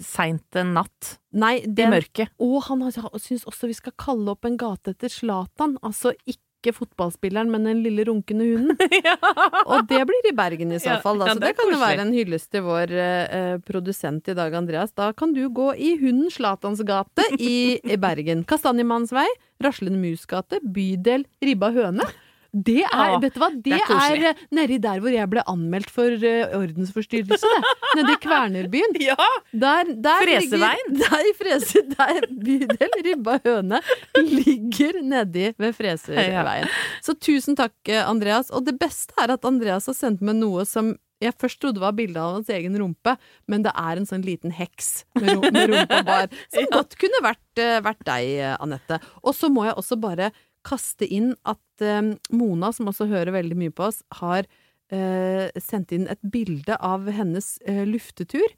seint 0.00 0.56
en 0.56 0.72
natt 0.78 1.18
Nei, 1.36 1.58
i 1.68 1.88
mørket. 1.92 2.32
Og 2.40 2.62
han 2.70 2.80
har- 2.86 3.18
syns 3.20 3.44
også 3.44 3.68
vi 3.68 3.76
skal 3.76 3.92
kalle 4.00 4.32
opp 4.32 4.48
en 4.48 4.56
gate 4.56 4.94
etter 4.96 5.12
Zlatan. 5.12 5.76
Altså 5.84 6.14
ikke 6.24 6.40
fotballspilleren, 6.76 7.48
men 7.50 7.64
den 7.64 7.80
lille 7.82 8.04
runkende 8.04 8.44
hunden. 8.44 8.76
Og 9.72 9.86
det 9.88 10.02
blir 10.08 10.28
i 10.28 10.34
Bergen 10.36 10.72
i 10.76 10.78
så 10.82 10.92
Ja, 10.92 10.98
fall. 11.00 11.18
Da. 11.22 11.30
ja, 11.30 11.34
Så 11.34 11.40
det 11.40 11.46
det, 11.48 11.54
er 11.54 11.58
kan 11.62 11.72
jo 11.72 11.80
være 11.80 12.04
en 12.04 12.12
hyllest 12.12 12.50
til 12.52 12.62
vår 12.66 12.92
eh, 12.92 13.56
produsent 13.64 14.28
i 14.28 14.36
dag, 14.36 14.54
Andreas. 14.60 14.92
Da 14.92 15.10
kan 15.16 15.32
du 15.32 15.42
gå 15.48 15.70
i 15.74 15.94
hunden 16.02 16.28
Slatans 16.30 16.84
gate 16.86 17.24
i, 17.38 17.80
i 17.80 17.96
Bergen. 17.96 18.44
Kastanjemannens 18.44 19.12
vei, 19.16 19.26
Raslende 19.64 19.98
mus 20.00 20.26
gate, 20.28 20.60
bydel 20.62 21.24
Ribba 21.44 21.72
høne. 21.72 22.04
Det 22.50 22.80
er, 22.82 23.12
ja, 23.12 23.18
vet 23.22 23.36
du 23.36 23.40
hva, 23.42 23.48
det, 23.54 23.62
det 23.70 23.78
er 23.78 24.00
er, 24.10 24.24
eh, 24.30 24.40
nedi 24.58 24.78
der 24.82 25.02
hvor 25.02 25.12
jeg 25.14 25.30
ble 25.30 25.42
anmeldt 25.50 25.90
for 25.94 26.10
uh, 26.10 26.56
ordensforstyrrelse, 26.58 27.50
det. 27.54 27.74
Nede 28.00 28.16
Kvernerbyen. 28.22 28.96
Ja! 29.00 29.16
Der, 29.52 29.88
der 30.02 30.24
Freseveien? 30.24 30.90
Ligger, 30.98 31.12
der, 31.14 31.28
frese, 31.38 31.82
der 31.88 32.26
bydel 32.28 32.96
Ribba 33.06 33.38
høne 33.44 33.80
ligger 34.18 34.98
nedi 35.02 35.46
ved 35.58 35.76
Freseveien. 35.78 36.68
Så 37.04 37.14
tusen 37.16 37.56
takk, 37.58 37.76
eh, 37.88 38.02
Andreas. 38.02 38.50
Og 38.54 38.66
det 38.66 38.76
beste 38.80 39.16
er 39.22 39.32
at 39.36 39.46
Andreas 39.48 39.88
har 39.90 39.96
sendt 39.96 40.24
meg 40.26 40.38
noe 40.42 40.66
som 40.68 40.92
jeg 41.20 41.36
først 41.36 41.60
trodde 41.60 41.82
var 41.82 41.92
bilde 41.96 42.20
av 42.20 42.38
hans 42.38 42.50
egen 42.52 42.76
rumpe, 42.80 43.12
men 43.50 43.64
det 43.64 43.72
er 43.76 44.00
en 44.00 44.08
sånn 44.08 44.24
liten 44.24 44.54
heks 44.56 45.02
med, 45.20 45.34
rum, 45.36 45.44
rumpa 45.52 45.98
bar. 46.06 46.30
Som 46.54 46.68
godt 46.72 46.96
kunne 47.00 47.20
vært, 47.24 47.60
vært 47.84 48.06
deg, 48.08 48.30
Anette. 48.56 49.00
Og 49.20 49.36
så 49.36 49.50
må 49.52 49.66
jeg 49.68 49.76
også 49.76 50.00
bare 50.00 50.30
kaste 50.66 51.08
inn 51.08 51.32
at 51.48 51.84
eh, 51.84 52.12
Mona, 52.34 52.72
som 52.76 52.90
også 52.90 53.08
hører 53.10 53.34
veldig 53.36 53.58
mye 53.58 53.74
på 53.74 53.88
oss, 53.88 54.02
har 54.20 54.44
eh, 54.92 55.48
sendt 55.60 55.94
inn 55.96 56.06
et 56.10 56.20
bilde 56.22 56.76
av 56.76 57.08
hennes 57.14 57.56
eh, 57.66 57.82
luftetur. 57.88 58.48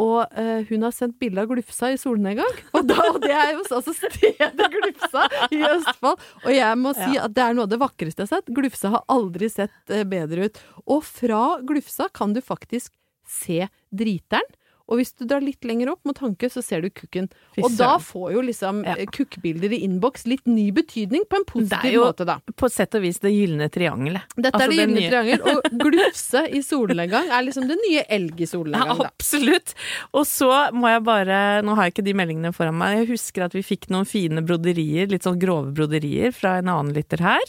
Og 0.00 0.24
eh, 0.34 0.64
hun 0.66 0.82
har 0.82 0.94
sendt 0.94 1.20
bilde 1.22 1.44
av 1.44 1.50
Glufsa 1.52 1.92
i 1.94 1.98
solnedgang. 2.00 2.56
Og, 2.74 2.82
da, 2.88 2.96
og 3.12 3.20
det 3.22 3.30
er 3.30 3.52
jo 3.54 3.62
altså 3.76 3.94
stedet 3.94 4.66
Glufsa 4.72 5.28
i 5.54 5.60
Østfold. 5.68 6.24
Og 6.42 6.50
jeg 6.50 6.80
må 6.80 6.94
si 6.98 7.14
at 7.20 7.34
det 7.36 7.44
er 7.44 7.54
noe 7.54 7.68
av 7.68 7.70
det 7.70 7.78
vakreste 7.82 8.24
jeg 8.24 8.30
har 8.30 8.40
sett. 8.40 8.50
Glufsa 8.56 8.90
har 8.96 9.06
aldri 9.14 9.50
sett 9.52 9.94
eh, 9.94 10.02
bedre 10.08 10.48
ut. 10.48 10.60
Og 10.90 11.06
fra 11.06 11.44
Glufsa 11.66 12.10
kan 12.14 12.34
du 12.34 12.42
faktisk 12.42 12.90
se 13.22 13.68
driteren. 13.94 14.50
Og 14.88 14.98
hvis 15.00 15.14
du 15.16 15.24
drar 15.24 15.40
litt 15.40 15.64
lenger 15.64 15.88
opp 15.94 16.00
mot 16.04 16.18
Hanke, 16.20 16.50
så 16.52 16.60
ser 16.62 16.82
du 16.84 16.90
kukken. 16.92 17.30
Og 17.62 17.70
da 17.78 17.94
får 17.98 18.34
jo 18.34 18.42
liksom 18.44 18.82
Ja. 18.84 18.96
eh, 18.98 19.06
kukkbilder 19.06 19.72
i 19.72 19.78
innboks 19.86 20.26
litt 20.28 20.44
ny 20.46 20.70
betydning 20.76 21.24
på 21.30 21.38
en 21.40 21.44
positiv 21.48 21.92
jo 21.94 22.04
måte, 22.04 22.26
da. 22.28 22.38
på 22.54 22.68
sett 22.70 22.94
og 22.94 23.00
vis 23.02 23.18
det 23.24 23.32
gylne 23.32 23.70
triangelet. 23.72 24.22
Dette 24.36 24.52
Altså, 24.52 24.66
er 24.66 24.68
det 24.68 24.78
gylne 24.82 25.08
triangel, 25.08 25.40
og 25.54 25.78
glufse 25.80 26.42
i 26.52 26.60
solnedgang 26.60 27.30
er 27.32 27.46
liksom 27.48 27.66
det 27.68 27.78
nye 27.88 28.04
elg 28.12 28.34
i 28.40 28.44
Ja, 28.44 28.50
solnedgang, 28.52 28.98
da. 28.98 29.08
absolutt. 29.08 29.74
Og 30.12 30.26
så 30.28 30.50
må 30.76 30.92
jeg 30.92 31.04
bare 31.04 31.62
Nå 31.64 31.74
har 31.76 31.84
jeg 31.88 31.94
ikke 31.94 32.04
de 32.04 32.14
meldingene 32.20 32.52
foran 32.54 32.76
meg. 32.76 32.98
Jeg 33.06 33.08
husker 33.14 33.44
at 33.46 33.52
vi 33.56 33.62
fikk 33.64 33.88
noen 33.90 34.04
fine 34.06 34.44
broderier, 34.44 35.08
litt 35.08 35.22
sånn 35.24 35.38
grove 35.40 35.72
broderier, 35.72 36.32
fra 36.32 36.58
en 36.60 36.68
annen 36.68 36.92
lytter 36.94 37.20
her. 37.24 37.40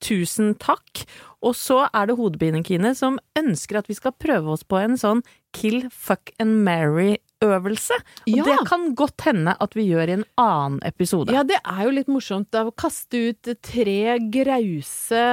Tusen 0.00 0.54
takk. 0.58 1.04
Og 1.42 1.54
så 1.56 1.86
er 1.88 2.06
det 2.10 2.16
Hodepine-Kine 2.18 2.90
som 2.94 3.18
ønsker 3.38 3.78
at 3.80 3.86
vi 3.88 3.94
skal 3.96 4.12
prøve 4.12 4.52
oss 4.52 4.62
på 4.68 4.76
en 4.76 4.98
sånn 5.00 5.22
kill, 5.56 5.86
fuck 5.90 6.30
and 6.38 6.60
marry-øvelse. 6.66 7.96
Og 8.28 8.36
Ja. 8.36 8.44
det 8.44 8.58
kan 8.68 8.94
godt 8.94 9.24
hende 9.24 9.56
at 9.58 9.72
vi 9.74 9.86
gjør 9.88 10.08
i 10.08 10.16
en 10.18 10.24
annen 10.36 10.80
episode. 10.84 11.32
Ja, 11.32 11.42
det 11.42 11.56
er 11.64 11.84
jo 11.84 11.90
litt 11.96 12.08
morsomt 12.12 12.50
da, 12.52 12.64
å 12.68 12.74
kaste 12.76 13.30
ut 13.32 13.42
tre 13.62 14.18
grause 14.30 15.24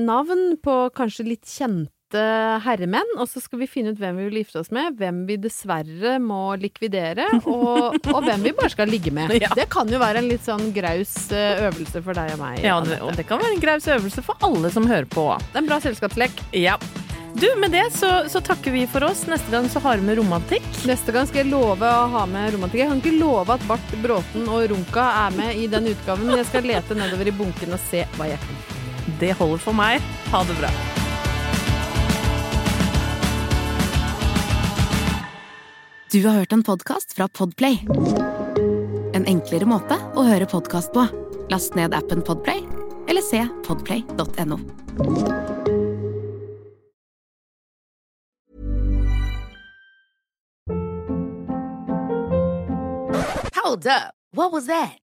navn 0.00 0.56
på 0.62 0.90
kanskje 0.96 1.26
litt 1.28 1.44
kjente 1.44 1.90
herremenn, 2.18 3.14
og 3.20 3.28
så 3.30 3.40
skal 3.42 3.60
vi 3.62 3.68
finne 3.70 3.92
ut 3.94 4.00
hvem 4.00 4.16
vi 4.20 4.26
vil 4.28 4.40
gifte 4.42 4.60
oss 4.62 4.70
med, 4.74 4.96
hvem 4.98 5.22
vi 5.28 5.36
dessverre 5.40 6.16
må 6.22 6.54
likvidere, 6.60 7.26
og, 7.44 7.96
og 8.10 8.20
hvem 8.26 8.42
vi 8.48 8.54
bare 8.56 8.72
skal 8.74 8.90
ligge 8.90 9.12
med. 9.14 9.30
Ja. 9.40 9.48
Det 9.56 9.68
kan 9.72 9.88
jo 9.88 9.96
være 10.02 10.20
en 10.20 10.26
litt 10.28 10.42
sånn 10.44 10.66
graus 10.74 11.14
eh, 11.32 11.62
øvelse 11.68 12.02
for 12.04 12.16
deg 12.18 12.34
og 12.34 12.40
meg. 12.42 12.58
Ja, 12.64 12.74
Anette. 12.80 12.98
og 13.06 13.14
det 13.16 13.24
kan 13.28 13.40
være 13.40 13.54
en 13.56 13.62
graus 13.62 13.86
øvelse 13.88 14.24
for 14.26 14.36
alle 14.44 14.68
som 14.74 14.84
hører 14.90 15.08
på. 15.08 15.24
Det 15.38 15.56
er 15.56 15.62
en 15.62 15.70
bra 15.70 15.78
selskapslek. 15.80 16.42
Ja. 16.56 16.74
Du, 17.34 17.46
med 17.62 17.70
det 17.70 17.86
så, 17.94 18.28
så 18.28 18.40
takker 18.44 18.74
vi 18.74 18.86
for 18.90 19.06
oss. 19.06 19.22
Neste 19.30 19.52
gang 19.54 19.68
så 19.70 19.80
har 19.80 19.96
vi 19.96 20.06
med 20.10 20.18
romantikk. 20.18 20.66
Neste 20.88 21.14
gang 21.14 21.28
skal 21.30 21.44
jeg 21.44 21.52
love 21.52 21.86
å 21.86 22.06
ha 22.16 22.24
med 22.28 22.52
romantikk. 22.56 22.82
Jeg 22.82 22.90
kan 22.92 23.02
ikke 23.02 23.16
love 23.20 23.54
at 23.54 23.66
Bart 23.70 23.94
Bråten 24.02 24.48
og 24.50 24.66
Runka 24.74 25.06
er 25.26 25.36
med 25.38 25.56
i 25.56 25.68
den 25.70 25.88
utgaven, 25.94 26.26
men 26.28 26.42
jeg 26.42 26.50
skal 26.50 26.66
lete 26.68 26.98
nedover 26.98 27.30
i 27.30 27.36
bunken 27.40 27.76
og 27.78 27.84
se 27.88 28.04
hva 28.18 28.28
jeg 28.32 28.42
kan. 28.44 28.64
Det 29.22 29.36
holder 29.38 29.62
for 29.62 29.78
meg. 29.78 30.02
Ha 30.34 30.42
det 30.50 30.58
bra. 30.60 30.74
Du 36.12 36.26
har 36.26 36.32
hørt 36.32 36.52
en 36.52 36.62
podkast 36.62 37.12
fra 37.12 37.28
Podplay. 37.28 37.78
En 39.14 39.26
enklere 39.30 39.66
måte 39.70 39.94
å 40.18 40.24
høre 40.26 40.48
podkast 40.50 40.90
på. 40.90 41.04
Last 41.52 41.76
ned 41.78 41.94
appen 41.94 42.24
Podplay, 42.26 42.64
eller 43.06 43.22
se 43.22 43.44
podplay.no. 43.62 44.58
Hold 53.62 53.86
up. 53.86 54.14
What 54.32 54.50
was 54.50 54.66
that? 54.66 54.98